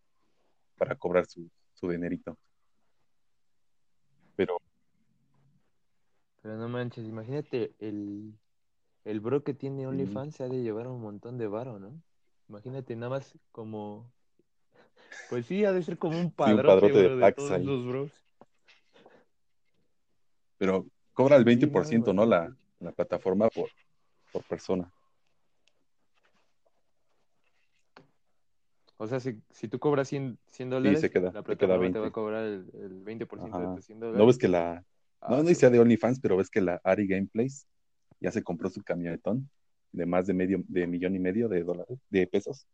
para 0.75 0.95
cobrar 0.95 1.25
su, 1.27 1.49
su 1.73 1.87
dinerito. 1.87 2.37
Pero 4.35 4.57
Pero 6.41 6.57
no 6.57 6.67
manches, 6.67 7.05
imagínate 7.05 7.73
el, 7.79 8.33
el 9.05 9.19
bro 9.19 9.43
que 9.43 9.53
tiene 9.53 9.87
OnlyFans 9.87 10.35
se 10.35 10.43
ha 10.43 10.47
de 10.47 10.61
llevar 10.61 10.87
un 10.87 11.01
montón 11.01 11.37
de 11.37 11.47
varo, 11.47 11.79
¿no? 11.79 12.01
Imagínate 12.49 12.95
nada 12.95 13.09
más 13.09 13.33
como... 13.51 14.11
Pues 15.29 15.45
sí, 15.45 15.63
ha 15.65 15.71
de 15.71 15.81
ser 15.81 15.97
como 15.97 16.19
un 16.19 16.31
padrote, 16.31 16.67
padrote 16.67 16.97
de 16.97 17.03
bro, 17.05 17.15
de 17.17 17.21
packs 17.21 17.35
todos 17.37 17.65
los 17.65 17.85
bros. 17.87 18.11
pero 20.57 20.85
cobra 21.13 21.37
el 21.37 21.43
Sí, 21.43 21.55
20%, 21.55 22.13
¿no? 22.13 22.25
La, 22.25 22.55
la 22.79 22.91
plataforma 22.91 23.49
por, 23.49 23.69
por 24.31 24.43
persona. 24.43 24.91
O 28.97 29.07
sea, 29.07 29.19
si, 29.19 29.41
si 29.49 29.67
tú 29.67 29.79
cobras 29.79 30.07
100, 30.09 30.37
100 30.45 30.69
dólares, 30.69 30.99
se 31.01 31.09
queda- 31.09 31.31
la 31.31 31.41
se 31.41 31.57
queda 31.57 31.77
plataforma 31.77 31.91
te 31.91 31.97
va 31.99 32.05
20. 32.05 32.09
a 32.09 32.11
cobrar 32.11 32.43
el, 32.45 32.69
el 32.75 33.03
20% 33.03 33.57
de 33.57 33.63
Ajá. 33.65 33.75
tus 33.75 33.85
100 33.85 33.99
dólares. 33.99 34.19
¿No 34.19 34.27
ves 34.27 34.37
que 34.37 34.47
la... 34.47 34.85
Ah, 35.21 35.27
No, 35.31 35.37
no 35.37 35.43
su- 35.43 35.49
dice 35.49 35.69
de 35.71 35.79
OnlyFans, 35.79 36.19
pero 36.19 36.37
ves 36.37 36.49
que 36.51 36.61
la 36.61 36.79
Ari 36.83 37.07
Gameplays 37.07 37.65
ya 38.21 38.31
se 38.31 38.43
compró 38.43 38.69
su 38.69 38.81
camionetón 38.83 39.49
de 39.91 40.05
más 40.05 40.25
de 40.25 40.33
medio, 40.33 40.63
de 40.67 40.87
millón 40.87 41.15
y 41.15 41.19
medio 41.19 41.49
de 41.49 41.63
dólares, 41.63 41.99
de 42.09 42.27
pesos. 42.27 42.65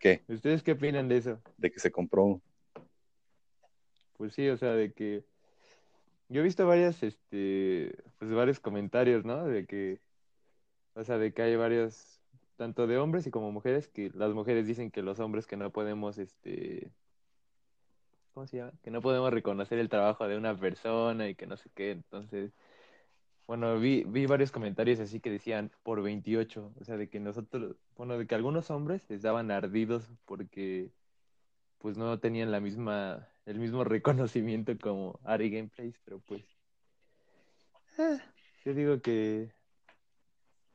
¿Qué? 0.00 0.22
¿Ustedes 0.28 0.62
qué 0.62 0.72
opinan 0.72 1.08
de 1.08 1.18
eso? 1.18 1.40
De 1.56 1.70
que 1.70 1.78
se 1.78 1.90
compró 1.90 2.42
Pues 4.16 4.34
sí, 4.34 4.48
o 4.48 4.56
sea, 4.56 4.72
de 4.72 4.92
que 4.92 5.24
yo 6.28 6.40
he 6.40 6.44
visto 6.44 6.66
varias, 6.66 7.02
este, 7.02 7.96
pues 8.18 8.30
varios 8.32 8.58
comentarios, 8.58 9.24
¿no? 9.24 9.46
De 9.46 9.66
que, 9.66 10.00
o 10.94 11.04
sea, 11.04 11.18
de 11.18 11.32
que 11.32 11.42
hay 11.42 11.56
varios, 11.56 12.20
tanto 12.56 12.86
de 12.86 12.98
hombres 12.98 13.26
y 13.26 13.30
como 13.30 13.52
mujeres, 13.52 13.88
que 13.88 14.10
las 14.14 14.32
mujeres 14.32 14.66
dicen 14.66 14.90
que 14.90 15.02
los 15.02 15.20
hombres 15.20 15.46
que 15.46 15.56
no 15.56 15.70
podemos, 15.70 16.18
este, 16.18 16.90
¿cómo 18.32 18.46
se 18.46 18.58
llama? 18.58 18.72
Que 18.82 18.90
no 18.90 19.00
podemos 19.00 19.32
reconocer 19.32 19.78
el 19.78 19.88
trabajo 19.88 20.26
de 20.26 20.36
una 20.36 20.58
persona 20.58 21.28
y 21.28 21.34
que 21.34 21.46
no 21.46 21.56
sé 21.56 21.70
qué, 21.74 21.92
entonces, 21.92 22.52
bueno, 23.46 23.78
vi, 23.78 24.04
vi 24.04 24.26
varios 24.26 24.50
comentarios 24.52 25.00
así 25.00 25.20
que 25.20 25.30
decían 25.30 25.70
por 25.82 26.02
28, 26.02 26.72
o 26.80 26.84
sea, 26.84 26.96
de 26.96 27.08
que 27.08 27.20
nosotros, 27.20 27.76
bueno, 27.96 28.18
de 28.18 28.26
que 28.26 28.34
algunos 28.34 28.70
hombres 28.70 29.10
estaban 29.10 29.50
ardidos 29.50 30.10
porque 30.24 30.92
pues 31.78 31.98
no 31.98 32.18
tenían 32.20 32.50
la 32.50 32.60
misma, 32.60 33.28
el 33.46 33.58
mismo 33.58 33.84
reconocimiento 33.84 34.76
como 34.78 35.20
Ari 35.24 35.50
Gameplays, 35.50 35.98
pero 36.04 36.20
pues 36.20 36.42
ah, 37.98 38.18
yo 38.64 38.74
digo 38.74 39.00
que 39.02 39.52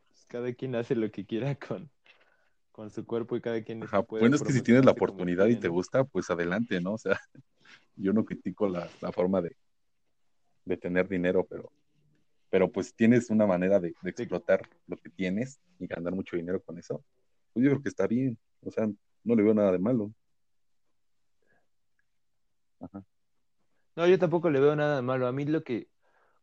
pues, 0.09 0.25
cada 0.27 0.53
quien 0.53 0.75
hace 0.75 0.95
lo 0.95 1.11
que 1.11 1.25
quiera 1.25 1.55
con, 1.55 1.89
con 2.71 2.89
su 2.91 3.05
cuerpo 3.05 3.35
y 3.35 3.41
cada 3.41 3.63
quien 3.63 3.81
Ajá, 3.83 4.03
puede 4.03 4.23
bueno, 4.23 4.35
es 4.35 4.43
que 4.43 4.53
si 4.53 4.61
tienes 4.61 4.85
la 4.85 4.91
oportunidad 4.91 5.47
y 5.47 5.55
te 5.57 5.67
¿no? 5.67 5.73
gusta, 5.73 6.03
pues 6.03 6.29
adelante, 6.29 6.81
¿no? 6.81 6.93
O 6.93 6.97
sea, 6.97 7.19
yo 7.95 8.13
no 8.13 8.25
critico 8.25 8.67
la, 8.67 8.89
la 9.01 9.11
forma 9.11 9.41
de, 9.41 9.55
de 10.65 10.77
tener 10.77 11.07
dinero, 11.07 11.45
pero, 11.49 11.71
pero 12.49 12.71
pues 12.71 12.93
tienes 12.93 13.29
una 13.29 13.45
manera 13.45 13.79
de, 13.79 13.93
de 14.01 14.09
explotar 14.09 14.61
lo 14.87 14.97
que 14.97 15.09
tienes 15.09 15.59
y 15.79 15.87
ganar 15.87 16.13
mucho 16.13 16.35
dinero 16.35 16.61
con 16.61 16.77
eso. 16.77 17.03
Pues 17.53 17.63
yo 17.63 17.71
creo 17.71 17.83
que 17.83 17.89
está 17.89 18.07
bien, 18.07 18.37
o 18.61 18.71
sea, 18.71 18.87
no 19.23 19.35
le 19.35 19.43
veo 19.43 19.53
nada 19.53 19.71
de 19.71 19.79
malo. 19.79 20.11
Ajá. 22.79 23.03
No, 23.95 24.07
yo 24.07 24.17
tampoco 24.17 24.49
le 24.49 24.59
veo 24.59 24.75
nada 24.75 24.97
de 24.97 25.01
malo. 25.01 25.27
A 25.27 25.31
mí 25.31 25.45
lo 25.45 25.63
que, 25.63 25.89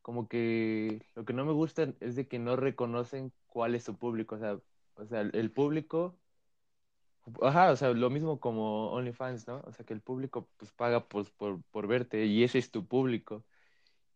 como 0.02 0.28
que, 0.28 1.02
lo 1.14 1.24
que 1.24 1.32
no 1.32 1.44
me 1.44 1.52
gusta 1.52 1.94
es 2.00 2.16
de 2.16 2.28
que 2.28 2.38
no 2.38 2.56
reconocen 2.56 3.32
cuál 3.46 3.74
es 3.74 3.84
su 3.84 3.96
público. 3.96 4.34
O 4.36 4.38
sea, 4.38 4.58
o 4.96 5.06
sea, 5.06 5.22
el, 5.22 5.30
el 5.34 5.50
público, 5.50 6.18
ajá, 7.42 7.70
o 7.72 7.76
sea, 7.76 7.90
lo 7.90 8.10
mismo 8.10 8.40
como 8.40 8.90
OnlyFans, 8.92 9.46
¿no? 9.48 9.62
O 9.66 9.72
sea, 9.72 9.84
que 9.84 9.94
el 9.94 10.00
público 10.00 10.48
pues 10.56 10.72
paga 10.72 11.08
pues, 11.08 11.30
por, 11.30 11.62
por 11.70 11.86
verte 11.86 12.26
y 12.26 12.44
ese 12.44 12.58
es 12.58 12.70
tu 12.70 12.86
público. 12.86 13.44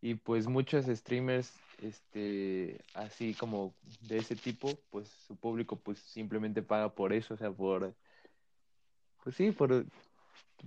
Y 0.01 0.15
pues 0.15 0.47
muchos 0.47 0.85
streamers, 0.87 1.53
este, 1.81 2.79
así 2.95 3.35
como 3.35 3.73
de 4.01 4.17
ese 4.17 4.35
tipo, 4.35 4.69
pues 4.89 5.07
su 5.09 5.35
público 5.35 5.75
pues 5.75 5.99
simplemente 5.99 6.63
paga 6.63 6.93
por 6.95 7.13
eso, 7.13 7.35
o 7.35 7.37
sea, 7.37 7.51
por, 7.51 7.93
pues 9.23 9.35
sí, 9.35 9.51
por, 9.51 9.85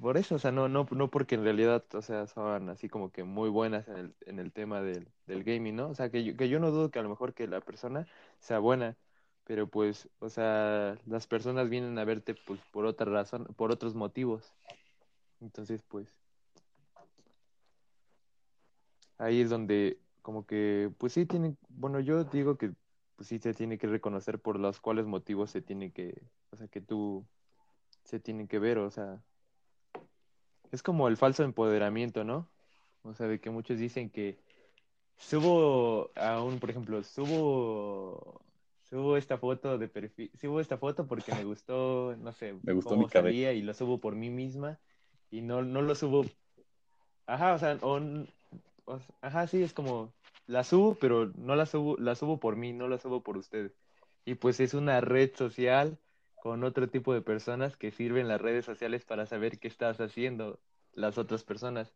por 0.00 0.16
eso, 0.16 0.36
o 0.36 0.38
sea, 0.38 0.52
no, 0.52 0.68
no, 0.68 0.86
no 0.90 1.10
porque 1.10 1.34
en 1.34 1.44
realidad, 1.44 1.84
o 1.94 2.02
sea, 2.02 2.26
son 2.26 2.68
así 2.68 2.88
como 2.88 3.10
que 3.12 3.24
muy 3.24 3.48
buenas 3.48 3.88
en 3.88 3.96
el, 3.96 4.14
en 4.26 4.38
el 4.38 4.52
tema 4.52 4.80
del, 4.82 5.08
del 5.26 5.44
gaming, 5.44 5.76
¿no? 5.76 5.88
O 5.88 5.94
sea, 5.94 6.10
que 6.10 6.24
yo, 6.24 6.36
que 6.36 6.48
yo 6.48 6.60
no 6.60 6.70
dudo 6.70 6.90
que 6.90 6.98
a 7.00 7.02
lo 7.02 7.08
mejor 7.08 7.34
que 7.34 7.46
la 7.48 7.60
persona 7.60 8.06
sea 8.38 8.58
buena, 8.60 8.96
pero 9.44 9.68
pues, 9.68 10.08
o 10.20 10.28
sea, 10.28 10.96
las 11.06 11.26
personas 11.26 11.68
vienen 11.70 11.98
a 11.98 12.04
verte 12.04 12.34
pues 12.34 12.60
por 12.72 12.86
otra 12.86 13.06
razón, 13.10 13.46
por 13.56 13.72
otros 13.72 13.94
motivos. 13.94 14.52
Entonces, 15.40 15.82
pues, 15.82 16.08
ahí 19.18 19.40
es 19.40 19.50
donde 19.50 19.98
como 20.22 20.46
que, 20.46 20.90
pues 20.98 21.12
sí 21.12 21.27
tienen, 21.27 21.59
bueno, 21.68 22.00
yo 22.00 22.24
digo 22.24 22.57
que 22.57 22.72
pues 23.16 23.29
sí 23.29 23.38
se 23.38 23.55
tiene 23.55 23.79
que 23.79 23.87
reconocer 23.87 24.38
por 24.38 24.59
los 24.59 24.81
cuales 24.81 25.07
motivos 25.07 25.50
se 25.50 25.62
tiene 25.62 25.92
que, 25.92 26.22
o 26.50 26.57
sea, 26.57 26.66
que 26.68 26.81
tú 26.81 27.24
se 28.05 28.18
tiene 28.20 28.48
que 28.48 28.59
ver, 28.59 28.79
o 28.79 28.90
sea, 28.90 29.22
es 30.72 30.83
como 30.83 31.09
el 31.09 31.16
falso 31.16 31.44
empoderamiento, 31.44 32.24
¿no? 32.24 32.48
O 33.03 33.14
sea, 33.14 33.27
de 33.29 33.40
que 33.40 33.50
muchos 33.50 33.79
dicen 33.79 34.11
que 34.11 34.38
subo 35.16 36.11
a 36.16 36.42
un, 36.42 36.59
por 36.59 36.70
ejemplo, 36.70 37.03
subo 37.05 38.40
subo 38.94 39.16
esta 39.16 39.38
foto 39.38 39.79
de 39.79 39.88
perfil, 39.88 40.31
subo 40.40 40.61
esta 40.61 40.79
foto 40.79 41.07
porque 41.07 41.35
me 41.35 41.44
gustó, 41.44 42.16
no 42.16 42.33
sé, 42.33 42.55
Me 42.62 42.72
gustó 42.72 42.90
cómo 42.90 43.03
mi 43.03 43.09
cabello. 43.09 43.53
y 43.53 43.62
lo 43.62 43.74
subo 43.74 43.98
por 43.98 44.14
mí 44.14 44.31
misma 44.31 44.79
y 45.31 45.40
no, 45.40 45.62
no 45.62 45.83
lo 45.83 45.94
subo, 45.94 46.24
ajá, 47.27 47.55
o 47.55 47.59
sea, 47.59 47.79
o 47.83 48.00
o 48.86 49.00
ajá, 49.20 49.46
sí, 49.46 49.62
es 49.62 49.72
como, 49.72 50.12
la 50.46 50.64
subo, 50.64 50.94
pero 50.96 51.32
no 51.36 51.56
la 51.56 51.66
subo, 51.66 51.96
la 51.98 52.14
subo 52.14 52.38
por 52.38 52.56
mí, 52.56 52.72
no 52.72 52.88
la 52.88 52.98
subo 52.98 53.22
por 53.22 53.36
ustedes. 53.36 53.72
Y 54.24 54.34
pues 54.36 54.60
es 54.60 54.74
una 54.74 55.00
red 55.00 55.34
social 55.34 55.98
con 56.42 56.64
otro 56.64 56.88
tipo 56.88 57.14
de 57.14 57.22
personas 57.22 57.76
que 57.76 57.90
sirven 57.90 58.28
las 58.28 58.40
redes 58.40 58.64
sociales 58.64 59.04
para 59.04 59.26
saber 59.26 59.58
qué 59.58 59.68
estás 59.68 60.00
haciendo 60.00 60.60
las 60.92 61.18
otras 61.18 61.44
personas. 61.44 61.94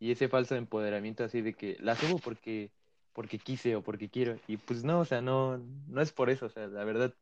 Y 0.00 0.12
ese 0.12 0.28
falso 0.28 0.54
empoderamiento 0.54 1.24
así 1.24 1.42
de 1.42 1.54
que 1.54 1.76
la 1.80 1.96
subo 1.96 2.18
porque, 2.18 2.70
porque 3.12 3.38
quise 3.38 3.76
o 3.76 3.82
porque 3.82 4.08
quiero. 4.08 4.38
Y 4.46 4.56
pues 4.58 4.84
no, 4.84 5.00
o 5.00 5.04
sea, 5.04 5.20
no, 5.20 5.58
no 5.88 6.00
es 6.00 6.12
por 6.12 6.30
eso. 6.30 6.46
O 6.46 6.50
sea, 6.50 6.68
la 6.68 6.84
verdad, 6.84 7.14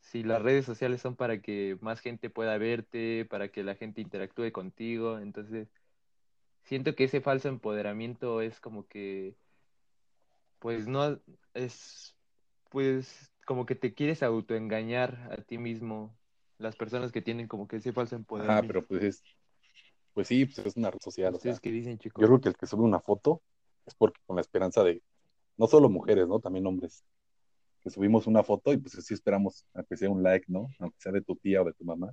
si 0.00 0.22
las 0.22 0.42
redes 0.42 0.66
sociales 0.66 1.00
son 1.00 1.16
para 1.16 1.40
que 1.40 1.78
más 1.80 2.00
gente 2.00 2.30
pueda 2.30 2.58
verte, 2.58 3.24
para 3.26 3.48
que 3.48 3.64
la 3.64 3.74
gente 3.74 4.00
interactúe 4.00 4.52
contigo, 4.52 5.18
entonces 5.18 5.68
siento 6.66 6.94
que 6.94 7.04
ese 7.04 7.20
falso 7.20 7.48
empoderamiento 7.48 8.40
es 8.40 8.60
como 8.60 8.86
que, 8.86 9.34
pues 10.58 10.86
no, 10.86 11.18
es, 11.54 12.14
pues 12.70 13.32
como 13.46 13.66
que 13.66 13.74
te 13.74 13.94
quieres 13.94 14.22
autoengañar 14.22 15.28
a 15.32 15.36
ti 15.42 15.58
mismo. 15.58 16.14
Las 16.58 16.74
personas 16.74 17.12
que 17.12 17.22
tienen 17.22 17.48
como 17.48 17.68
que 17.68 17.76
ese 17.76 17.92
falso 17.92 18.16
Ah, 18.16 18.18
empoderamiento. 18.18 18.68
pero 18.68 18.86
pues 18.86 19.02
es, 19.02 19.22
pues 20.14 20.26
sí, 20.28 20.46
pues 20.46 20.58
es 20.66 20.76
una 20.76 20.90
red 20.90 21.00
social. 21.00 21.34
o 21.34 21.38
sea, 21.38 21.52
¿Ustedes 21.52 21.60
qué 21.60 21.70
dicen, 21.70 21.98
chicos? 21.98 22.20
yo 22.20 22.26
creo 22.28 22.40
que 22.40 22.48
el 22.48 22.56
que 22.56 22.66
sube 22.66 22.82
una 22.82 23.00
foto 23.00 23.42
es 23.84 23.94
porque 23.94 24.20
con 24.26 24.36
la 24.36 24.42
esperanza 24.42 24.82
de, 24.82 25.02
no 25.56 25.66
solo 25.66 25.88
mujeres, 25.88 26.26
¿no? 26.26 26.40
También 26.40 26.66
hombres, 26.66 27.04
que 27.82 27.90
subimos 27.90 28.26
una 28.26 28.42
foto 28.42 28.72
y 28.72 28.78
pues 28.78 28.94
sí 29.04 29.14
esperamos 29.14 29.66
a 29.74 29.84
que 29.84 29.96
sea 29.96 30.10
un 30.10 30.22
like, 30.22 30.46
¿no? 30.48 30.68
Aunque 30.78 30.98
sea 30.98 31.12
de 31.12 31.20
tu 31.20 31.36
tía 31.36 31.62
o 31.62 31.64
de 31.64 31.74
tu 31.74 31.84
mamá, 31.84 32.10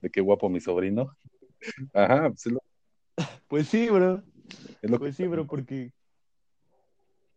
de 0.00 0.10
qué 0.10 0.20
guapo 0.20 0.48
mi 0.48 0.60
sobrino. 0.60 1.14
Ajá, 1.92 2.30
pues 2.30 2.46
es 2.46 2.52
lo, 2.52 2.61
Pues 3.52 3.68
sí, 3.68 3.86
bro. 3.90 4.22
es 4.80 4.90
lo 4.90 4.98
Pues 4.98 5.14
que 5.14 5.24
sí, 5.24 5.28
bro, 5.28 5.46
porque 5.46 5.92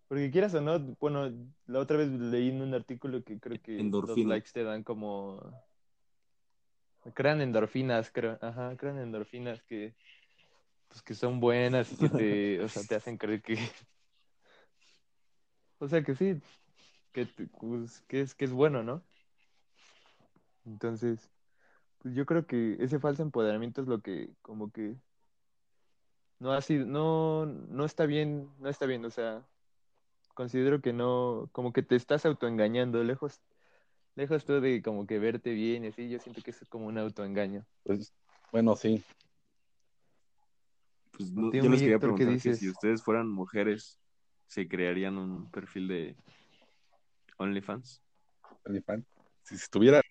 porque 0.08 0.32
quieras 0.32 0.54
o 0.54 0.62
no, 0.62 0.80
bueno, 0.97 1.30
la 1.67 1.80
otra 1.80 1.97
vez 1.97 2.08
leí 2.08 2.51
en 2.51 2.62
un 2.62 2.73
artículo 2.73 3.21
que 3.21 3.38
creo 3.38 3.62
que 3.62 3.80
Endorfina. 3.80 4.15
los 4.15 4.30
likes 4.30 4.51
te 4.54 4.63
dan 4.63 4.82
como 4.82 5.41
crean 7.13 7.41
endorfinas, 7.41 8.10
creo, 8.12 8.39
ajá, 8.41 8.78
crean 8.78 8.97
endorfinas 8.97 9.62
que 9.63 9.93
pues 10.88 11.01
que 11.01 11.13
son 11.15 11.41
buenas 11.41 11.91
y 11.91 11.97
que 11.97 12.08
te, 12.08 12.62
o 12.63 12.69
sea, 12.69 12.84
te 12.84 12.95
hacen 12.95 13.17
creer 13.17 13.41
que 13.41 13.58
o 15.80 15.88
sea, 15.89 16.01
que 16.01 16.15
sí, 16.15 16.39
que 17.12 17.25
pues, 17.60 17.99
que 18.08 18.21
es 18.21 18.34
que 18.34 18.45
es 18.45 18.54
bueno, 18.54 18.84
¿no? 18.84 19.04
Entonces, 20.65 21.30
pues 22.01 22.15
yo 22.15 22.25
creo 22.25 22.47
que 22.47 22.78
ese 22.80 22.99
falso 22.99 23.21
empoderamiento 23.21 23.82
es 23.82 23.89
lo 23.89 23.99
que 23.99 24.30
como 24.41 24.71
que 24.71 24.95
no 26.39 26.52
ha 26.54 26.62
sido, 26.62 26.86
no, 26.86 27.45
no 27.45 27.86
está 27.86 28.06
bien, 28.06 28.50
no 28.60 28.69
está 28.69 28.86
bien, 28.86 29.06
o 29.06 29.10
sea, 29.10 29.43
considero 30.34 30.82
que 30.82 30.93
no, 30.93 31.50
como 31.52 31.74
que 31.74 31.84
te 31.84 31.95
estás 31.95 32.26
autoengañando, 32.26 33.04
lejos, 33.04 33.41
lejos 34.15 34.45
tú 34.45 34.60
de 34.60 34.82
como 34.82 35.08
que 35.08 35.19
verte 35.19 35.52
bien 35.54 35.86
y 35.86 35.88
así, 35.88 36.10
yo 36.10 36.19
siento 36.19 36.41
que 36.41 36.52
es 36.52 36.60
como 36.69 36.88
un 36.88 36.98
autoengaño. 36.98 37.65
pues, 37.84 38.13
bueno, 38.52 38.76
sí, 38.76 39.04
Pues 41.12 41.32
no- 41.32 41.52
yo 41.54 41.69
les 41.69 41.80
quería 41.82 41.95
Héctor, 41.95 42.15
¿qué 42.15 42.26
preguntar 42.26 42.38
que 42.41 42.54
si 42.54 42.69
ustedes 42.69 43.02
fueran 43.02 43.30
mujeres, 43.30 43.98
¿se 44.48 44.67
crearían 44.67 45.17
un 45.17 45.50
perfil 45.50 45.88
de 45.88 46.15
OnlyFans? 47.38 48.02
OnlyFans. 48.65 49.06
Si 49.43 49.56
estuviera, 49.56 50.02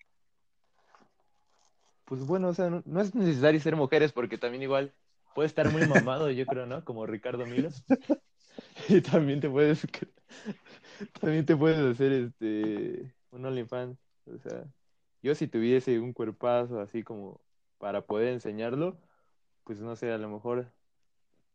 Pues 2.05 2.25
bueno, 2.25 2.49
o 2.49 2.53
sea, 2.53 2.69
no, 2.69 2.83
no 2.85 3.01
es 3.01 3.15
necesario 3.15 3.59
ser 3.59 3.75
mujeres 3.75 4.11
porque 4.11 4.37
también 4.37 4.63
igual 4.63 4.93
puede 5.35 5.47
estar 5.47 5.71
muy 5.71 5.85
mamado, 5.85 6.31
yo 6.31 6.45
creo, 6.47 6.65
¿no? 6.65 6.83
Como 6.83 7.05
Ricardo 7.05 7.45
Milo. 7.45 7.69
Y 8.87 9.01
también 9.01 9.41
te 9.41 9.49
puedes, 9.49 9.85
también 11.19 11.45
te 11.45 11.57
puedes 11.57 11.77
hacer 11.79 12.11
este, 12.13 13.13
un 13.31 13.45
OnlyFans. 13.45 13.97
O 14.27 14.37
sea, 14.37 14.65
yo 15.21 15.35
si 15.35 15.47
tuviese 15.47 15.99
un 15.99 16.13
cuerpazo 16.13 16.79
así 16.79 17.03
como 17.03 17.41
para 17.79 18.05
poder 18.05 18.29
enseñarlo, 18.29 18.97
pues 19.65 19.81
no 19.81 19.95
sé, 19.97 20.11
a 20.11 20.17
lo 20.17 20.29
mejor, 20.29 20.71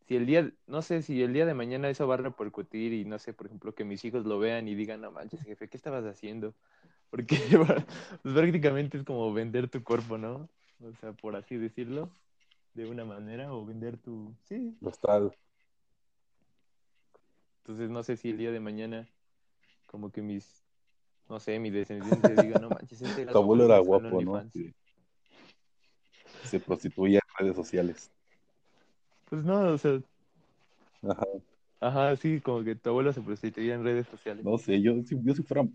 si 0.06 0.16
el 0.16 0.26
día, 0.26 0.52
no 0.66 0.82
sé, 0.82 1.00
si 1.00 1.22
el 1.22 1.32
día 1.32 1.46
de 1.46 1.54
mañana 1.54 1.88
eso 1.88 2.06
va 2.06 2.14
a 2.14 2.18
repercutir 2.18 2.92
y 2.92 3.06
no 3.06 3.18
sé, 3.18 3.32
por 3.32 3.46
ejemplo, 3.46 3.74
que 3.74 3.84
mis 3.84 4.04
hijos 4.04 4.26
lo 4.26 4.38
vean 4.38 4.68
y 4.68 4.74
digan, 4.74 5.00
no 5.00 5.10
manches, 5.10 5.42
jefe, 5.42 5.68
¿qué 5.68 5.76
estabas 5.78 6.04
haciendo? 6.04 6.54
Porque 7.08 7.38
pues, 8.22 8.34
prácticamente 8.34 8.98
es 8.98 9.04
como 9.04 9.32
vender 9.32 9.68
tu 9.70 9.82
cuerpo, 9.82 10.18
¿no? 10.18 10.50
O 10.82 10.92
sea, 11.00 11.12
por 11.12 11.36
así 11.36 11.56
decirlo, 11.56 12.10
de 12.74 12.86
una 12.86 13.04
manera, 13.04 13.52
o 13.52 13.64
vender 13.64 13.96
tu... 13.96 14.32
Sí, 14.44 14.76
lo 14.80 14.90
está, 14.90 15.20
entonces 17.62 17.90
no 17.90 18.02
sé 18.02 18.16
si 18.16 18.30
el 18.30 18.38
día 18.38 18.50
de 18.50 18.60
mañana, 18.60 19.06
como 19.86 20.10
que 20.10 20.22
mis, 20.22 20.62
no 21.28 21.38
sé, 21.38 21.58
mi 21.58 21.70
descendencia 21.70 22.34
diga, 22.34 22.58
no 22.58 22.70
manches, 22.70 23.00
este 23.02 23.26
tu 23.26 23.38
abuelo 23.38 23.64
era 23.66 23.78
guapo, 23.78 24.22
¿no? 24.22 24.32
OnlyFans". 24.32 24.52
Sí. 24.52 24.74
Se 26.44 26.58
prostituía 26.58 27.20
en 27.38 27.44
redes 27.46 27.56
sociales. 27.56 28.10
Pues 29.28 29.44
no, 29.44 29.60
o 29.72 29.78
sea, 29.78 30.00
Ajá, 31.02 31.26
ajá, 31.80 32.16
sí, 32.16 32.40
como 32.40 32.64
que 32.64 32.74
tu 32.74 32.90
abuelo 32.90 33.12
se 33.12 33.20
prostituía 33.20 33.74
en 33.74 33.84
redes 33.84 34.06
sociales. 34.08 34.44
no 34.44 34.58
sé, 34.58 34.80
yo, 34.82 34.94
si- 35.04 35.18
yo 35.22 35.34
si 35.34 35.42
fuera, 35.42 35.66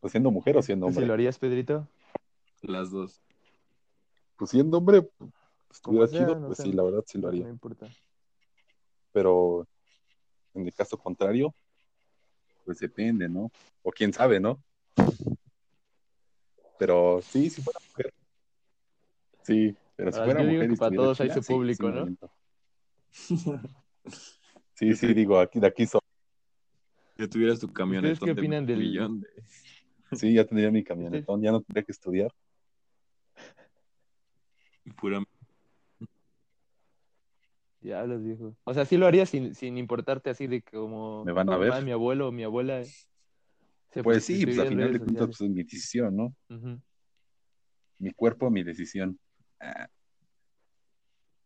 pues 0.00 0.10
siendo 0.10 0.30
mujer 0.30 0.56
o 0.56 0.62
siendo 0.62 0.86
¿Tú 0.86 0.90
sí 0.92 0.96
hombre. 0.96 1.06
lo 1.06 1.14
harías, 1.14 1.38
Pedrito? 1.38 1.86
Las 2.62 2.90
dos. 2.90 3.20
Pues 4.36 4.50
siendo 4.50 4.78
hombre, 4.78 5.08
estuviera 5.70 6.06
sea, 6.08 6.18
chido, 6.26 6.34
no 6.40 6.46
pues 6.48 6.58
sé, 6.58 6.64
sí, 6.64 6.72
la 6.72 6.82
verdad 6.82 7.04
sí 7.06 7.18
lo 7.18 7.22
no 7.22 7.28
haría. 7.28 7.44
me 7.44 7.50
importa. 7.50 7.88
Pero 9.12 9.66
en 10.54 10.66
el 10.66 10.74
caso 10.74 10.98
contrario, 10.98 11.54
pues 12.64 12.78
depende, 12.78 13.28
¿no? 13.28 13.50
O 13.82 13.90
quién 13.90 14.12
sabe, 14.12 14.40
¿no? 14.40 14.62
Pero 16.78 17.20
sí, 17.22 17.50
si 17.50 17.62
fuera 17.62 17.80
mujer. 17.88 18.12
Sí, 19.42 19.74
pero 19.96 20.12
si 20.12 20.18
Ah, 20.20 20.24
fuera 20.24 20.40
yo 20.40 20.46
mujer 20.46 20.68
que 20.68 20.76
para 20.76 20.94
todos 20.94 21.20
hay 21.20 21.30
su 21.30 21.42
sí, 21.42 21.54
público, 21.54 21.90
sí 21.90 21.94
¿no? 21.94 22.06
Sí, 24.74 24.94
sí, 24.94 25.12
digo, 25.12 25.40
aquí 25.40 25.58
de 25.58 25.66
aquí 25.66 25.86
soy. 25.86 26.00
Ya 27.16 27.26
tuvieras 27.28 27.58
tu 27.58 27.66
¿Ustedes 27.66 27.74
camionetón 27.74 28.26
qué 28.28 28.34
de 28.34 28.40
opinan 28.40 28.64
medio 28.64 28.78
del- 28.78 28.88
millón 28.88 29.20
de... 29.20 29.28
Sí, 30.16 30.32
ya 30.34 30.44
tendría 30.46 30.70
mi 30.70 30.84
camionetón, 30.84 31.42
ya 31.42 31.50
no 31.50 31.60
tendría 31.62 31.82
que 31.82 31.92
estudiar. 31.92 32.30
Pura... 35.00 35.22
Diablos, 37.80 38.22
viejo. 38.22 38.56
O 38.64 38.74
sea, 38.74 38.84
sí 38.84 38.96
lo 38.96 39.06
harías 39.06 39.30
sin, 39.30 39.54
sin 39.54 39.78
importarte 39.78 40.30
así 40.30 40.46
de 40.46 40.62
como 40.62 41.24
Me 41.24 41.32
van 41.32 41.48
a 41.50 41.56
ver. 41.56 41.84
mi 41.84 41.92
abuelo 41.92 42.28
o 42.28 42.32
mi 42.32 42.42
abuela 42.42 42.82
se 42.84 44.02
Pues 44.02 44.24
sí, 44.24 44.44
pues 44.44 44.58
al 44.58 44.68
final 44.68 44.92
de 44.92 44.98
cuentas, 44.98 45.26
pues 45.26 45.40
es 45.40 45.48
mi 45.48 45.62
decisión, 45.62 46.16
¿no? 46.16 46.34
Mi 47.98 48.12
cuerpo, 48.12 48.50
mi 48.50 48.62
decisión. 48.62 49.18
Ah. 49.60 49.88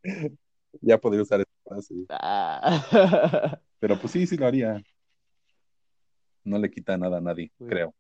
Ya 0.81 0.97
podría 0.99 1.21
usar 1.21 1.39
esta 1.41 1.53
frase. 1.65 1.95
Ah. 2.09 3.61
Pero 3.79 3.99
pues 4.01 4.11
sí, 4.11 4.27
sí 4.27 4.39
lo 4.39 4.47
haría. 4.47 4.83
No 6.45 6.59
le 6.59 6.71
quita 6.71 6.97
nada 6.97 7.19
a 7.19 7.21
nadie, 7.21 7.53
Pues- 7.59 7.69
creo. 7.71 7.95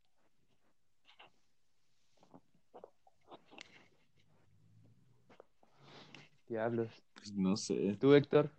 Diablos. 6.48 6.90
Pues 7.22 7.34
no 7.36 7.56
sé. 7.56 7.96
¿Tú, 8.00 8.14
Héctor? 8.14 8.50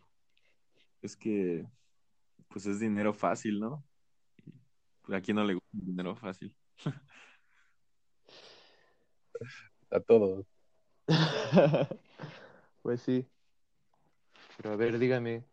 Es 1.01 1.17
que... 1.17 1.65
Pues 2.47 2.65
es 2.65 2.79
dinero 2.79 3.13
fácil, 3.13 3.59
¿no? 3.59 3.83
¿A 5.11 5.19
quién 5.19 5.35
no 5.35 5.43
le 5.43 5.55
gusta 5.55 5.69
el 5.73 5.85
dinero 5.85 6.15
fácil? 6.15 6.55
A 9.91 9.99
todos. 9.99 10.45
Pues 12.83 13.01
sí. 13.01 13.25
Pero 14.57 14.73
a 14.73 14.75
ver, 14.75 14.99
dígame, 14.99 15.43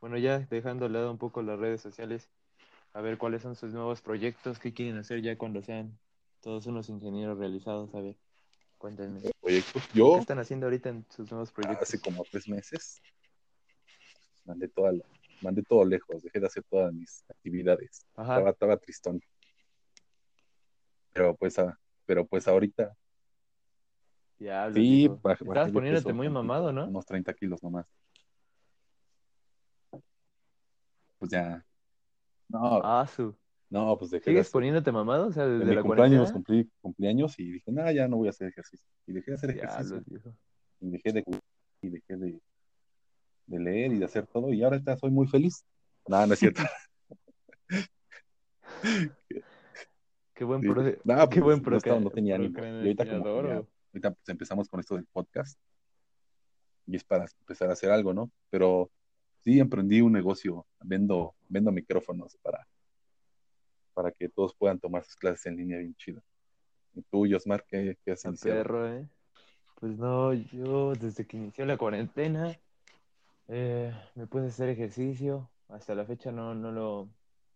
bueno, 0.00 0.18
ya 0.18 0.40
dejando 0.40 0.86
de 0.86 0.90
lado 0.92 1.10
un 1.10 1.18
poco 1.18 1.40
las 1.40 1.58
redes 1.58 1.80
sociales, 1.80 2.28
a 2.94 3.00
ver 3.00 3.16
cuáles 3.16 3.42
son 3.42 3.54
sus 3.54 3.72
nuevos 3.72 4.00
proyectos, 4.00 4.58
qué 4.58 4.72
quieren 4.72 4.98
hacer 4.98 5.22
ya 5.22 5.38
cuando 5.38 5.62
sean 5.62 5.96
todos 6.40 6.66
unos 6.66 6.88
ingenieros 6.88 7.38
realizados, 7.38 7.94
a 7.94 8.00
ver, 8.00 8.16
cuéntenme. 8.78 9.20
Proyectos. 9.50 9.82
¿Qué 9.92 10.18
están 10.20 10.38
haciendo 10.38 10.66
ahorita 10.66 10.88
en 10.90 11.04
sus 11.10 11.28
nuevos 11.30 11.50
proyectos? 11.50 11.88
hace 11.88 12.00
como 12.00 12.24
tres 12.30 12.48
meses, 12.48 13.02
mandé 14.44 14.68
toda 14.68 14.92
la- 14.92 15.04
mandé 15.40 15.62
todo 15.64 15.84
lejos, 15.84 16.22
dejé 16.22 16.38
de 16.38 16.46
hacer 16.46 16.62
todas 16.70 16.92
mis 16.92 17.24
actividades. 17.28 18.06
Ajá, 18.14 18.34
Estaba, 18.34 18.50
estaba 18.50 18.76
tristón. 18.76 19.20
Pero 21.12 21.34
pues, 21.34 21.58
a- 21.58 21.76
pero 22.06 22.24
pues 22.26 22.46
ahorita, 22.46 22.96
diablos, 24.38 24.74
sí, 24.76 25.08
baj- 25.08 25.40
Estabas 25.40 25.70
poniéndote 25.72 26.06
peso 26.06 26.14
muy 26.14 26.28
mamado, 26.28 26.72
¿no? 26.72 26.86
Unos 26.86 27.04
30 27.06 27.34
kilos 27.34 27.60
nomás. 27.62 27.86
Pues 31.18 31.30
ya. 31.32 31.64
No, 32.48 32.80
Ah, 32.84 33.06
su. 33.06 33.36
No, 33.70 33.96
pues 33.96 34.10
dejé 34.10 34.24
de 34.24 34.30
¿Sigues 34.32 34.40
hacer. 34.42 34.52
poniéndote 34.52 34.92
mamado? 34.92 35.28
O 35.28 35.32
sea, 35.32 35.46
desde 35.46 35.64
mi 35.64 35.74
la 35.74 35.82
cumpleaños, 35.82 36.32
cumplí 36.32 36.70
cumpleaños 36.80 37.38
y 37.38 37.52
dije, 37.52 37.70
no, 37.72 37.90
ya 37.92 38.08
no 38.08 38.16
voy 38.18 38.26
a 38.26 38.30
hacer 38.30 38.48
ejercicio. 38.48 38.86
Y 39.06 39.12
dejé 39.12 39.30
de 39.30 39.36
hacer 39.36 39.50
ejercicio. 39.50 40.02
Y 40.80 40.90
dejé 40.90 41.12
de 41.12 41.22
jugar 41.22 41.40
y 41.82 41.88
dejé 41.90 42.16
de, 42.16 42.40
de 43.46 43.58
leer 43.58 43.92
y 43.92 43.98
de 43.98 44.04
hacer 44.04 44.26
todo. 44.26 44.52
Y 44.52 44.62
ahora 44.62 44.80
ya 44.84 44.96
soy 44.96 45.10
muy 45.10 45.26
feliz. 45.28 45.64
No, 46.06 46.26
no 46.26 46.32
es 46.34 46.38
cierto. 46.40 46.62
Qué 50.34 50.44
buen 50.44 50.62
Sí. 50.62 50.68
pro... 50.68 50.82
No, 51.04 51.28
qué 51.28 51.40
pues, 51.40 51.40
buen 51.42 51.58
no 51.58 51.62
pro... 51.62 51.76
estaba- 51.76 52.00
no 52.00 52.10
tenía 52.10 52.36
ánimo. 52.36 52.58
Y 52.58 52.62
ahorita 52.66 53.04
como 53.08 53.42
ya- 53.42 53.62
ahorita 53.92 54.10
pues 54.12 54.28
empezamos 54.28 54.68
con 54.68 54.80
esto 54.80 54.94
del 54.96 55.06
podcast 55.06 55.58
y 56.86 56.96
es 56.96 57.04
para 57.04 57.26
empezar 57.40 57.68
a 57.70 57.74
hacer 57.74 57.90
algo, 57.90 58.14
¿no? 58.14 58.30
Pero 58.48 58.90
sí 59.40 59.60
emprendí 59.60 60.00
un 60.00 60.12
negocio, 60.12 60.66
vendo, 60.82 61.34
vendo 61.48 61.70
micrófonos 61.72 62.36
para, 62.42 62.66
para 63.94 64.12
que 64.12 64.28
todos 64.28 64.54
puedan 64.54 64.78
tomar 64.78 65.04
sus 65.04 65.16
clases 65.16 65.46
en 65.46 65.56
línea 65.56 65.78
bien 65.78 65.94
chido. 65.96 66.22
¿Y 66.94 67.02
tú, 67.02 67.26
Yosmar, 67.26 67.64
qué, 67.68 67.96
qué 68.04 68.12
has 68.12 68.24
iniciado? 68.24 68.62
perro, 68.62 68.88
¿eh? 68.88 69.06
Pues 69.80 69.96
no, 69.96 70.34
yo 70.34 70.94
desde 70.94 71.26
que 71.26 71.36
inició 71.36 71.64
la 71.64 71.78
cuarentena 71.78 72.54
eh, 73.48 73.92
me 74.14 74.26
puse 74.26 74.44
a 74.44 74.48
hacer 74.48 74.68
ejercicio. 74.68 75.50
Hasta 75.68 75.94
la 75.94 76.04
fecha 76.04 76.30
no, 76.30 76.54
no 76.54 76.70
lo, 76.70 77.08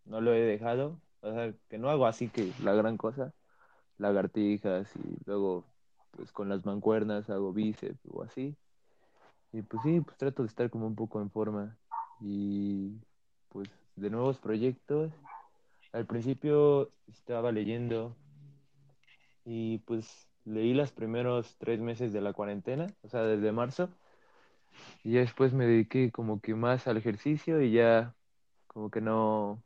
no 0.04 0.20
lo 0.20 0.32
he 0.32 0.40
dejado. 0.40 1.00
O 1.20 1.32
sea, 1.32 1.52
que 1.68 1.78
no 1.78 1.90
hago 1.90 2.06
así 2.06 2.28
que 2.28 2.52
la 2.62 2.74
gran 2.74 2.96
cosa, 2.96 3.32
lagartijas 3.98 4.94
y 4.96 5.16
luego 5.24 5.64
pues 6.10 6.32
con 6.32 6.48
las 6.48 6.64
mancuernas 6.64 7.30
hago 7.30 7.52
bíceps 7.52 8.00
o 8.10 8.22
así. 8.22 8.56
Y 9.52 9.62
pues 9.62 9.82
sí, 9.82 10.00
pues 10.00 10.16
trato 10.16 10.42
de 10.42 10.48
estar 10.48 10.68
como 10.70 10.86
un 10.86 10.94
poco 10.94 11.20
en 11.20 11.30
forma 11.30 11.76
y 12.20 12.98
pues 13.50 13.68
de 13.96 14.10
nuevos 14.10 14.38
proyectos. 14.38 15.12
Al 15.94 16.04
principio 16.06 16.92
estaba 17.06 17.50
leyendo 17.50 18.14
y 19.44 19.78
pues 19.78 20.28
leí 20.44 20.74
los 20.74 20.92
primeros 20.92 21.56
tres 21.58 21.80
meses 21.80 22.12
de 22.12 22.20
la 22.20 22.32
cuarentena, 22.32 22.86
o 23.02 23.08
sea, 23.08 23.22
desde 23.22 23.52
marzo. 23.52 23.88
Y 25.04 25.12
ya 25.14 25.20
después 25.20 25.52
me 25.52 25.66
dediqué 25.66 26.10
como 26.12 26.40
que 26.40 26.54
más 26.54 26.86
al 26.86 26.96
ejercicio 26.96 27.60
y 27.62 27.72
ya 27.72 28.14
como 28.68 28.90
que 28.90 29.00
no, 29.00 29.62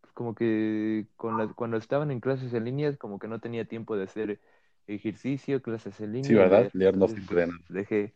pues 0.00 0.12
como 0.12 0.34
que 0.34 1.06
con 1.16 1.36
la- 1.38 1.48
cuando 1.54 1.76
estaban 1.76 2.10
en 2.10 2.20
clases 2.20 2.52
en 2.54 2.64
línea 2.64 2.96
como 2.96 3.18
que 3.18 3.28
no 3.28 3.40
tenía 3.40 3.66
tiempo 3.66 3.96
de 3.96 4.04
hacer 4.04 4.40
ejercicio, 4.86 5.62
clases 5.62 6.00
en 6.00 6.12
línea. 6.12 6.28
Sí, 6.28 6.34
¿verdad? 6.34 6.70
leer. 6.72 6.96
No 6.96 7.06
de 7.08 7.22
pues, 7.26 7.48
dejé 7.68 8.14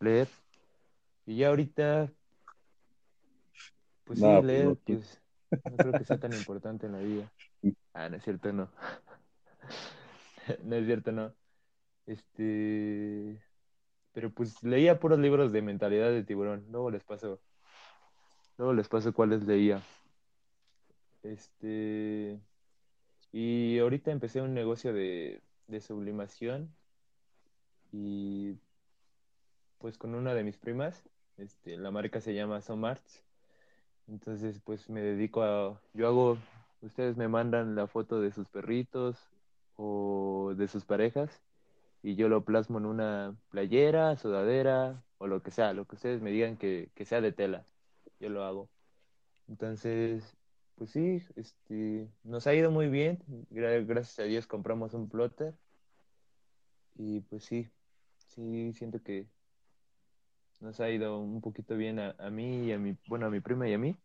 leer. 0.00 0.28
Y 1.26 1.38
ya 1.38 1.48
ahorita, 1.48 2.12
pues 4.04 4.20
sí, 4.20 4.26
No, 4.26 4.42
pues 4.46 4.48
leer, 4.48 4.78
¿quién? 4.84 5.00
pues 5.00 5.20
no 5.66 5.78
creo 5.78 5.94
que 5.94 6.04
sea 6.04 6.18
tan 6.18 6.34
importante 6.34 6.86
en 6.86 6.92
la 6.92 6.98
vida. 7.00 7.32
Ah, 7.94 8.08
no 8.08 8.16
es 8.16 8.24
cierto, 8.24 8.52
no. 8.52 8.70
No 10.64 10.76
es 10.76 10.86
cierto, 10.86 11.12
no. 11.12 11.34
Este, 12.06 13.42
pero 14.12 14.32
pues 14.32 14.62
leía 14.64 15.00
puros 15.00 15.18
libros 15.20 15.52
de 15.52 15.62
mentalidad 15.62 16.10
de 16.10 16.24
tiburón. 16.24 16.66
Luego 16.70 16.90
les 16.90 17.04
paso, 17.04 17.42
luego 18.56 18.72
les 18.74 18.88
paso 18.88 19.12
cuáles 19.12 19.44
leía. 19.44 19.82
Este, 21.22 22.40
y 23.32 23.78
ahorita 23.78 24.12
empecé 24.12 24.42
un 24.42 24.54
negocio 24.54 24.92
de, 24.92 25.42
de 25.68 25.80
sublimación 25.80 26.76
y 27.92 28.58
pues 29.78 29.98
con 29.98 30.14
una 30.14 30.34
de 30.34 30.44
mis 30.44 30.56
primas, 30.58 31.08
este, 31.36 31.76
la 31.76 31.90
marca 31.90 32.20
se 32.20 32.34
llama 32.34 32.60
Somarts. 32.60 33.24
Entonces, 34.10 34.60
pues 34.64 34.90
me 34.90 35.00
dedico 35.02 35.42
a, 35.42 35.80
yo 35.94 36.08
hago, 36.08 36.38
ustedes 36.82 37.16
me 37.16 37.28
mandan 37.28 37.74
la 37.76 37.86
foto 37.86 38.20
de 38.20 38.32
sus 38.32 38.48
perritos 38.48 39.30
o 39.76 40.54
de 40.56 40.68
sus 40.68 40.84
parejas 40.84 41.42
y 42.02 42.16
yo 42.16 42.28
lo 42.28 42.44
plasmo 42.44 42.78
en 42.78 42.86
una 42.86 43.36
playera, 43.50 44.16
sudadera 44.16 45.04
o 45.18 45.26
lo 45.28 45.42
que 45.42 45.50
sea, 45.52 45.74
lo 45.74 45.86
que 45.86 45.96
ustedes 45.96 46.22
me 46.22 46.30
digan 46.32 46.56
que, 46.58 46.90
que 46.94 47.04
sea 47.06 47.20
de 47.22 47.32
tela, 47.32 47.66
yo 48.20 48.30
lo 48.30 48.44
hago. 48.44 48.70
Entonces, 49.48 50.36
pues 50.76 50.90
sí, 50.92 51.20
este, 51.36 52.08
nos 52.24 52.46
ha 52.48 52.54
ido 52.54 52.70
muy 52.72 52.88
bien, 52.88 53.20
Gra- 53.50 53.86
gracias 53.86 54.20
a 54.20 54.24
Dios 54.24 54.46
compramos 54.48 54.94
un 54.94 55.08
plotter 55.10 55.54
y 56.94 57.20
pues 57.22 57.44
sí, 57.44 57.68
sí, 58.28 58.72
siento 58.74 59.02
que 59.02 59.26
nos 60.60 60.80
ha 60.80 60.90
ido 60.90 61.18
un 61.18 61.40
poquito 61.40 61.76
bien 61.76 61.98
a, 61.98 62.14
a 62.18 62.30
mí 62.30 62.66
y 62.66 62.72
a 62.72 62.78
mi, 62.78 62.96
bueno, 63.08 63.26
a 63.26 63.30
mi 63.30 63.40
prima 63.40 63.68
y 63.68 63.74
a 63.74 63.78
mí. 63.78 63.96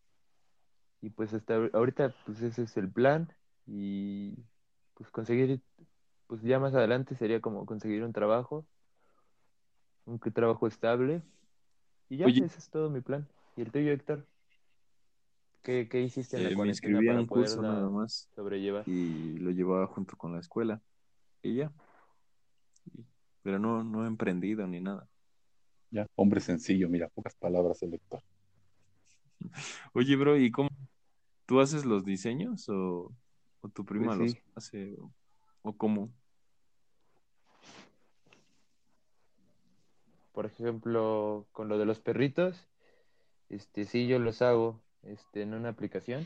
Y 1.01 1.09
pues 1.09 1.33
hasta 1.33 1.55
ahor- 1.57 1.71
ahorita, 1.73 2.13
pues 2.25 2.41
ese 2.41 2.63
es 2.63 2.75
el 2.77 2.89
plan. 2.91 3.27
Y 3.67 4.33
pues 4.95 5.09
conseguir, 5.09 5.61
pues 6.27 6.41
ya 6.41 6.59
más 6.59 6.73
adelante 6.73 7.15
sería 7.15 7.41
como 7.41 7.65
conseguir 7.65 8.03
un 8.03 8.13
trabajo, 8.13 8.65
un 10.05 10.19
trabajo 10.19 10.67
estable. 10.67 11.21
Y 12.09 12.17
ya, 12.17 12.25
Oye. 12.25 12.45
ese 12.45 12.59
es 12.59 12.69
todo 12.69 12.89
mi 12.89 13.01
plan. 13.01 13.27
¿Y 13.57 13.61
el 13.61 13.71
tuyo, 13.71 13.91
Héctor? 13.91 14.25
¿Qué, 15.63 15.87
qué 15.89 16.01
hiciste 16.01 16.37
en 16.37 16.43
la 16.43 16.49
Eh, 16.49 16.55
me 16.55 16.67
inscribí 16.67 17.07
a 17.07 17.11
para 17.11 17.21
un 17.21 17.27
curso 17.27 17.61
nada 17.61 17.89
más 17.89 18.29
sobrellevar? 18.35 18.85
y 18.87 19.37
lo 19.39 19.49
llevaba 19.51 19.87
junto 19.87 20.15
con 20.15 20.33
la 20.33 20.39
escuela 20.39 20.79
y 21.41 21.55
ya. 21.55 21.71
Pero 23.43 23.59
no, 23.59 23.83
no 23.83 24.03
he 24.03 24.07
emprendido 24.07 24.65
ni 24.67 24.79
nada. 24.79 25.07
Ya, 25.95 26.05
hombre 26.15 26.41
sencillo, 26.41 26.89
mira, 26.89 27.07
pocas 27.07 27.35
palabras, 27.35 27.81
el 27.81 27.91
lector. 27.91 28.21
Oye, 29.93 30.17
bro, 30.17 30.35
¿y 30.37 30.51
cómo? 30.51 30.67
¿Tú 31.45 31.61
haces 31.61 31.85
los 31.85 32.03
diseños 32.03 32.67
o, 32.67 33.13
o 33.61 33.69
tu 33.69 33.85
prima 33.85 34.07
Pues 34.13 34.17
los 34.17 34.37
hace? 34.55 34.97
¿O, 34.99 35.09
o 35.61 35.77
cómo? 35.77 36.09
Por 40.33 40.45
ejemplo, 40.45 41.47
con 41.53 41.69
lo 41.69 41.77
de 41.77 41.85
los 41.85 42.01
perritos, 42.01 42.67
este 43.47 43.85
sí 43.85 44.05
yo 44.05 44.19
los 44.19 44.41
hago 44.41 44.81
este 45.03 45.43
en 45.43 45.53
una 45.53 45.69
aplicación 45.69 46.25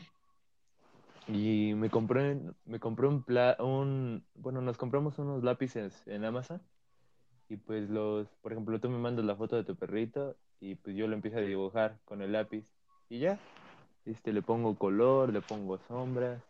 y 1.28 1.74
me 1.74 1.90
compré 1.90 2.40
me 2.64 2.80
compré 2.80 3.06
un 3.06 3.22
pla- 3.22 3.56
un 3.60 4.24
bueno, 4.34 4.62
nos 4.62 4.78
compramos 4.78 5.20
unos 5.20 5.44
lápices 5.44 6.04
en 6.08 6.24
Amazon 6.24 6.60
y 7.50 7.56
pues 7.56 7.90
los, 7.90 8.28
por 8.42 8.52
ejemplo, 8.52 8.78
tú 8.80 8.88
me 8.88 8.98
mandas 8.98 9.24
la 9.24 9.34
foto 9.34 9.56
de 9.56 9.64
tu 9.64 9.74
perrito 9.76 10.36
y 10.60 10.76
pues 10.76 10.96
yo 10.96 11.08
lo 11.08 11.14
empiezo 11.14 11.38
a 11.38 11.42
dibujar 11.42 11.98
con 12.04 12.22
el 12.22 12.32
lápiz 12.32 12.64
y 13.08 13.18
ya, 13.18 13.38
este 14.06 14.32
le 14.32 14.40
pongo 14.40 14.76
color, 14.76 15.32
le 15.32 15.40
pongo 15.40 15.78
sombras, 15.88 16.40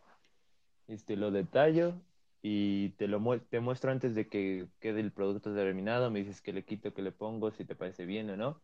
este 0.89 1.17
lo 1.17 1.31
detallo 1.31 1.95
y 2.43 2.91
te 2.91 3.09
lo 3.09 3.19
mue- 3.19 3.41
te 3.49 3.61
muestro 3.61 3.91
antes 3.91 4.15
de 4.15 4.29
que 4.29 4.67
quede 4.79 5.01
el 5.01 5.11
producto 5.11 5.55
terminado, 5.55 6.11
me 6.11 6.19
dices 6.21 6.43
que 6.43 6.53
le 6.53 6.65
quito, 6.65 6.93
que 6.93 7.03
le 7.03 7.13
pongo, 7.13 7.51
si 7.51 7.65
te 7.65 7.75
parece 7.75 8.05
bien 8.05 8.29
o 8.31 8.37
no. 8.37 8.61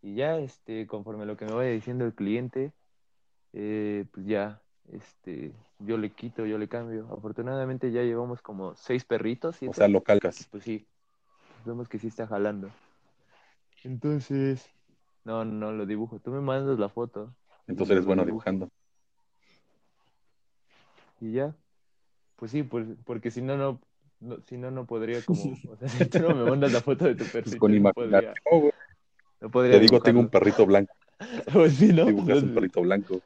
Y 0.00 0.14
ya, 0.14 0.38
este, 0.38 0.86
conforme 0.86 1.26
lo 1.26 1.36
que 1.36 1.44
me 1.44 1.52
vaya 1.52 1.70
diciendo 1.70 2.04
el 2.04 2.14
cliente, 2.14 2.72
eh, 3.52 4.04
pues 4.12 4.26
ya, 4.26 4.60
este, 4.92 5.52
yo 5.78 5.96
le 5.96 6.10
quito, 6.12 6.46
yo 6.46 6.58
le 6.58 6.68
cambio. 6.68 7.08
Afortunadamente 7.10 7.90
ya 7.90 8.02
llevamos 8.02 8.42
como 8.42 8.76
seis 8.76 9.04
perritos, 9.04 9.56
O 9.66 9.72
sea, 9.72 9.88
lo 9.88 10.02
calcas. 10.02 10.46
Pues 10.50 10.64
sí, 10.64 10.86
vemos 11.64 11.88
que 11.88 11.98
sí 11.98 12.08
está 12.08 12.26
jalando. 12.26 12.68
Entonces, 13.84 14.68
no, 15.24 15.44
no 15.44 15.72
lo 15.72 15.86
dibujo. 15.86 16.18
Tú 16.20 16.30
me 16.30 16.40
mandas 16.40 16.78
la 16.78 16.88
foto 16.88 17.34
Entonces 17.66 17.92
eres 17.92 18.06
bueno 18.06 18.24
dibujando. 18.24 18.68
y 21.20 21.32
ya. 21.32 21.54
Pues 22.36 22.50
sí, 22.52 22.62
pues, 22.62 22.86
porque 23.04 23.30
si 23.30 23.42
no, 23.42 23.56
no, 23.56 23.80
no- 24.20 24.38
si 24.46 24.56
no, 24.56 24.70
no 24.70 24.86
podría 24.86 25.20
como, 25.26 25.58
o 25.70 25.76
sea, 25.76 25.88
si 25.88 26.06
tú 26.06 26.20
no 26.20 26.34
me 26.34 26.44
mandas 26.44 26.72
la 26.72 26.80
foto 26.80 27.04
de 27.04 27.14
tu 27.14 27.24
Pues 27.24 27.44
perrito, 27.44 27.58
con 27.60 27.82
no 27.82 27.92
podría, 27.92 28.34
no 29.40 29.50
podría 29.50 29.76
Te 29.76 29.80
digo, 29.80 30.00
tengo 30.00 30.20
un 30.20 30.28
perrito 30.28 30.66
blanco. 30.66 30.94
Pues 31.52 31.74
sí, 31.76 31.92
¿no? 31.92 32.06
Dibujas 32.06 32.42
un 32.42 32.54
perrito 32.54 32.82
blanco. 32.82 33.20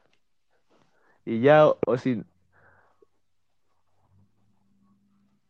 Y 1.25 1.41
ya, 1.41 1.67
o, 1.69 1.79
o 1.87 1.99
si... 1.99 2.23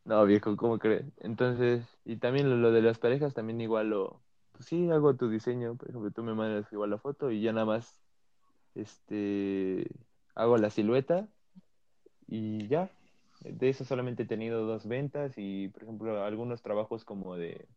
No, 0.08 0.24
viejo, 0.24 0.56
¿cómo 0.56 0.78
crees? 0.78 1.04
Entonces, 1.18 1.86
y 2.04 2.16
también 2.16 2.48
lo, 2.48 2.56
lo 2.56 2.72
de 2.72 2.80
las 2.80 2.98
parejas, 2.98 3.34
también 3.34 3.60
igual 3.60 3.90
lo... 3.90 4.22
Pues 4.52 4.64
sí, 4.66 4.90
hago 4.90 5.14
tu 5.16 5.28
diseño, 5.28 5.76
por 5.76 5.90
ejemplo, 5.90 6.10
tú 6.10 6.22
me 6.22 6.34
mandas 6.34 6.72
igual 6.72 6.90
la 6.90 6.98
foto 6.98 7.30
y 7.30 7.42
ya 7.42 7.52
nada 7.52 7.66
más, 7.66 8.00
este, 8.74 9.86
hago 10.34 10.58
la 10.58 10.70
silueta 10.70 11.28
y 12.28 12.68
ya. 12.68 12.90
De 13.40 13.68
eso 13.70 13.84
solamente 13.84 14.24
he 14.24 14.26
tenido 14.26 14.66
dos 14.66 14.86
ventas 14.88 15.34
y, 15.36 15.68
por 15.68 15.84
ejemplo, 15.84 16.24
algunos 16.24 16.62
trabajos 16.62 17.04
como 17.04 17.36
de... 17.36 17.68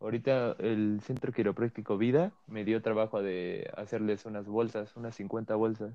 Ahorita 0.00 0.56
el 0.58 1.00
Centro 1.02 1.32
Quiropráctico 1.32 1.96
Vida 1.96 2.32
me 2.48 2.64
dio 2.64 2.82
trabajo 2.82 3.22
de 3.22 3.70
hacerles 3.76 4.24
unas 4.26 4.46
bolsas, 4.46 4.96
unas 4.96 5.14
50 5.14 5.54
bolsas. 5.54 5.94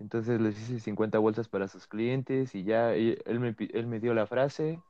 Entonces 0.00 0.40
les 0.40 0.58
hice 0.58 0.80
50 0.80 1.18
bolsas 1.18 1.48
para 1.48 1.68
sus 1.68 1.86
clientes 1.86 2.54
y 2.54 2.62
ya 2.62 2.96
y 2.96 3.18
él 3.24 3.40
me, 3.40 3.56
él 3.58 3.86
me 3.86 3.98
dio 4.00 4.14
la 4.14 4.26
frase 4.26 4.80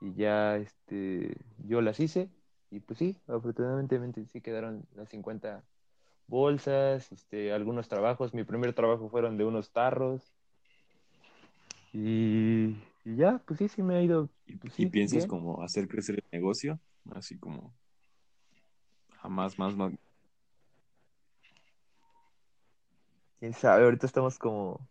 y 0.00 0.14
ya 0.14 0.56
este, 0.56 1.36
yo 1.66 1.82
las 1.82 2.00
hice 2.00 2.30
y 2.70 2.80
pues 2.80 2.98
sí, 2.98 3.16
afortunadamente 3.26 4.24
sí 4.26 4.40
quedaron 4.40 4.86
las 4.94 5.08
50 5.10 5.62
bolsas, 6.28 7.10
este, 7.12 7.52
algunos 7.52 7.88
trabajos. 7.88 8.32
Mi 8.32 8.44
primer 8.44 8.72
trabajo 8.72 9.10
fueron 9.10 9.36
de 9.36 9.44
unos 9.44 9.72
tarros 9.72 10.32
y, 11.92 12.76
y 13.04 13.16
ya, 13.16 13.42
pues 13.46 13.58
sí, 13.58 13.68
sí 13.68 13.82
me 13.82 13.96
ha 13.96 14.02
ido. 14.02 14.28
¿Y, 14.46 14.56
Pues 14.56 14.78
y 14.78 14.86
piensas 14.86 15.18
bien. 15.18 15.28
como 15.28 15.62
hacer 15.62 15.88
crecer 15.88 16.16
el 16.16 16.24
negocio? 16.32 16.78
Así 17.12 17.36
como 17.36 17.74
jamás 19.20 19.58
más, 19.58 19.76
más. 19.76 19.92
Quién 23.40 23.54
sabe, 23.54 23.84
ahorita 23.84 24.06
estamos 24.06 24.38
como, 24.38 24.88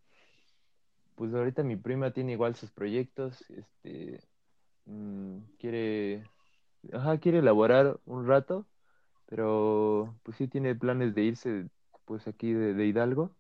pues 1.16 1.34
ahorita 1.34 1.64
mi 1.64 1.76
prima 1.76 2.12
tiene 2.12 2.34
igual 2.34 2.56
sus 2.56 2.72
proyectos, 2.72 3.44
este, 3.50 4.20
mm, 4.86 5.40
quiere, 5.60 6.24
ajá, 6.94 7.20
quiere 7.20 7.40
elaborar 7.40 8.00
un 8.06 8.28
rato, 8.28 8.68
pero 9.28 10.16
pues 10.24 10.38
sí 10.38 10.48
tiene 10.48 10.76
planes 10.76 11.16
de 11.16 11.24
irse, 11.24 11.70
pues 12.06 12.28
aquí 12.28 12.54
de, 12.54 12.74
de 12.74 12.86
Hidalgo, 12.88 13.36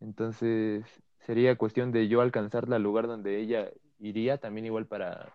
entonces 0.00 0.84
sería 1.20 1.56
cuestión 1.56 1.92
de 1.92 2.08
yo 2.08 2.20
alcanzarla 2.20 2.76
al 2.76 2.82
lugar 2.82 3.06
donde 3.06 3.40
ella 3.40 3.70
iría, 3.98 4.38
también 4.38 4.66
igual 4.66 4.86
para 4.86 5.32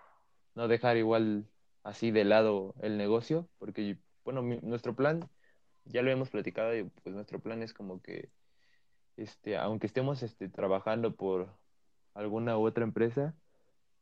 no 0.56 0.68
dejar 0.68 0.98
igual 0.98 1.46
así 1.84 2.12
de 2.12 2.26
lado 2.26 2.76
el 2.82 2.98
negocio, 2.98 3.50
porque, 3.60 3.98
bueno, 4.26 4.44
nuestro 4.62 4.96
plan, 4.96 5.30
ya 5.86 6.02
lo 6.02 6.12
hemos 6.12 6.30
platicado, 6.30 6.76
y 6.76 6.84
pues 6.86 7.16
nuestro 7.16 7.40
plan 7.40 7.64
es 7.64 7.74
como 7.74 8.02
que 8.02 8.30
este, 9.18 9.58
aunque 9.58 9.88
estemos 9.88 10.24
este, 10.24 10.50
trabajando 10.50 11.16
por 11.16 11.58
alguna 12.14 12.58
u 12.58 12.66
otra 12.68 12.84
empresa, 12.84 13.36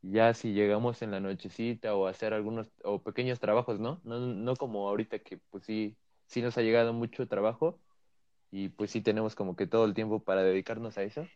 ya 0.02 0.34
si 0.34 0.52
llegamos 0.52 1.02
en 1.02 1.10
la 1.12 1.20
nochecita 1.20 1.94
o 1.96 2.06
hacer 2.06 2.34
algunos 2.34 2.70
o 2.84 3.02
pequeños 3.02 3.40
trabajos, 3.40 3.80
¿no? 3.80 4.00
No, 4.04 4.18
no 4.20 4.56
como 4.56 4.88
ahorita 4.88 5.20
que 5.20 5.38
pues 5.50 5.64
sí, 5.64 5.96
sí 6.26 6.42
nos 6.42 6.58
ha 6.58 6.62
llegado 6.62 6.92
mucho 6.92 7.28
trabajo 7.28 7.80
y 8.50 8.70
pues 8.70 8.90
sí 8.90 9.00
tenemos 9.02 9.34
como 9.34 9.56
que 9.56 9.66
todo 9.66 9.84
el 9.86 9.94
tiempo 9.94 10.22
para 10.24 10.42
dedicarnos 10.42 10.98
a 10.98 11.02
eso, 11.02 11.26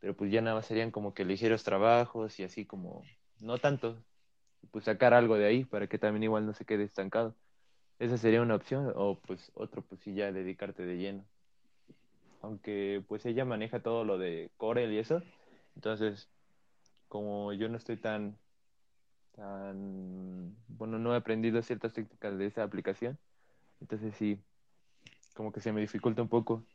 pero 0.00 0.16
pues 0.16 0.30
ya 0.32 0.40
nada 0.42 0.56
más 0.56 0.66
serían 0.66 0.90
como 0.90 1.14
que 1.14 1.24
ligeros 1.24 1.64
trabajos 1.64 2.38
y 2.40 2.44
así 2.44 2.66
como, 2.66 3.02
no 3.40 3.58
tanto, 3.58 4.04
pues 4.70 4.84
sacar 4.86 5.14
algo 5.14 5.36
de 5.36 5.46
ahí 5.46 5.64
para 5.64 5.86
que 5.88 5.98
también 5.98 6.24
igual 6.24 6.46
no 6.46 6.54
se 6.54 6.64
quede 6.64 6.84
estancado. 6.84 7.36
Esa 7.98 8.18
sería 8.18 8.42
una 8.42 8.56
opción 8.56 8.92
o 8.96 9.20
pues 9.20 9.50
otro 9.54 9.82
pues 9.82 10.00
sí 10.02 10.14
ya 10.14 10.32
dedicarte 10.32 10.84
de 10.86 10.96
lleno. 10.98 11.26
Aunque 12.40 13.04
pues 13.08 13.26
ella 13.26 13.44
maneja 13.44 13.82
todo 13.82 14.04
lo 14.04 14.18
de 14.18 14.50
Corel 14.56 14.92
y 14.92 14.98
eso, 14.98 15.22
entonces 15.76 16.30
como 17.08 17.52
yo 17.54 17.68
no 17.68 17.76
estoy 17.78 17.98
tan 17.98 18.38
tan 19.32 20.56
bueno, 20.68 20.98
no 20.98 21.14
he 21.14 21.16
aprendido 21.18 21.62
ciertas 21.62 21.94
técnicas 21.94 22.38
de 22.38 22.46
esa 22.46 22.62
aplicación, 22.64 23.18
entonces 23.80 24.14
sí 24.16 24.44
como 25.34 25.52
que 25.52 25.60
se 25.60 25.72
me 25.72 25.80
dificulta 25.82 26.22
un 26.22 26.28
poco. 26.28 26.66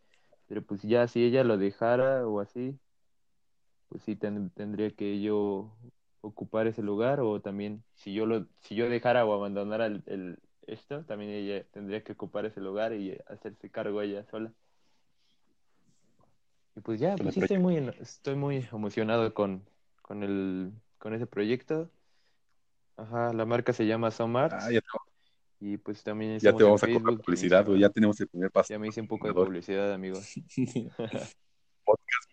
Pero 0.47 0.65
pues 0.65 0.81
ya 0.83 1.07
si 1.07 1.23
ella 1.25 1.43
lo 1.43 1.57
dejara 1.57 2.27
o 2.27 2.39
así, 2.41 2.79
pues 3.87 4.03
sí 4.03 4.15
ten- 4.15 4.49
tendría 4.51 4.91
que 4.95 5.21
yo 5.21 5.77
ocupar 6.21 6.67
ese 6.67 6.81
lugar 6.81 7.19
o 7.21 7.41
también 7.41 7.83
si 7.93 8.13
yo 8.13 8.25
lo 8.25 8.47
si 8.59 8.75
yo 8.75 8.89
dejara 8.89 9.25
o 9.25 9.33
abandonara 9.33 9.85
el, 9.87 10.03
el- 10.07 10.39
esto, 10.67 11.05
también 11.05 11.29
ella 11.31 11.63
tendría 11.71 12.03
que 12.03 12.13
ocupar 12.13 12.45
ese 12.45 12.59
lugar 12.59 12.93
y 12.93 13.15
hacerse 13.27 13.69
cargo 13.69 14.01
ella 14.01 14.25
sola. 14.25 14.51
Y 16.75 16.81
pues 16.81 16.99
ya, 16.99 17.15
pues 17.15 17.33
sí 17.33 17.39
estoy 17.41 17.57
muy 17.57 17.77
estoy 17.99 18.35
muy 18.35 18.67
emocionado 18.71 19.33
con 19.33 19.65
con 20.01 20.23
el 20.23 20.71
con 20.97 21.13
ese 21.13 21.25
proyecto. 21.25 21.89
Ajá, 22.97 23.33
la 23.33 23.45
marca 23.45 23.73
se 23.73 23.85
llama 23.85 24.11
Somarts 24.11 24.55
Ah, 24.57 24.71
ya, 24.71 24.81
te- 24.81 24.87
y 25.59 25.77
pues 25.77 26.03
también 26.03 26.37
ya 26.39 26.53
te 26.55 26.63
vamos 26.63 26.83
a 26.83 26.87
cobrar 26.87 27.17
publicidad, 27.17 27.65
güey. 27.65 27.79
Ya 27.79 27.89
tenemos 27.89 28.19
el 28.19 28.27
primer 28.27 28.51
paso 28.51 28.73
Ya 28.73 28.79
me 28.79 28.87
hice 28.87 29.01
un 29.01 29.07
poco 29.07 29.27
de 29.27 29.33
publicidad, 29.33 29.93
amigos. 29.93 30.33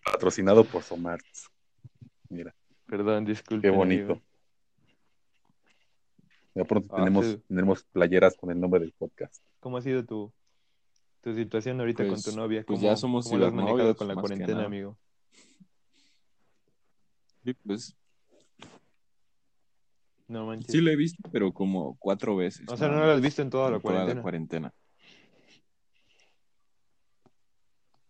patrocinado 0.05 0.63
por 0.65 0.83
Somarts. 0.83 1.47
Mira, 2.29 2.53
Perdón, 2.85 3.25
qué 3.25 3.31
disculpen, 3.31 3.75
bonito. 3.75 4.03
amigos. 4.03 4.23
Ya 6.55 6.63
pronto 6.65 6.93
Ah, 6.93 6.97
tenemos, 6.97 7.25
sí. 7.25 7.43
tenemos 7.47 7.83
playeras 7.85 8.35
con 8.35 8.51
el 8.51 8.59
nombre 8.59 8.81
del 8.81 8.91
podcast. 8.93 9.41
¿Cómo 9.59 9.77
ha 9.77 9.81
sido 9.81 10.05
tu, 10.05 10.31
tu 11.23 11.33
situación 11.33 11.79
ahorita 11.79 12.05
Pues- 12.05 12.23
con 12.23 12.33
tu 12.33 12.37
novia? 12.37 12.63
pues 12.67 12.79
¿Cómo, 12.79 12.91
ya 12.91 12.97
somos 12.97 13.25
cómo 13.25 13.37
lo 13.37 13.45
has 13.47 13.53
manejado 13.53 13.95
con 13.95 14.07
la 14.09 14.15
cuarentena, 14.15 14.65
amigo? 14.65 14.97
Sí, 17.45 17.53
pues 17.65 17.95
No 20.27 20.45
manches. 20.45 20.71
sí 20.71 20.81
lo 20.81 20.91
he 20.91 20.95
visto, 20.95 21.21
pero 21.31 21.51
como 21.53 21.95
cuatro 21.97 22.35
veces. 22.35 22.65
o 22.69 22.75
sea, 22.77 22.87
no 22.89 22.99
lo 23.05 23.11
has 23.11 23.21
visto 23.21 23.41
en 23.41 23.49
toda 23.49 23.69
la 23.69 23.77
en 23.77 23.81
toda 23.81 23.93
cuarentena. 23.93 24.15
la 24.15 24.21
cuarentena. 24.21 24.73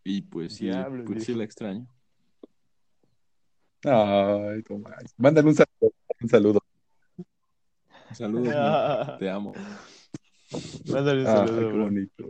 Y 0.03 0.22
pues 0.24 0.55
sí, 0.55 0.66
Diablos, 0.66 1.05
pues 1.07 1.24
sí 1.24 1.34
la 1.34 1.43
extraño. 1.43 1.88
Ay, 3.86 4.61
Tomás. 4.64 5.14
Mándale 5.18 5.47
un 5.49 5.55
saludo. 5.55 5.93
Un 6.22 6.30
saludo. 6.30 6.59
Saludos, 8.14 8.53
Mar, 8.55 9.18
te 9.20 9.30
amo. 9.30 9.53
Mándale 10.86 11.22
un 11.22 11.28
Ah, 11.28 11.32
saludo, 11.32 11.59
qué 11.59 11.66
bro. 11.66 11.84
bonito. 11.86 12.24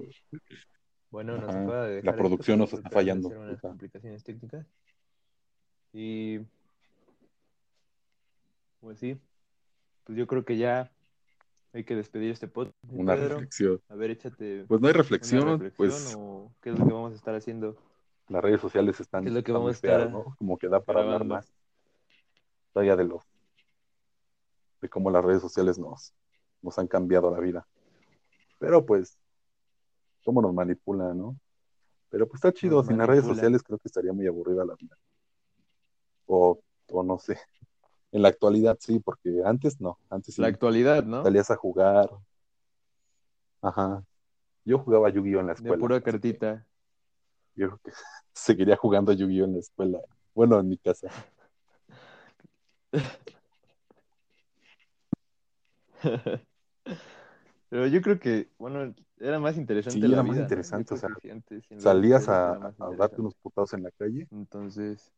Bueno, 1.14 1.38
nos 1.38 1.52
Ajá. 1.52 1.62
acaba 1.62 1.84
de 1.84 1.90
La 1.98 2.12
dejar 2.12 2.16
producción 2.16 2.58
nos 2.58 2.74
está 2.74 2.90
fallando. 2.90 3.30
unas 3.30 3.62
complicaciones 3.62 4.24
técnicas. 4.24 4.66
Y 5.94 6.40
pues 8.80 8.98
sí, 8.98 9.22
pues 10.06 10.18
yo 10.18 10.26
creo 10.26 10.44
que 10.44 10.58
ya 10.58 10.92
hay 11.72 11.84
que 11.84 11.96
despedir 11.96 12.32
este 12.32 12.48
podcast. 12.48 12.76
Una 12.90 13.14
Pedro. 13.14 13.36
reflexión. 13.36 13.80
A 13.90 13.96
ver, 13.96 14.10
échate 14.10 14.66
Pues 14.68 14.82
no 14.82 14.88
hay 14.88 14.94
reflexión, 14.94 15.60
reflexión 15.60 15.76
pues 15.78 16.16
o 16.18 16.52
qué 16.62 16.72
es 16.72 16.80
lo 16.80 16.88
que 16.88 16.94
vamos 16.94 17.12
a 17.12 17.16
estar 17.16 17.36
haciendo. 17.36 17.78
las 18.30 18.44
redes 18.44 18.60
sociales 18.62 19.00
están, 19.00 19.22
¿Qué 19.24 19.30
es 19.30 19.36
lo 19.36 19.44
que 19.44 19.52
vamos 19.52 19.70
a 19.70 19.72
estar 19.74 20.10
¿no? 20.10 20.36
Como 20.40 20.58
que 20.58 20.68
da 20.68 20.80
para 20.84 21.02
hablar 21.02 21.20
grabando? 21.20 21.36
más. 21.36 21.54
Todavía 22.74 22.96
de 22.96 23.04
los 23.04 23.22
de 24.82 24.90
cómo 24.90 25.12
las 25.12 25.24
redes 25.24 25.44
sociales 25.44 25.78
nos, 25.78 26.12
nos 26.64 26.80
han 26.80 26.88
cambiado 26.88 27.30
la 27.30 27.40
vida. 27.40 27.68
Pero 28.58 28.84
pues, 28.84 29.20
cómo 30.24 30.42
nos 30.42 30.54
manipulan, 30.54 31.18
¿no? 31.18 31.38
Pero 32.10 32.28
pues 32.28 32.36
está 32.36 32.54
chido, 32.54 32.78
Nos 32.78 32.88
sin 32.88 32.98
las 32.98 33.08
redes 33.08 33.26
sociales 33.26 33.64
creo 33.64 33.80
que 33.80 33.88
estaría 33.88 34.14
muy 34.14 34.28
aburrida 34.28 34.64
la 34.66 34.76
vida. 34.76 34.96
O, 36.28 36.60
o 36.92 37.04
no 37.04 37.18
sé. 37.20 37.40
En 38.12 38.22
la 38.22 38.30
actualidad 38.30 38.78
sí, 38.80 39.00
porque 39.00 39.42
antes 39.44 39.82
no, 39.82 39.98
antes 40.10 40.36
sí 40.36 40.42
La 40.42 40.48
actualidad, 40.48 41.04
¿no? 41.04 41.24
salías 41.24 41.50
a 41.50 41.56
jugar. 41.56 42.10
Ajá. 43.62 44.04
Yo 44.66 44.78
jugaba 44.80 45.10
Yu-Gi-Oh 45.10 45.40
en 45.40 45.48
la 45.48 45.54
De 45.54 45.58
escuela. 45.58 45.78
pura 45.78 45.96
así 45.98 46.06
que 46.06 46.12
cartita. 46.12 46.66
Yo 47.56 47.68
creo 47.70 47.80
que 47.84 47.92
seguiría 48.34 48.78
jugando 48.78 49.12
Yu-Gi-Oh 49.12 49.46
en 49.46 49.54
la 49.54 49.60
escuela. 49.60 50.00
Bueno, 50.36 50.60
en 50.60 50.70
mi 50.70 50.78
casa. 50.78 51.10
Pero 57.70 57.88
yo 57.88 58.02
creo 58.02 58.20
que, 58.20 58.50
bueno, 58.60 58.94
era 59.24 59.40
más 59.40 59.58
interesante 59.58 60.00
Sí, 60.00 60.08
la 60.08 60.16
era 60.16 60.24
más 60.24 60.36
vida, 60.36 60.44
¿no? 60.44 60.50
Interesante, 60.50 60.86
creo 60.86 60.98
o 60.98 61.00
sea, 61.00 61.80
Salías 61.80 62.30
a, 62.30 62.74
darte 62.98 63.22
unos 63.22 63.36
putados 63.36 63.74
en 63.74 63.84
la 63.84 63.92
calle 63.92 64.28
Entonces, 64.32 65.12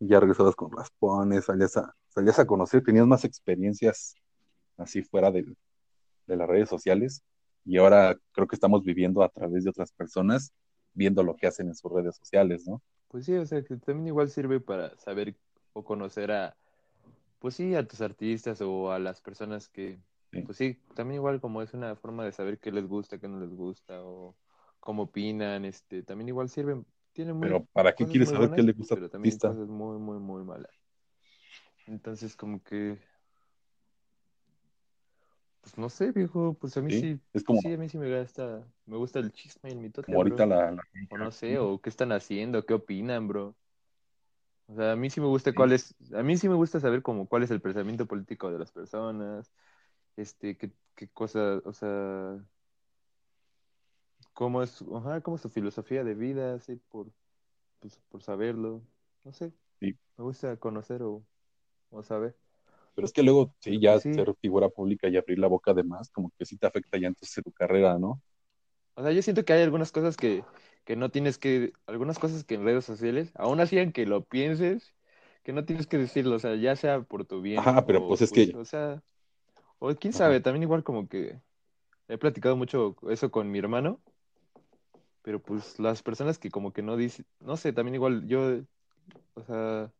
y 0.00 0.08
ya 0.08 0.20
regresabas 0.20 0.54
con 0.54 0.70
raspones, 0.72 1.44
salías 1.46 1.76
a, 1.76 1.94
salías 2.08 2.38
a 2.38 2.46
conocer, 2.46 2.82
tenías 2.82 3.06
más 3.06 3.24
experiencias 3.24 4.14
así 4.76 5.02
fuera 5.02 5.30
del- 5.30 5.56
de 6.26 6.36
las 6.36 6.48
redes 6.48 6.68
sociales. 6.68 7.22
Y 7.64 7.78
ahora 7.78 8.16
creo 8.32 8.46
que 8.48 8.56
estamos 8.56 8.82
viviendo 8.84 9.22
a 9.22 9.28
través 9.28 9.64
de 9.64 9.70
otras 9.70 9.92
personas, 9.92 10.52
viendo 10.94 11.22
lo 11.22 11.36
que 11.36 11.46
hacen 11.48 11.68
en 11.68 11.74
sus 11.74 11.92
redes 11.92 12.16
sociales, 12.16 12.66
¿no? 12.66 12.82
pues 13.08 13.24
sí, 13.26 13.34
o 13.36 13.46
sea, 13.46 13.62
que 13.64 13.76
también 13.76 14.08
igual 14.08 14.30
sirve 14.30 14.60
para 14.60 14.96
saber 14.98 15.34
o 15.72 15.84
conocer 15.84 16.30
a, 16.32 16.56
pues 17.40 17.54
sí, 17.56 17.74
a 17.74 17.86
tus 17.86 18.00
artistas 18.00 18.60
o 18.62 18.92
a 18.92 18.98
las 18.98 19.20
personas 19.20 19.68
que. 19.68 20.00
Pues 20.44 20.56
sí, 20.58 20.78
también 20.94 21.16
igual 21.16 21.40
como 21.40 21.62
es 21.62 21.74
una 21.74 21.96
forma 21.96 22.24
de 22.24 22.32
saber 22.32 22.58
qué 22.58 22.72
les 22.72 22.86
gusta, 22.86 23.18
qué 23.18 23.28
no 23.28 23.40
les 23.40 23.50
gusta 23.54 24.02
o 24.04 24.36
cómo 24.80 25.04
opinan, 25.04 25.64
este, 25.64 26.02
también 26.02 26.28
igual 26.28 26.48
sirve, 26.48 26.82
tiene 27.12 27.32
muy, 27.34 27.48
Pero 27.48 27.64
¿para 27.72 27.94
qué 27.94 28.06
quieres 28.06 28.28
saber 28.30 28.50
qué 28.54 28.62
le 28.62 28.72
gusta 28.72 28.94
pero 28.94 29.08
también 29.10 29.34
artista? 29.34 29.48
cosas 29.48 29.68
muy, 29.68 29.98
muy, 29.98 30.18
muy 30.18 30.44
malas. 30.44 30.72
Entonces, 31.86 32.36
como 32.36 32.62
que, 32.62 32.98
pues 35.60 35.76
no 35.78 35.88
sé, 35.88 36.12
viejo, 36.12 36.54
pues 36.54 36.76
a 36.76 36.82
mí 36.82 36.90
¿Sí? 36.92 37.00
sí, 37.00 37.20
Es 37.34 37.42
como, 37.44 37.60
sí, 37.60 37.72
a 37.72 37.78
mí 37.78 37.88
sí 37.88 37.98
me 37.98 38.20
gusta, 38.20 38.66
me 38.86 38.96
gusta 38.96 39.18
el 39.18 39.32
chisme 39.32 39.70
y 39.70 39.72
el 39.74 39.78
mitote, 39.80 40.06
como 40.06 40.18
ahorita 40.18 40.46
la- 40.46 40.82
O 41.10 41.18
no 41.18 41.30
sé, 41.32 41.58
o 41.58 41.80
qué 41.80 41.90
están 41.90 42.12
haciendo, 42.12 42.64
qué 42.66 42.74
opinan, 42.74 43.28
bro. 43.28 43.56
O 44.68 44.74
sea, 44.74 44.92
a 44.92 44.96
mí 44.96 45.08
sí 45.10 45.20
me 45.20 45.26
gusta 45.26 45.50
Sí. 45.50 45.56
cuál 45.56 45.72
es, 45.72 45.94
a 46.14 46.22
mí 46.22 46.36
sí 46.36 46.48
me 46.48 46.54
gusta 46.54 46.78
saber 46.80 47.02
como 47.02 47.26
cuál 47.28 47.42
es 47.42 47.50
el 47.50 47.60
pensamiento 47.62 48.06
político 48.06 48.50
de 48.50 48.58
las 48.58 48.70
personas, 48.72 49.50
este, 50.18 50.56
qué, 50.58 50.72
qué 50.96 51.08
cosa, 51.08 51.62
o 51.64 51.72
sea, 51.72 52.38
cómo 54.32 54.62
es, 54.62 54.82
ajá, 54.94 55.20
cómo 55.20 55.36
es 55.36 55.42
su 55.42 55.50
filosofía 55.50 56.04
de 56.04 56.14
vida, 56.14 56.54
así, 56.54 56.76
por, 56.90 57.08
pues, 57.80 58.00
por 58.10 58.22
saberlo, 58.22 58.82
no 59.24 59.32
sé, 59.32 59.52
Sí. 59.80 59.96
me 60.16 60.24
gusta 60.24 60.56
conocer 60.58 61.02
o, 61.02 61.24
o 61.90 62.02
saber. 62.02 62.36
Pero 62.94 63.06
es 63.06 63.12
que 63.12 63.22
luego, 63.22 63.54
sí, 63.60 63.80
ya 63.80 63.92
pues 63.92 64.02
sí. 64.04 64.12
ser 64.14 64.34
figura 64.40 64.68
pública 64.68 65.08
y 65.08 65.16
abrir 65.16 65.38
la 65.38 65.46
boca 65.46 65.72
de 65.74 65.84
más, 65.84 66.10
como 66.10 66.32
que 66.38 66.44
sí 66.44 66.56
te 66.58 66.66
afecta 66.66 66.98
ya 66.98 67.08
entonces 67.08 67.42
tu 67.44 67.52
carrera, 67.52 67.98
¿no? 67.98 68.20
O 68.96 69.02
sea, 69.02 69.12
yo 69.12 69.22
siento 69.22 69.44
que 69.44 69.52
hay 69.52 69.62
algunas 69.62 69.92
cosas 69.92 70.16
que, 70.16 70.42
que 70.84 70.96
no 70.96 71.10
tienes 71.10 71.38
que, 71.38 71.72
algunas 71.86 72.18
cosas 72.18 72.42
que 72.44 72.54
en 72.56 72.64
redes 72.64 72.84
sociales, 72.84 73.30
aún 73.36 73.60
así 73.60 73.78
aunque 73.78 74.06
lo 74.06 74.24
pienses, 74.24 74.94
que 75.44 75.52
no 75.52 75.64
tienes 75.64 75.86
que 75.86 75.98
decirlo, 75.98 76.36
o 76.36 76.38
sea, 76.40 76.56
ya 76.56 76.74
sea 76.74 77.02
por 77.02 77.24
tu 77.24 77.40
bien. 77.40 77.60
Ajá, 77.60 77.86
pero 77.86 78.04
o, 78.04 78.08
pues 78.08 78.22
es 78.22 78.32
que- 78.32 78.52
O 78.56 78.64
sea, 78.64 79.02
o 79.78 79.94
quién 79.94 80.12
sabe, 80.12 80.40
también 80.40 80.62
igual 80.62 80.82
como 80.84 81.08
que 81.08 81.40
he 82.08 82.18
platicado 82.18 82.56
mucho 82.56 82.96
eso 83.10 83.30
con 83.30 83.50
mi 83.50 83.58
hermano, 83.58 84.00
pero 85.22 85.40
pues 85.40 85.78
las 85.78 86.02
personas 86.02 86.38
que 86.38 86.50
como 86.50 86.72
que 86.72 86.82
no 86.82 86.96
dicen, 86.96 87.26
no 87.40 87.56
sé, 87.56 87.72
también 87.72 87.94
igual 87.96 88.26
yo, 88.26 88.60
o 89.34 89.42
sea, 89.44 89.92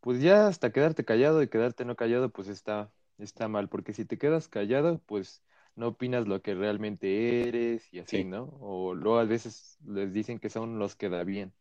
pues 0.00 0.20
ya 0.20 0.48
hasta 0.48 0.72
quedarte 0.72 1.04
callado 1.04 1.42
y 1.42 1.48
quedarte 1.48 1.84
no 1.84 1.96
callado, 1.96 2.28
pues 2.28 2.48
está, 2.48 2.92
está 3.18 3.48
mal, 3.48 3.68
porque 3.68 3.92
si 3.92 4.04
te 4.04 4.18
quedas 4.18 4.48
callado, 4.48 5.00
pues 5.06 5.42
no 5.76 5.88
opinas 5.88 6.26
lo 6.26 6.42
que 6.42 6.54
realmente 6.54 7.48
eres 7.48 7.92
y 7.92 8.00
así, 8.00 8.18
Sí. 8.18 8.24
¿no? 8.24 8.52
O 8.60 8.94
luego 8.94 9.18
a 9.18 9.24
veces 9.24 9.78
les 9.86 10.12
dicen 10.12 10.38
que 10.38 10.50
son 10.50 10.78
los 10.78 10.94
que 10.94 11.08
da 11.08 11.24
bien. 11.24 11.52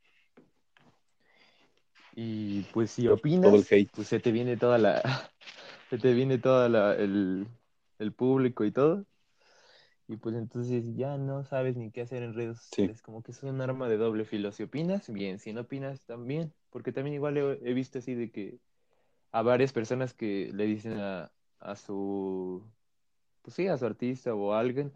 Y 2.16 2.62
pues 2.74 2.92
si 2.92 3.08
opinas, 3.08 3.68
pues 3.94 4.08
se 4.08 4.20
te 4.20 4.32
viene 4.32 4.58
toda 4.58 4.78
la, 4.78 5.02
se 5.94 6.00
te 6.00 6.14
viene 6.14 6.40
toda 6.40 6.70
la, 6.70 6.96
el, 6.96 7.48
el 8.00 8.14
público 8.14 8.66
y 8.66 8.72
todo. 8.72 9.06
Y 10.08 10.18
pues 10.18 10.36
entonces 10.36 10.96
ya 10.96 11.18
no 11.18 11.44
sabes 11.46 11.76
ni 11.78 11.92
qué 11.92 12.02
hacer 12.02 12.24
en 12.24 12.34
redes 12.34 12.58
Sí. 12.72 12.94
sociales. 12.98 13.02
Como 13.02 13.24
que 13.24 13.32
es 13.32 13.42
un 13.44 13.62
arma 13.62 13.88
de 13.88 13.98
doble 13.98 14.26
filo. 14.26 14.52
Si 14.52 14.64
opinas, 14.64 15.10
bien. 15.12 15.40
Si 15.40 15.54
no 15.54 15.62
opinas, 15.62 16.06
también. 16.06 16.54
Porque 16.70 16.92
también 16.92 17.16
igual 17.16 17.38
he, 17.38 17.70
he 17.70 17.74
visto 17.74 18.00
así 18.00 18.14
de 18.16 18.32
que 18.32 18.60
a 19.32 19.42
varias 19.44 19.74
personas 19.74 20.14
que 20.14 20.52
le 20.54 20.66
dicen 20.66 21.00
a, 21.00 21.34
a 21.60 21.76
su, 21.76 22.66
pues 23.44 23.56
sí, 23.56 23.68
a 23.68 23.78
su 23.78 23.86
artista 23.88 24.36
o 24.36 24.54
a 24.54 24.60
alguien, 24.62 24.94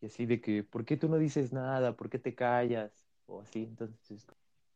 y 0.00 0.06
así 0.06 0.26
de 0.26 0.40
que, 0.40 0.64
¿por 0.64 0.84
qué 0.86 0.96
tú 0.96 1.08
no 1.08 1.18
dices 1.18 1.52
nada? 1.52 1.96
¿Por 1.96 2.10
qué 2.10 2.18
te 2.18 2.34
callas? 2.34 3.06
O 3.26 3.40
así, 3.42 3.64
entonces, 3.64 4.26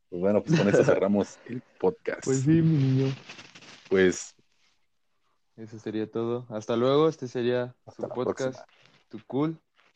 Pues 0.08 0.20
bueno, 0.20 0.42
pues 0.42 0.54
con 0.54 0.68
eso 0.68 0.84
cerramos 0.84 1.40
el 1.44 1.62
podcast. 1.78 2.22
pues 2.22 2.44
sí, 2.44 2.62
mi 2.62 2.78
niño. 2.78 3.16
Pues 3.88 4.34
Eso 5.56 5.78
sería 5.78 6.10
todo. 6.10 6.46
Hasta 6.48 6.76
luego. 6.76 7.08
Este 7.08 7.28
sería 7.28 7.74
Hasta 7.86 8.08
su 8.08 8.14
podcast, 8.14 8.56
próxima. 8.56 8.66
Tu 9.08 9.20
Cool. 9.26 9.58